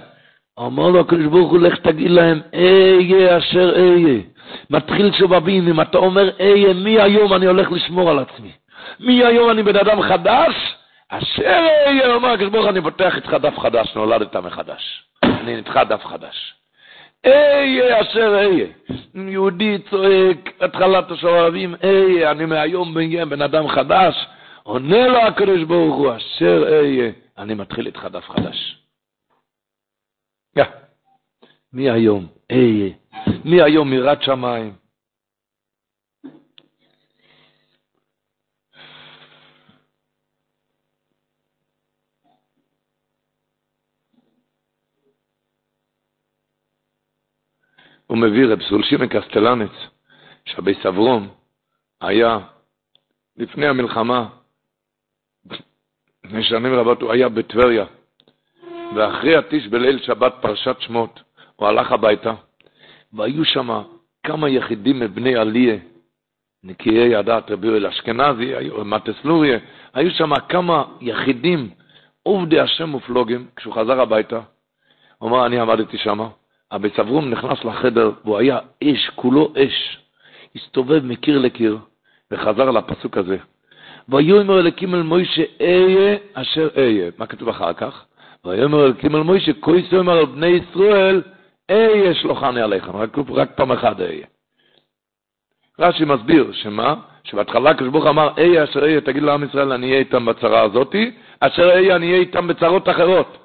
[0.58, 4.20] אמר לו הקדוש ברוך הוא, לך תגיד להם, אהיה אשר אהיה.
[4.70, 8.52] מתחיל שובבים, אם אתה אומר אהיה, מי היום אני הולך לשמור על עצמי?
[9.00, 10.54] מי היום אני בן אדם חדש?
[11.08, 15.02] אשר אהיה, אומר הקדוש ברוך אני פותח איתך דף חדש, נולדת מחדש.
[15.22, 16.54] אני איתך דף חדש.
[17.26, 18.66] אהיה אשר אהיה.
[19.14, 22.94] יהודי צועק, התחלת השואבים, אהיה, אני מהיום
[23.28, 24.26] בן אדם חדש.
[24.62, 28.81] עונה לו הקדוש ברוך הוא, אשר אהיה, אני מתחיל איתך דף חדש.
[31.72, 32.26] מי היום?
[32.52, 32.94] אהיה.
[33.44, 34.74] מי היום יראת שמיים?
[48.06, 49.70] הוא מביא רב סולשי מקסטלנץ,
[50.44, 51.34] שבי סברום
[52.00, 52.38] היה,
[53.36, 54.28] לפני המלחמה,
[56.24, 57.84] לפני שנים רבות הוא היה בטבריה,
[58.94, 61.22] ואחרי התיש בליל שבת פרשת שמות,
[61.56, 62.32] הוא הלך הביתה,
[63.12, 63.82] והיו שם
[64.22, 65.76] כמה יחידים מבני עליה,
[66.64, 68.52] נקיי הדת, רבי יואל אשכנזי,
[68.84, 69.58] מטסלוריה,
[69.94, 71.70] היו שם כמה יחידים,
[72.22, 74.40] עובדי השם מופלוגים, כשהוא חזר הביתה,
[75.18, 76.20] הוא אמר, אני עמדתי שם,
[76.72, 79.98] אבי סברום נכנס לחדר, והוא היה אש, כולו אש.
[80.56, 81.78] הסתובב מקיר לקיר,
[82.30, 83.36] וחזר לפסוק הזה.
[84.08, 87.10] ויאמר אלוקים אל מוישה, אהיה אשר אהיה.
[87.18, 88.04] מה כתוב אחר כך?
[88.46, 91.22] ויאמר אלוקים אל מוישה, כויס אומר על בני ישראל,
[91.70, 92.96] אהיה שלוחני עליכם.
[92.96, 94.26] רק, רק פעם אחת אהיה.
[95.78, 96.94] רש"י מסביר שמה?
[97.24, 101.10] שבהתחלה כשברוך אמר, אהיה אשר אהיה, תגיד לעם ישראל, אני אהיה איתם בצרה הזאתי,
[101.40, 103.38] אשר אהיה, אני אהיה איתם בצרות אחרות.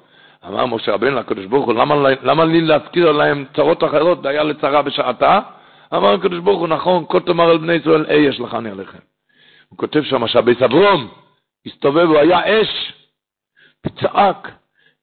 [0.46, 4.82] אמר משה רבנו לקדוש ברוך הוא, למה, למה לי להזכיר להם צרות אחרות, דיה לצרה
[4.82, 5.40] בשעתה?
[5.94, 8.98] אמר הקדוש ברוך הוא, נכון, כה תאמר על בני ישראל, אי יש לכני עליכם.
[9.68, 11.08] הוא כותב שם שהביס אברום
[11.66, 12.92] הסתובב, הוא היה אש,
[13.86, 14.48] וצעק.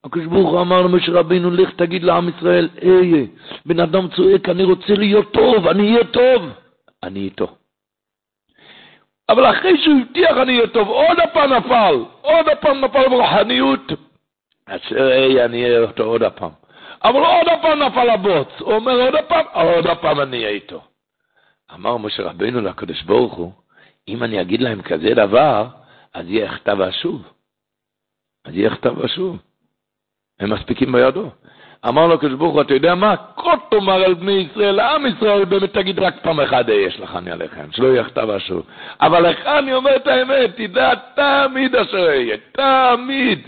[0.06, 3.26] הקדוש ברוך הוא אמר למשה רבינו, לך תגיד לעם ישראל, איה,
[3.66, 6.50] בן אדם צועק, אני רוצה להיות טוב, אני אהיה טוב.
[7.04, 7.56] אני איתו.
[9.30, 13.92] אבל אחרי שהוא הבטיח אני אהיה טוב, עוד הפעם נפל, עוד הפעם נפל ברוחניות,
[14.66, 16.52] אשר אהיה אני אהיה אותו עוד הפעם.
[17.04, 18.48] אבל עוד הפעם נפל הבוץ.
[18.60, 20.82] הוא אומר עוד הפעם, עוד הפעם אני אהיה איתו.
[21.74, 23.52] אמר משה רבינו לקדוש ברוך הוא,
[24.08, 25.68] אם אני אגיד להם כזה דבר,
[26.14, 27.22] אז יהיה כתב ושוב.
[28.46, 29.38] אז יהיה כתב ושוב.
[30.40, 31.30] הם מספיקים בידו.
[31.88, 33.16] אמר לו הקדוש ברוך הוא, אתה יודע מה?
[33.38, 37.32] כה תאמר על בני ישראל, לעם ישראל, באמת תגיד רק פעם אחת יש לך אני
[37.32, 38.64] עליכם, שלא יהיה כתב ושוב.
[39.02, 43.40] אבל לך אני אומר את האמת, תדע תמיד אשר אהיה, תמיד.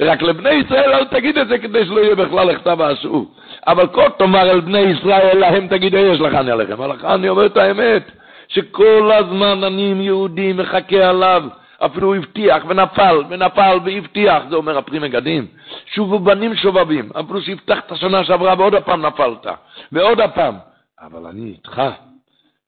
[0.00, 3.30] רק לבני ישראל אל תגיד את זה כדי שלא יהיה בכלל לכתב האשור.
[3.66, 6.72] אבל כה תאמר על בני ישראל, להם תגיד, יש לך אני עליכם.
[6.72, 8.10] אבל לך אני אומר את האמת,
[8.48, 11.42] שכל הזמן אני עם יהודי מחכה עליו.
[11.78, 15.46] אפילו הבטיח ונפל, ונפל והבטיח, זה אומר הפרי מגדים.
[15.86, 19.46] שובו בנים שובבים, אפילו שהבטחת את השנה שעברה ועוד הפעם נפלת,
[19.92, 20.54] ועוד הפעם.
[21.00, 21.82] אבל אני איתך,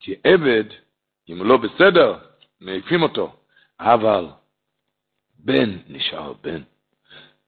[0.00, 0.64] כי עבד,
[1.28, 2.14] אם הוא לא בסדר,
[2.60, 3.32] מעיפים אותו.
[3.80, 4.26] אבל
[5.38, 6.60] בן נשאר בן.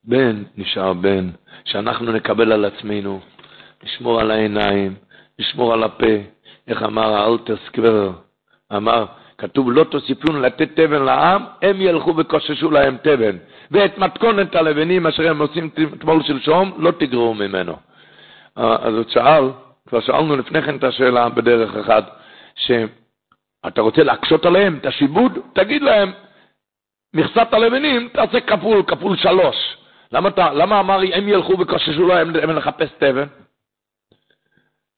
[0.05, 1.31] בן נשאר בן,
[1.65, 3.21] שאנחנו נקבל על עצמנו,
[3.83, 4.95] לשמור על העיניים,
[5.39, 6.17] לשמור על הפה.
[6.69, 8.13] איך אמר האלטר סקוור?
[8.77, 9.07] אמר,
[9.43, 13.37] כתוב לא תוסיפון לתת תבן לעם, הם ילכו וכוששו להם תבן.
[13.71, 17.77] ואת מתכונת הלבנים אשר הם עושים אתמול שלשום, לא תגרעו ממנו.
[18.59, 19.45] אה, אז הוא שאל,
[19.89, 22.21] כבר שאלנו לפני כן את השאלה בדרך אחת,
[22.55, 25.39] שאתה רוצה להקשות עליהם את השיבוד?
[25.53, 26.13] תגיד להם,
[27.15, 29.57] מכסת הלבנים תעשה כפול, כפול שלוש.
[30.13, 33.27] למה, אתה, למה אמר הם ילכו וכוששו להם הם לחפש תבן?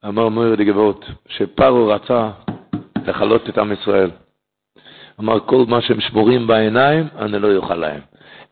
[0.04, 2.30] אמר מויר דגבות, שפרו רצה
[3.06, 4.10] לכלות את עם ישראל.
[5.20, 8.00] אמר, כל מה שהם שבורים בעיניים, אני לא אוכל להם.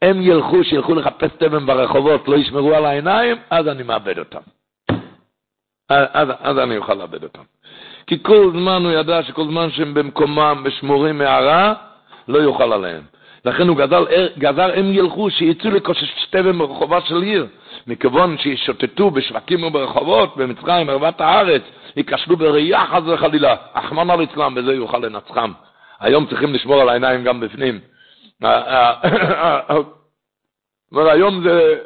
[0.02, 4.40] הם ילכו, שילכו לחפש תבן ברחובות, לא ישמרו על העיניים, אז אני מאבד אותם.
[5.88, 7.42] אז, אז אני אוכל לאבד אותם.
[8.06, 11.72] כי כל זמן הוא ידע שכל זמן שהם במקומם, בשמורים מהרע,
[12.28, 13.02] לא יוכל עליהם.
[13.44, 14.04] לכן הוא גזר,
[14.38, 17.46] גזר הם ילכו, שיצאו לקושש תבן ברחובה של עיר.
[17.86, 21.62] מכיוון שישוטטו בשווקים וברחובות, במצרים, ערבת הארץ,
[21.96, 25.52] ייכשלו בראייה חס וחלילה, אחמנא ליצלם, בזה יוכל לנצחם.
[26.02, 27.80] היום צריכים לשמור על העיניים גם בפנים.
[30.92, 31.78] אבל היום זה...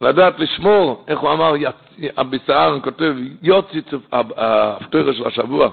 [0.00, 1.52] לדעת לשמור, איך הוא אמר,
[2.20, 5.70] אבי סער כותב, יוציץ, הפטורת של השבוע,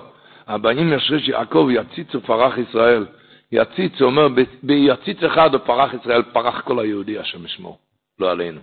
[0.48, 3.06] הבאים ישריש יעקב יציץ ופרח ישראל.
[3.52, 4.28] יציץ, הוא אומר,
[4.64, 7.78] ביציץ אחד הוא פרח ישראל, פרח כל היהודי השם ישמור,
[8.20, 8.60] לא עלינו.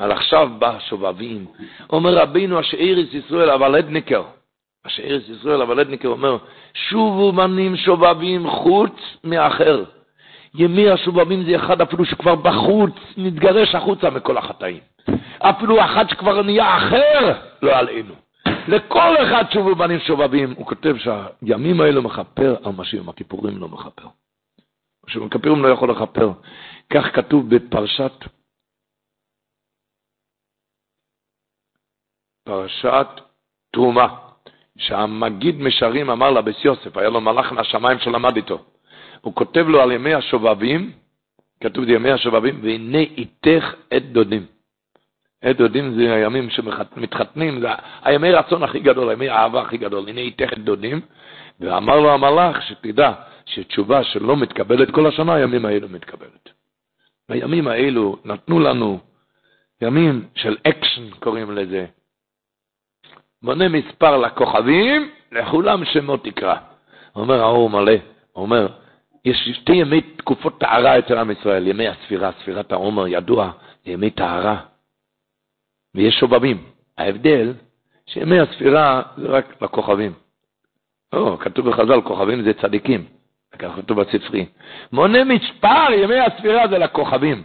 [0.00, 1.46] אבל עכשיו בא שובבים,
[1.90, 4.22] אומר רבינו אשר איריס ישראל אבל אדניקר,
[4.86, 6.38] אשר איריס ישראל אבל אדניקר אומר,
[6.74, 8.92] שובו מנים שובבים חוץ
[9.24, 9.84] מאחר.
[10.54, 14.80] ימי השובבים זה אחד אפילו שכבר בחוץ, נתגרש החוצה מכל החטאים.
[15.38, 17.32] אפילו אחד שכבר נהיה אחר,
[17.62, 18.14] לא עלינו.
[18.68, 23.68] לכל אחד שובו בנים שובבים, הוא כותב שהימים האלו מכפר על מה שיום הכיפורים לא
[23.68, 24.04] מכפר.
[25.04, 26.30] מה שיום הכיפורים לא יכול לכפר.
[26.90, 28.12] כך כתוב בפרשת,
[32.44, 33.06] פרשת
[33.72, 34.25] תרומה,
[34.78, 38.64] שהמגיד משרים אמר לבס יוסף, היה לו מלאך מהשמיים שלמד איתו.
[39.20, 40.92] הוא כותב לו על ימי השובבים,
[41.60, 44.46] כתוב ימי השובבים, והנה איתך את דודים.
[45.42, 47.68] עת דודים זה הימים שמתחתנים, זה
[48.02, 50.08] הימי רצון הכי גדול, הימי האהבה הכי גדול.
[50.08, 51.00] הנה איתך את דודים,
[51.60, 53.12] ואמר לו המלאך, שתדע
[53.46, 56.50] שתשובה שלא מתקבלת כל השנה, הימים האלו מתקבלת.
[57.28, 59.00] הימים האלו נתנו לנו
[59.82, 61.86] ימים של אקשן, קוראים לזה.
[63.42, 66.56] מונה מספר לכוכבים, לכולם שמות תקרא.
[67.16, 67.92] אומר האור מלא,
[68.36, 68.68] אומר,
[69.24, 73.50] יש שתי ימי תקופות טהרה אצל עם ישראל, ימי הספירה, ספירת העומר, ידוע,
[73.84, 74.56] זה ימי טהרה.
[75.94, 76.64] ויש שובבים.
[76.98, 77.52] ההבדל,
[78.06, 80.12] שימי הספירה זה רק לכוכבים.
[81.12, 83.04] לא, כתוב בחז"ל, כוכבים זה צדיקים.
[83.58, 84.46] ככה כתוב בספרי.
[84.92, 87.42] מונה מספר ימי הספירה זה לכוכבים.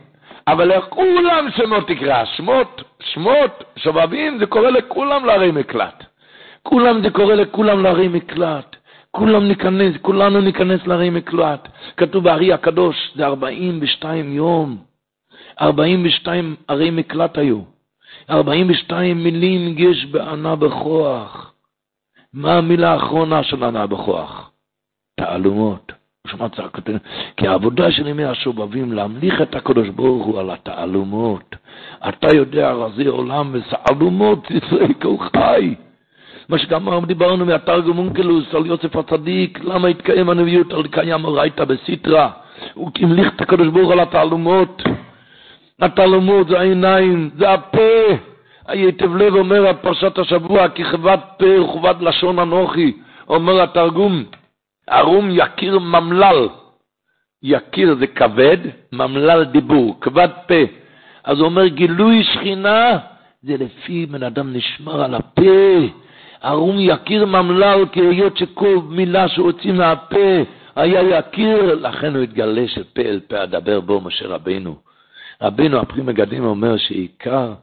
[0.52, 6.04] אבל לכולם שמות תקרא, שמות, שמות, שובבים, זה קורא לכולם לערי מקלט.
[6.64, 8.76] כולם זה קורא לכולם לערי מקלט.
[9.12, 11.68] כולם ניכנס, כולנו ניכנס לערי מקלט.
[11.98, 14.78] כתוב בארי הקדוש, זה 42 יום.
[15.62, 17.62] 42 ערי מקלט היו.
[18.30, 21.54] 42 מילים יש בענה בכוח.
[22.34, 24.52] מה המילה האחרונה של ענה בכוח?
[25.20, 25.92] תעלומות.
[27.38, 31.56] כי העבודה של ימי השובבים להמליך את הקדוש ברוך הוא על התעלומות.
[32.10, 35.76] אתה יודע רזי עולם ותעלומות ישראל כל חי.
[36.50, 42.30] מה שגם דיברנו מהתרגום אונקלוס על יוסף הצדיק, למה התקיים הנביאות על קיים אורייתא בסיטרא.
[42.74, 44.84] הוא המליך את הקדוש ברוך על התעלומות.
[45.82, 48.18] התלמוד זה העיניים, זה הפה.
[48.68, 52.92] היטב לב אומר הפרשת השבוע, כי ככבד פה וכבד לשון אנוכי,
[53.30, 54.24] אומר התרגום,
[54.92, 56.50] ערום יקיר ממלל.
[57.44, 58.58] יקיר זה כבד,
[58.92, 60.64] ממלל דיבור, כבד פה.
[61.24, 62.98] אז הוא אומר, גילוי שכינה
[63.42, 65.78] זה לפי בן אדם נשמר על הפה.
[66.42, 70.44] ערום יקיר ממלל, כי היות שכל מילה שהוציא מהפה
[70.76, 74.76] היה יקיר, לכן הוא התגלה שפה אל פה אדבר בו משה רבינו.
[75.42, 77.54] רבינו הפרי מגדים אומר שעיקר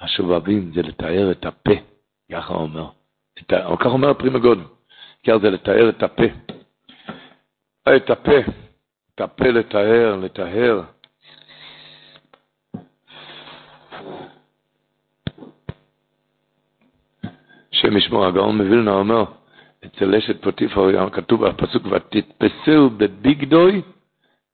[0.00, 1.74] השובבים זה לתאר את הפה,
[2.32, 2.86] ככה הוא אומר.
[3.64, 4.64] או כך אומר הפרי מגודם,
[5.22, 6.24] עיקר זה לתאר את הפה.
[7.88, 8.38] את הפה,
[9.14, 10.82] את הפה לתאר, לתאר.
[17.72, 19.24] השם ישמור, הגאון מווילנה אומר,
[19.84, 23.82] אצל אשת פוטיפר כתוב בפסוק, ותתפסהו בביגדוי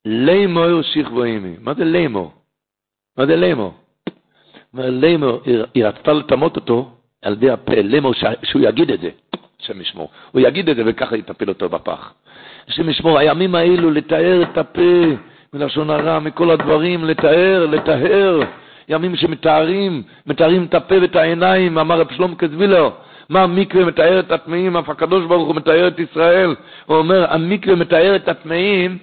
[0.04, 1.56] לימור שכבוימי.
[1.60, 2.32] מה זה לימור?
[3.16, 3.74] מה זה לימו?
[4.74, 5.40] לימו,
[5.74, 8.12] היא רצתה לטמות אותו על ידי הפה, לימו,
[8.42, 9.10] שהוא יגיד את זה,
[9.60, 10.10] השם ישמור.
[10.30, 12.14] הוא יגיד את זה וככה יטפל אותו בפח.
[12.68, 15.02] השם ישמור, הימים האלו לתאר את הפה
[15.52, 18.40] מלשון הרע, מכל הדברים, לתאר, לטהר,
[18.88, 22.90] ימים שמתארים, מתארים את הפה ואת העיניים, אמר רב שלום קזבילר,
[23.28, 26.54] מה המקווה מתאר את הטמאים, אף הקדוש ברוך הוא מתאר את ישראל.
[26.86, 28.98] הוא אומר, המקווה מתאר את הטמאים,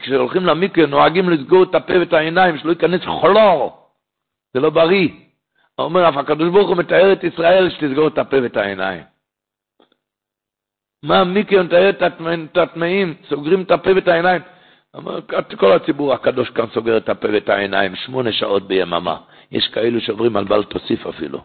[0.00, 3.76] כשהולכים למקווה נוהגים לסגור את הפה ואת העיניים, שלא ייכנס חולור.
[4.54, 5.08] זה לא בריא.
[5.76, 9.13] הוא אומר, אף הקדוש ברוך הוא מתאר את ישראל שתסגור את הפה ואת העיניים.
[11.04, 14.40] מה מיקי מתאר את הטמאים, סוגרים את הפה ואת העיניים.
[14.96, 15.20] אמר,
[15.56, 19.16] כל הציבור הקדוש כאן סוגר את הפה ואת העיניים, שמונה שעות ביממה.
[19.52, 21.38] יש כאלו שעוברים על בל תוסיף אפילו.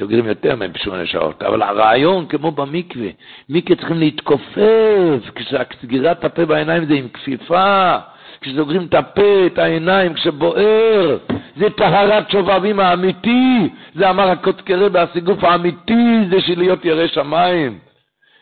[0.00, 1.42] סוגרים יותר מהם בשמונה שעות.
[1.42, 3.08] אבל הרעיון, כמו במקווה,
[3.48, 7.96] מקווה צריכים להתכופף, כשסגירת הפה בעיניים זה עם כפיפה,
[8.40, 11.18] כשסוגרים את הפה, את העיניים, כשבוער,
[11.56, 17.87] זה טהרת שובבים האמיתי, זה אמר הקודקרה בהסיגוף האמיתי, זה של להיות ירא שמיים.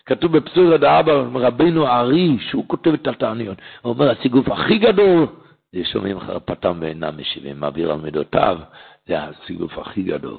[0.06, 5.26] כתוב בפסור עד האבא, רבינו הארי, שהוא כותב את התעניות, הוא אומר, הסיגוף הכי גדול,
[5.72, 8.58] זה שומעים חרפתם ואינם משיבים, מעביר על מידותיו,
[9.06, 10.36] זה הסיגוף הכי גדול.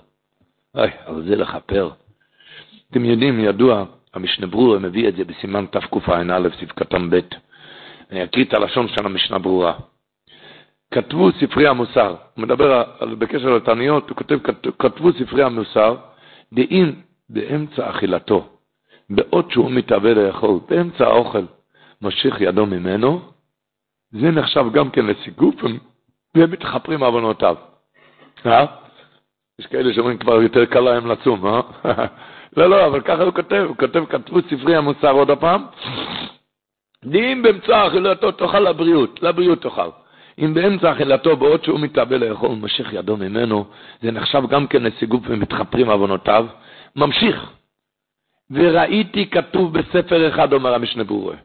[0.76, 1.90] אוי, אבל זה לכפר.
[2.92, 7.20] אתם יודעים, ידוע, המשנה ברורה מביא את זה בסימן תקע"א, סעיף קטן ב'.
[8.12, 9.74] אני אקריא את הלשון של המשנה ברורה.
[10.92, 14.40] כתבו ספרי המוסר, הוא מדבר על, בקשר לתעניות, הוא כותב,
[14.80, 15.96] כתבו ספרי המוסר,
[16.54, 16.92] דאם
[17.30, 18.57] באמצע אכילתו,
[19.10, 21.44] בעוד שהוא מתאבד לאכול, באמצע האוכל,
[22.02, 23.22] משיך ידו ממנו,
[24.12, 25.56] זה נחשב גם כן לסיגוף,
[26.36, 27.56] והם מתחפרים עוונותיו.
[28.46, 28.66] אה?
[29.60, 31.62] יש כאלה שאומרים כבר יותר קל להם לצום, אה?
[32.58, 35.66] לא, לא, אבל ככה הוא כותב, הוא כותב, כתבו ספרי המוסר עוד הפעם,
[37.06, 39.90] אם באמצע אכילתו תאכל לבריאות, לבריאות תאכל.
[40.40, 43.66] אם באמצע אכילתו, בעוד שהוא מתאבל לאכול, משיך ידו ממנו,
[44.02, 46.46] זה נחשב גם כן לסיגוף ומתחפרים עוונותיו,
[46.96, 47.52] ממשיך.
[48.52, 51.36] וראיתי כתוב בספר אחד, אומר המשנה ברורה,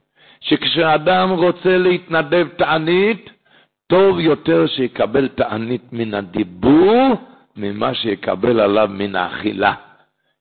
[0.41, 3.31] שכשאדם רוצה להתנדב תענית,
[3.87, 7.15] טוב יותר שיקבל תענית מן הדיבור,
[7.57, 9.75] ממה שיקבל עליו מן האכילה.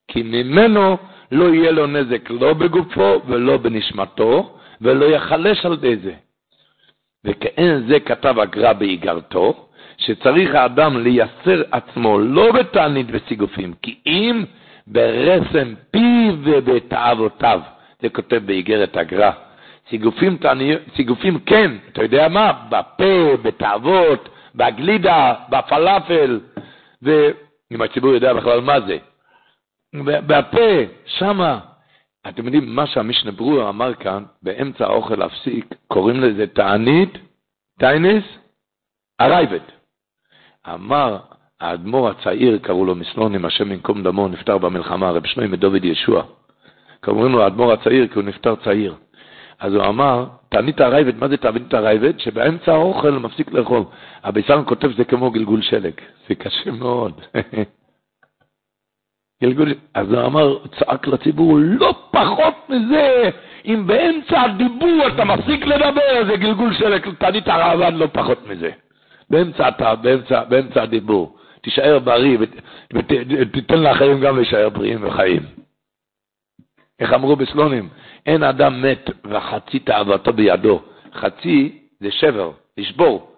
[0.07, 0.97] כי ממנו
[1.31, 6.13] לא יהיה לו נזק לא בגופו ולא בנשמתו, ולא יחלש על ידי זה.
[7.25, 9.67] וכאין זה כתב הגר"א באיגרתו,
[9.97, 14.43] שצריך האדם לייסר עצמו לא בתענית וסיגופים, כי אם
[14.91, 17.61] ברסם פיו ובתאוותיו.
[18.01, 19.31] זה כותב באיגרת הגר"א.
[19.89, 20.37] סיגופים.
[20.95, 22.51] סיגופים כן, אתה יודע מה?
[22.69, 26.39] בפה, בתאוות, בגלידה, בפלאפל,
[27.01, 28.97] ואם הציבור יודע בכלל מה זה.
[30.03, 31.59] בפה, שמה.
[32.27, 37.17] אתם יודעים, מה שהמשנה ברורה אמר כאן, באמצע האוכל להפסיק, קוראים לזה תענית,
[37.79, 38.23] טיינס,
[39.19, 39.59] הרייבד.
[40.73, 41.19] אמר
[41.61, 46.23] האדמו"ר הצעיר, קראו לו מסלונים, השם ינקום דמו, נפטר במלחמה, רב שנוי מדוד ישוע.
[47.03, 48.95] קוראים לו האדמו"ר הצעיר, כי הוא נפטר צעיר.
[49.59, 52.19] אז הוא אמר, תענית הרייבד, מה זה תענית הרייבד?
[52.19, 53.83] שבאמצע האוכל מפסיק לאכול.
[54.23, 55.93] הביסרן כותב שזה כמו גלגול שלג.
[56.29, 57.21] זה קשה מאוד.
[59.43, 63.29] גלגול, אז הוא אמר, צעק לציבור, לא פחות מזה,
[63.65, 68.69] אם באמצע הדיבור אתה מפסיק לדבר, זה גלגול שלג, תענית הרעבן לא פחות מזה.
[69.29, 69.69] באמצע,
[70.01, 71.37] באמצע, באמצע הדיבור.
[71.61, 72.37] תישאר בריא
[72.93, 75.41] ותיתן לאחרים גם להישאר בריאים וחיים.
[76.99, 77.89] איך אמרו בסלונים?
[78.25, 80.81] אין אדם מת וחצי תאוותו בידו.
[81.13, 83.31] חצי זה שבר, לשבור.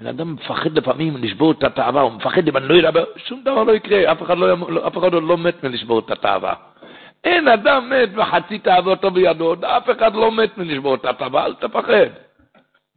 [0.00, 3.64] בן אדם מפחד לפעמים לשבור את התאווה, הוא מפחד אם אני לא אדבר, שום דבר
[3.64, 6.54] לא יקרה, אף אחד, לא, אף אחד לא מת מלשבור את התאווה.
[7.24, 12.06] אין אדם מת וחצי תאוותו בידו, אף אחד לא מת מלשבור את התאווה, אל תפחד.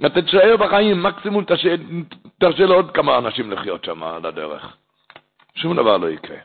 [0.06, 1.44] אתה תשאר בחיים, מקסימום
[2.38, 4.78] תרשה לעוד כמה אנשים לחיות שם על הדרך.
[5.56, 6.38] שום דבר לא יקרה.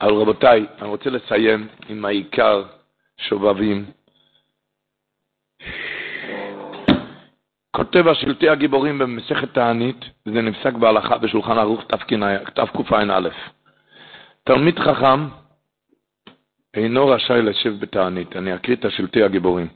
[0.00, 2.64] אבל רבותיי, אני רוצה לסיים עם העיקר
[3.16, 3.84] שובבים.
[7.70, 13.28] כותב השלטי הגיבורים במסכת תענית, וזה נפסק בהלכה בשולחן ערוך תקע"א.
[14.44, 15.28] תלמיד חכם
[16.74, 18.36] אינו רשאי לשב בתענית.
[18.36, 19.68] אני אקריא את השלטי הגיבורים.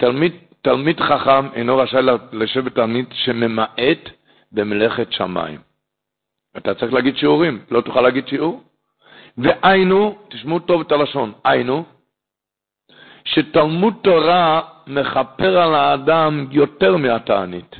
[0.00, 0.32] תלמיד,
[0.62, 2.00] תלמיד חכם אינו רשאי
[2.32, 4.10] לשב בתענית שממעט
[4.52, 5.60] במלאכת שמיים.
[6.56, 8.62] אתה צריך להגיד שיעורים, לא תוכל להגיד שיעור.
[9.38, 11.84] והיינו, תשמעו טוב את הלשון, היינו,
[13.24, 17.76] שתלמוד תורה מכפר על האדם יותר מהתענית.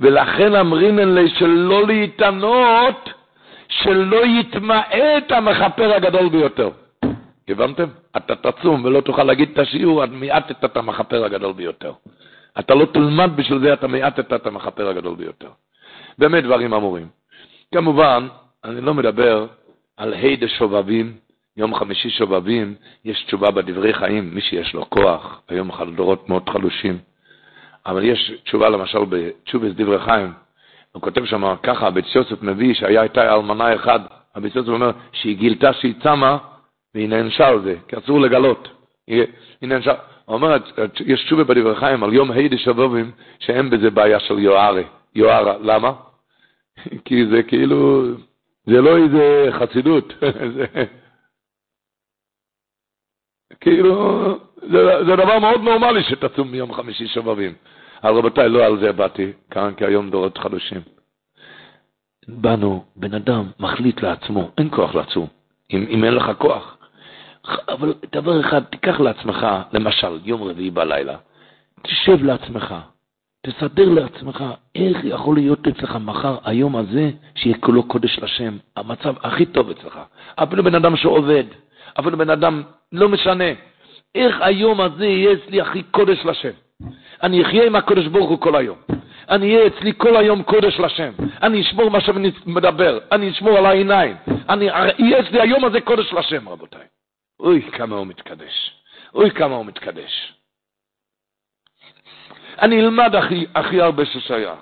[0.00, 3.10] ולכן אמרינן לי שלא להתענות,
[3.68, 6.70] שלא יתמעט המכפר הגדול ביותר.
[7.48, 7.88] הבנתם?
[8.16, 11.92] אתה תצום ולא תוכל להגיד את השיעור, עד מיעטת את המכפר הגדול ביותר.
[12.58, 15.48] אתה לא תלמד בשביל זה, אתה מיעטת את המכפר הגדול ביותר.
[16.18, 17.06] באמת דברים אמורים.
[17.74, 18.28] כמובן,
[18.64, 19.46] אני לא מדבר
[19.96, 21.12] על ה' דשובבים,
[21.56, 22.74] יום חמישי שובבים,
[23.04, 26.98] יש תשובה בדברי חיים, מי שיש לו כוח, היום דורות מאוד חלושים.
[27.86, 30.32] אבל יש תשובה למשל בתשובס דברי חיים,
[30.92, 34.00] הוא כותב שם ככה, בית יוסף מביא שהיה איתה אלמנה אחד,
[34.34, 36.38] הבית יוסף אומר שהיא גילתה שהיא צמה
[36.94, 38.68] והיא נענשה על זה, כי אסור לגלות.
[39.06, 39.22] היא,
[39.60, 39.94] היא נענשה.
[40.24, 40.56] הוא אומר,
[41.06, 44.82] יש תשובה בדברי חיים על יום ה' דשבובים, שאין בזה בעיה של יוהרה.
[45.14, 45.92] יוהרה, למה?
[47.04, 48.04] כי זה כאילו,
[48.66, 50.12] זה לא איזה חסידות.
[53.60, 54.24] כאילו,
[54.56, 57.54] זה, זה דבר מאוד נורמלי שתצום מיום חמישי שבבים.
[58.04, 60.80] אבל רבותיי, לא על זה באתי, כאן כי היום דורות חדשים.
[62.28, 65.26] באנו, בן אדם מחליט לעצמו, אין כוח לעצום,
[65.72, 66.76] אם, אם אין לך כוח.
[67.68, 71.16] אבל דבר אחד, תיקח לעצמך, למשל, יום רביעי בלילה,
[71.82, 72.74] תשב לעצמך,
[73.46, 74.44] תסדר לעצמך
[74.74, 80.00] איך יכול להיות אצלך מחר, היום הזה, שיהיה כולו קודש לשם, המצב הכי טוב אצלך.
[80.34, 81.44] אפילו בן אדם שעובד,
[82.00, 82.62] אפילו בן אדם,
[82.92, 83.44] לא משנה,
[84.14, 86.50] איך היום הזה יהיה אצלי הכי קודש לשם.
[87.22, 88.76] אני אחיה עם הקודש ברוך הוא כל היום.
[89.30, 91.12] אני אהיה אצלי כל היום קודש לשם.
[91.42, 92.98] אני אשמור מה שאני מדבר.
[93.12, 94.16] אני אשמור על העיניים.
[94.48, 96.86] אני אהיה אצלי היום הזה קודש לשם, רבותיי.
[97.42, 98.82] אוי, כמה הוא מתקדש.
[99.14, 100.32] אוי, כמה הוא מתקדש.
[102.62, 104.58] אני אלמד הכי, הכי הרבה ששייך.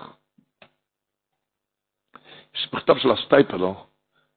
[2.54, 3.86] יש מכתב של הסטייפלו,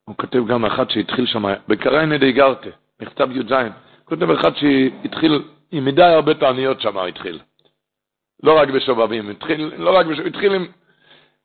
[0.04, 2.70] הוא כותב גם אחד שהתחיל שם, בקריינה די גרטה,
[3.02, 3.54] מכתב י"ז,
[4.06, 7.40] כותב אחד שהתחיל, עם מדי הרבה תעניות שם התחיל.
[8.44, 10.68] לא רק בשובבים, התחיל, לא רק בשובבים, התחיל עם,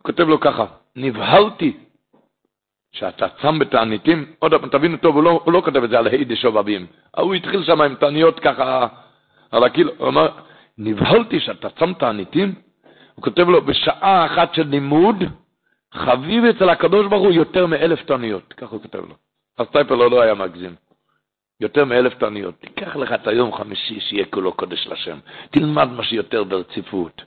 [0.02, 0.66] כותב לו ככה,
[0.96, 1.76] נבהלתי
[2.92, 6.06] שאתה צם בתעניתים, עוד פעם, תבינו טוב, הוא לא, הוא לא כותב את זה על
[6.06, 6.86] הידי שובבים,
[7.16, 8.86] הוא התחיל שם עם תעניות ככה
[9.50, 10.28] על הקילו, הוא אמר,
[10.78, 12.54] נבהלתי שאתה צם תעניתים,
[13.14, 15.24] הוא כותב לו, בשעה אחת של לימוד,
[15.94, 19.14] חביב אצל הקדוש ברוך הוא יותר מאלף תעניות, ככה הוא כותב לו.
[19.58, 20.74] אז טייפר לא, לא היה מגזים.
[21.60, 22.54] יותר מאלף תעניות.
[22.60, 25.18] תיקח לך את היום חמישי שיהיה כולו קודש לשם.
[25.50, 27.22] תלמד מה שיותר ברציפות.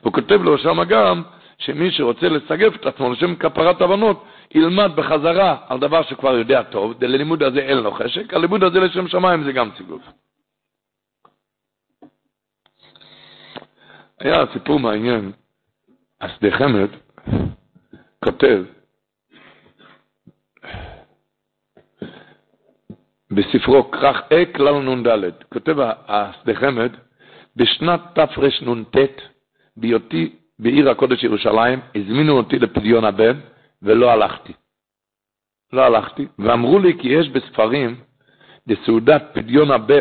[0.00, 1.22] הוא כותב לו שם גם,
[1.58, 4.24] שמי שרוצה לסגף את עצמו לשם כפרת הבנות,
[4.54, 9.08] ילמד בחזרה על דבר שכבר יודע טוב, ללימוד הזה אין לו חשק, הלימוד הזה לשם
[9.08, 10.02] שמיים זה גם סיגוף.
[14.18, 15.32] היה סיפור מעניין,
[16.20, 16.88] השדה חמד
[18.24, 18.64] כותב,
[23.30, 25.76] בספרו כרך אה כלל נ"ד, כותב
[26.08, 26.92] השדה חמד,
[27.56, 28.96] בשנת תרנ"ט,
[29.76, 33.40] בהיותי בעיר הקודש ירושלים, הזמינו אותי לפדיון הבן,
[33.82, 34.52] ולא הלכתי.
[35.72, 37.96] לא הלכתי, ואמרו לי כי יש בספרים,
[38.66, 40.00] לסעודת פדיון הבן,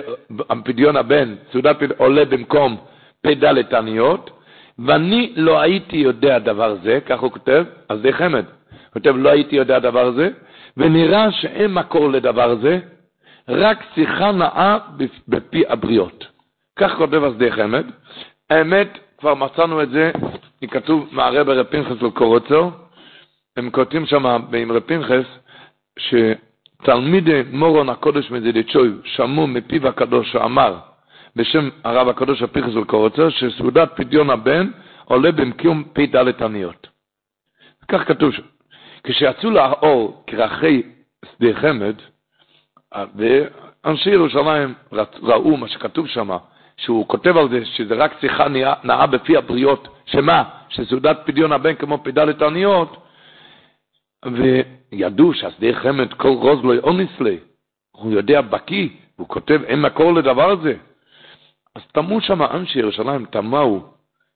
[0.65, 2.77] פדיון הבן סעודת פדיון, עולה במקום
[3.21, 4.31] פ"ד תעניות,
[4.79, 8.45] ואני לא הייתי יודע דבר זה, כך הוא כותב, אז זה חמד.
[8.45, 10.29] הוא כותב, לא הייתי יודע דבר זה,
[10.77, 12.79] ונראה שאין מקור לדבר זה,
[13.49, 14.77] רק שיחה נאה
[15.27, 16.25] בפי הבריות.
[16.79, 17.85] כך כותב השדה חמד.
[18.49, 20.11] האמת, כבר מצאנו את זה,
[20.67, 22.71] כתוב מהרבה רב פנחס וקורוצו,
[23.59, 25.25] הם כותבים שם רב פנחס,
[25.99, 30.77] שתלמידי מורון הקודש מזידיצ'וי שמעו מפיו הקדוש שאמר,
[31.35, 34.71] בשם הרב הקדוש הפנחס וקורוצו, שסעודת פדיון הבן
[35.05, 36.87] עולה במקיום פ"ד תניות.
[37.87, 38.43] כך כתוב שם.
[39.03, 40.81] כשיצאו לאור כרכי
[41.25, 41.95] שדה חמד,
[43.15, 44.73] ואנשי ירושלים
[45.21, 46.29] ראו מה שכתוב שם,
[46.77, 48.47] שהוא כותב על זה שזה רק שיחה
[48.83, 50.43] נאה בפי הבריות, שמה?
[50.69, 53.08] שסעודת פדיון הבן כמו פ"ד תעניות,
[54.25, 57.37] וידעו שהשדה חמד כל רוז לא אוניסלי,
[57.91, 60.73] הוא יודע בקיא, הוא כותב אין מקור לדבר הזה.
[61.75, 63.83] אז תמו שם אנשי ירושלים, תמהו,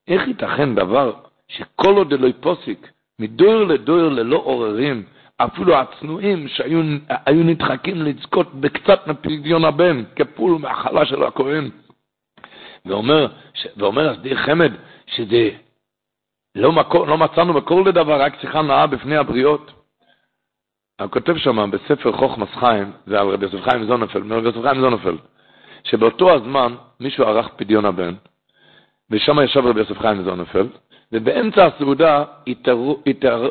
[0.08, 1.14] איך ייתכן דבר
[1.48, 2.88] שכל עוד אלוהי פוסיק,
[3.20, 5.04] מדויר לדויר ללא עוררים,
[5.38, 11.70] אפילו הצנועים שהיו נדחקים לזכות בקצת מפדיון הבן, כפול מהחלה של הכהן.
[12.86, 13.28] ואומר.
[13.78, 14.72] ואומר הסדיר חמד,
[15.08, 15.50] שזה
[16.56, 19.72] לא, מקור, לא מצאנו מקור לדבר, רק שיחה נאה בפני הבריות.
[21.02, 24.82] הוא כותב שם בספר חוכמס חיים, זה על רבי יוסף חיים זונפלד, מרבי יוסף חיים
[24.82, 25.20] זונפלד,
[25.84, 28.14] שבאותו הזמן מישהו ערך פדיון הבן,
[29.10, 30.70] ושם ישב רבי יוסף חיים זונפלד,
[31.12, 32.24] ובאמצע הסעודה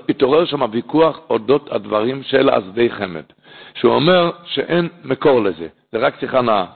[0.09, 3.25] התעורר שם ויכוח אודות הדברים של עזבי חמד,
[3.75, 6.67] שהוא אומר שאין מקור לזה, זה רק שיחה נאה.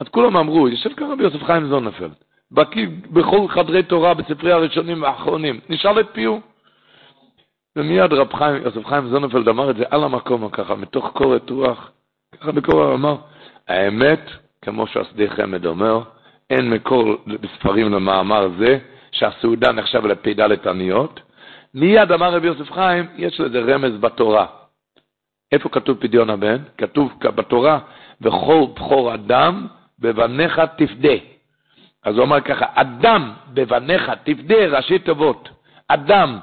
[0.00, 2.14] אז כולם אמרו, יושב כאן רבי יוסף חיים זונפלד,
[2.52, 6.40] בקיא בכל חדרי תורה בספרי הראשונים והאחרונים, נשאל את פיהו.
[7.76, 11.90] ומיד רב חיים, יוסף חיים זונפלד אמר את זה על המקום ככה, מתוך קורת רוח,
[12.40, 13.16] ככה בקור אמר,
[13.68, 14.30] האמת,
[14.62, 16.00] כמו שהשדה חמד אומר,
[16.50, 18.78] אין מקור בספרים למאמר זה,
[19.12, 21.20] שהסעודה נחשב לפ"ד עניות.
[21.74, 24.46] מיד אמר רבי יוסף חיים, יש לזה רמז בתורה.
[25.52, 26.56] איפה כתוב פדיון הבן?
[26.78, 27.78] כתוב בתורה,
[28.20, 29.66] וכל בכור אדם
[29.98, 31.35] בבניך תפדה.
[32.06, 35.48] אז הוא אמר ככה, אדם בבניך תפדה, ראשי תיבות.
[35.88, 36.38] אדם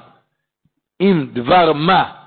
[1.00, 2.24] אם דבר מה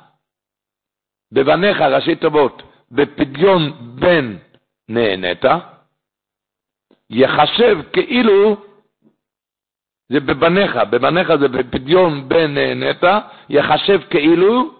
[1.31, 3.61] בבניך ראשי תיבות בפדיון
[3.99, 4.37] בן
[4.89, 5.45] נהנית,
[7.09, 8.57] יחשב כאילו
[10.09, 13.03] זה בבניך, בבניך זה בפדיון בן נהנית,
[13.49, 14.73] יחשב כאילו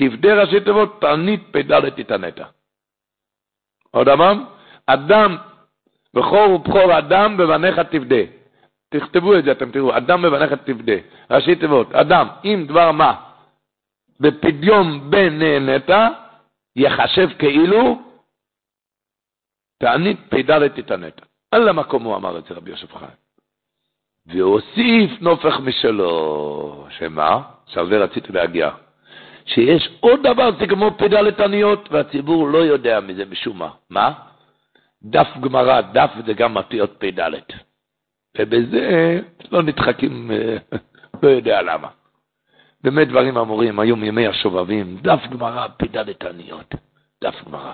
[0.00, 2.36] תפדה ראשי תיבות תענית פ"ד תתענית.
[3.90, 4.44] עוד אמרם,
[4.86, 5.36] אדם,
[6.14, 8.22] בכור ובכור אדם בבניך תפדה.
[8.88, 10.92] תכתבו את זה, אתם תראו, אדם בבניך תפדה.
[11.30, 13.14] ראשי תיבות, אדם, אם דבר מה,
[14.20, 15.90] בפדיון בן נהנית,
[16.76, 18.02] יחשב כאילו
[19.78, 21.20] תענית פ"ד תתענית.
[21.50, 23.10] על המקום הוא אמר את זה, רבי יוסף חיים.
[24.26, 27.42] והוסיף נופך משלו, שמה?
[27.66, 28.70] עכשיו זה רציתי להגיע.
[29.46, 33.70] שיש עוד דבר, זה כמו פדל תעניות, והציבור לא יודע מזה משום מה.
[33.90, 34.29] מה?
[35.02, 37.30] דף גמרא, דף זה גם אותיות פ"ד.
[38.38, 39.20] ובזה
[39.52, 40.56] לא נדחקים, אה,
[41.22, 41.88] לא יודע למה.
[42.84, 46.74] באמת דברים אמורים, היום ימי השובבים, דף גמרא, פ"ד תעניות.
[47.24, 47.72] דף גמרא,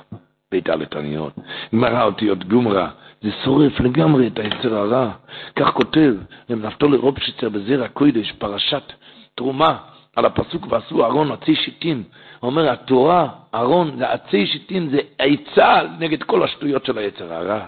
[0.48, 1.32] פ"ד תעניות.
[1.74, 2.88] גמרא אותיות גומרא,
[3.22, 5.10] זה שורף לגמרי את היצר הרע.
[5.56, 6.14] כך כותב
[6.48, 8.92] למנפתולי רובשיצר בזיר הקוידש, פרשת
[9.34, 9.78] תרומה.
[10.16, 12.02] על הפסוק ועשו ארון עצי שיטים.
[12.40, 17.66] הוא אומר, התורה, ארון, זה עצי שיטים, זה עצה נגד כל השטויות של היצר הרע.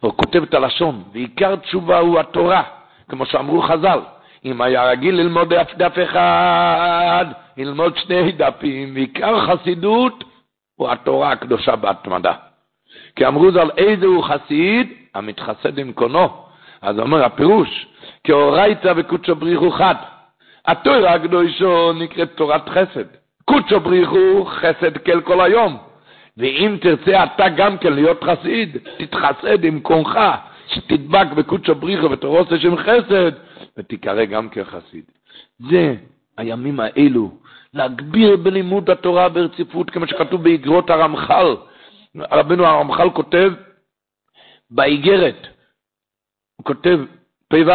[0.00, 2.62] הוא כותב את הלשון, ועיקר תשובה הוא התורה,
[3.08, 4.00] כמו שאמרו חז"ל.
[4.44, 7.26] אם היה רגיל ללמוד דף, דף אחד,
[7.56, 10.24] ללמוד שני דפים, ועיקר חסידות
[10.76, 12.32] הוא התורה הקדושה בהתמדה.
[13.16, 14.92] כי אמרו ז"ל, איזה הוא חסיד?
[15.14, 16.28] המתחסד עם קונו.
[16.82, 17.86] אז אומר הפירוש,
[18.24, 19.94] כאורייתא וקודשא בריחו חד.
[20.66, 23.04] התורה הקדושו נקראת תורת חסד.
[23.44, 25.78] קודשו בריחו חסד כל כל היום.
[26.36, 30.18] ואם תרצה אתה גם כן להיות חסיד, תתחסד עם קונך,
[30.66, 33.32] שתדבק בקודשו בריחו ותורוס לשם חסד,
[33.76, 35.04] ותיקרא גם כחסיד.
[35.70, 35.94] זה
[36.38, 37.30] הימים האלו,
[37.74, 41.56] להגביר בלימוד התורה ברציפות, כמו שכתוב באגרות הרמח"ל.
[42.16, 43.52] רבנו הרמח"ל כותב
[44.70, 45.46] באיגרת,
[46.56, 47.00] הוא כותב
[47.48, 47.72] פ"ו,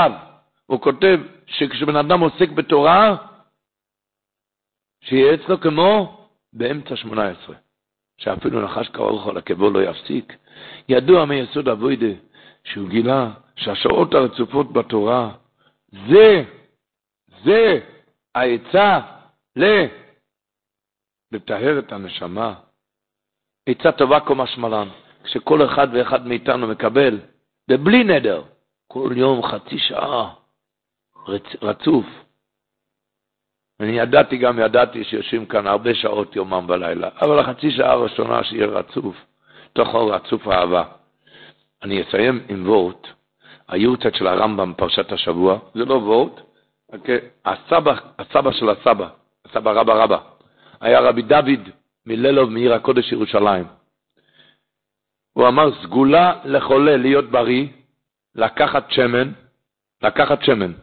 [0.65, 3.15] הוא כותב שכשבן אדם עוסק בתורה,
[5.01, 6.17] שיהיה אצלו כמו
[6.53, 7.55] באמצע שמונה עשרה,
[8.17, 10.33] שאפילו נחש קרוב על עקבו לא יפסיק.
[10.89, 12.13] ידוע מיסוד אבוידה
[12.63, 15.31] שהוא גילה שהשעות הרצופות בתורה,
[16.09, 16.43] זה,
[17.43, 17.79] זה
[18.35, 18.99] העצה
[19.55, 19.63] ל...
[21.31, 22.53] לטהר את הנשמה.
[23.69, 24.87] עצה טובה קומה שמלן,
[25.23, 27.19] כשכל אחד ואחד מאיתנו מקבל,
[27.71, 28.43] ובלי נדר,
[28.87, 30.33] כל יום חצי שעה,
[31.27, 31.55] רצ...
[31.61, 32.05] רצוף.
[33.79, 38.65] אני ידעתי גם, ידעתי שיושבים כאן הרבה שעות יומם ולילה, אבל החצי שעה הראשונה שיהיה
[38.65, 39.15] רצוף,
[39.73, 40.83] תוך רצוף אהבה.
[41.83, 43.07] אני אסיים עם וורט,
[43.67, 46.41] היורצת של הרמב"ם פרשת השבוע, זה לא וורט, okay.
[46.93, 47.19] אוקיי?
[47.45, 49.07] הסבא, הסבא של הסבא,
[49.45, 50.17] הסבא רבא רבא,
[50.81, 51.69] היה רבי דוד
[52.05, 53.65] מללוב מעיר הקודש ירושלים.
[55.33, 57.67] הוא אמר, סגולה לחולה להיות בריא,
[58.35, 59.31] לקחת שמן,
[60.01, 60.73] לקחת שמן,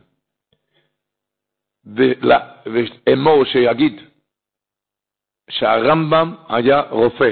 [1.87, 4.01] ואמור שיגיד
[5.51, 7.31] שהרמב"ם היה רופא,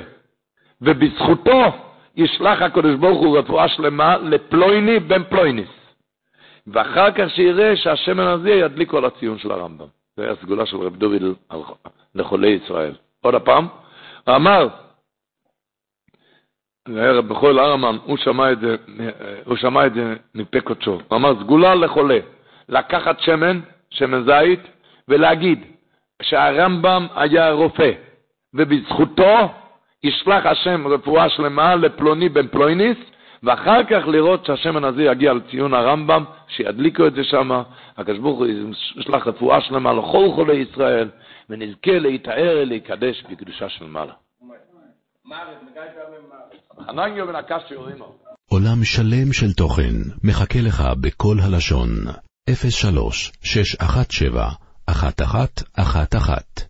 [0.81, 1.63] ובזכותו
[2.17, 5.69] ישלח הקדוש ברוך הוא רפואה שלמה לפלויני בן פלויניס.
[6.67, 9.87] ואחר כך שיראה שהשמן הזה ידליק על הציון של הרמב"ם.
[10.17, 11.23] זה היה סגולה של רב דוד
[12.15, 12.95] לחולי ישראל.
[13.21, 13.69] עוד הפעם,
[14.27, 14.69] הוא אמר,
[16.89, 18.77] רב בכל הרמן, הוא שמע את זה,
[19.45, 21.01] הוא שמע את זה מפה קודשו.
[21.09, 22.19] הוא אמר, סגולה לחולה,
[22.69, 23.61] לקחת שמן,
[23.91, 24.61] שמן זית,
[25.09, 25.59] ולהגיד
[26.23, 27.91] שהרמב"ם היה רופא,
[28.55, 29.53] ובזכותו
[30.05, 32.97] ישלח השם רפואה שלמה לפלוני בן פלויניס,
[33.43, 37.51] ואחר כך לראות שהשמן הזה יגיע לציון הרמב"ם, שידליקו את זה שם,
[37.97, 38.47] הקדוש ברוך הוא
[38.97, 41.09] ישלח רפואה שלמה לכל חולי ישראל,
[41.51, 44.13] ונזכה להתאר, להיקדש בקדושה של מעלה.
[48.49, 49.95] עולם שלם של תוכן
[50.25, 51.89] מחכה לך בכל הלשון,
[52.55, 56.70] 03 617 1111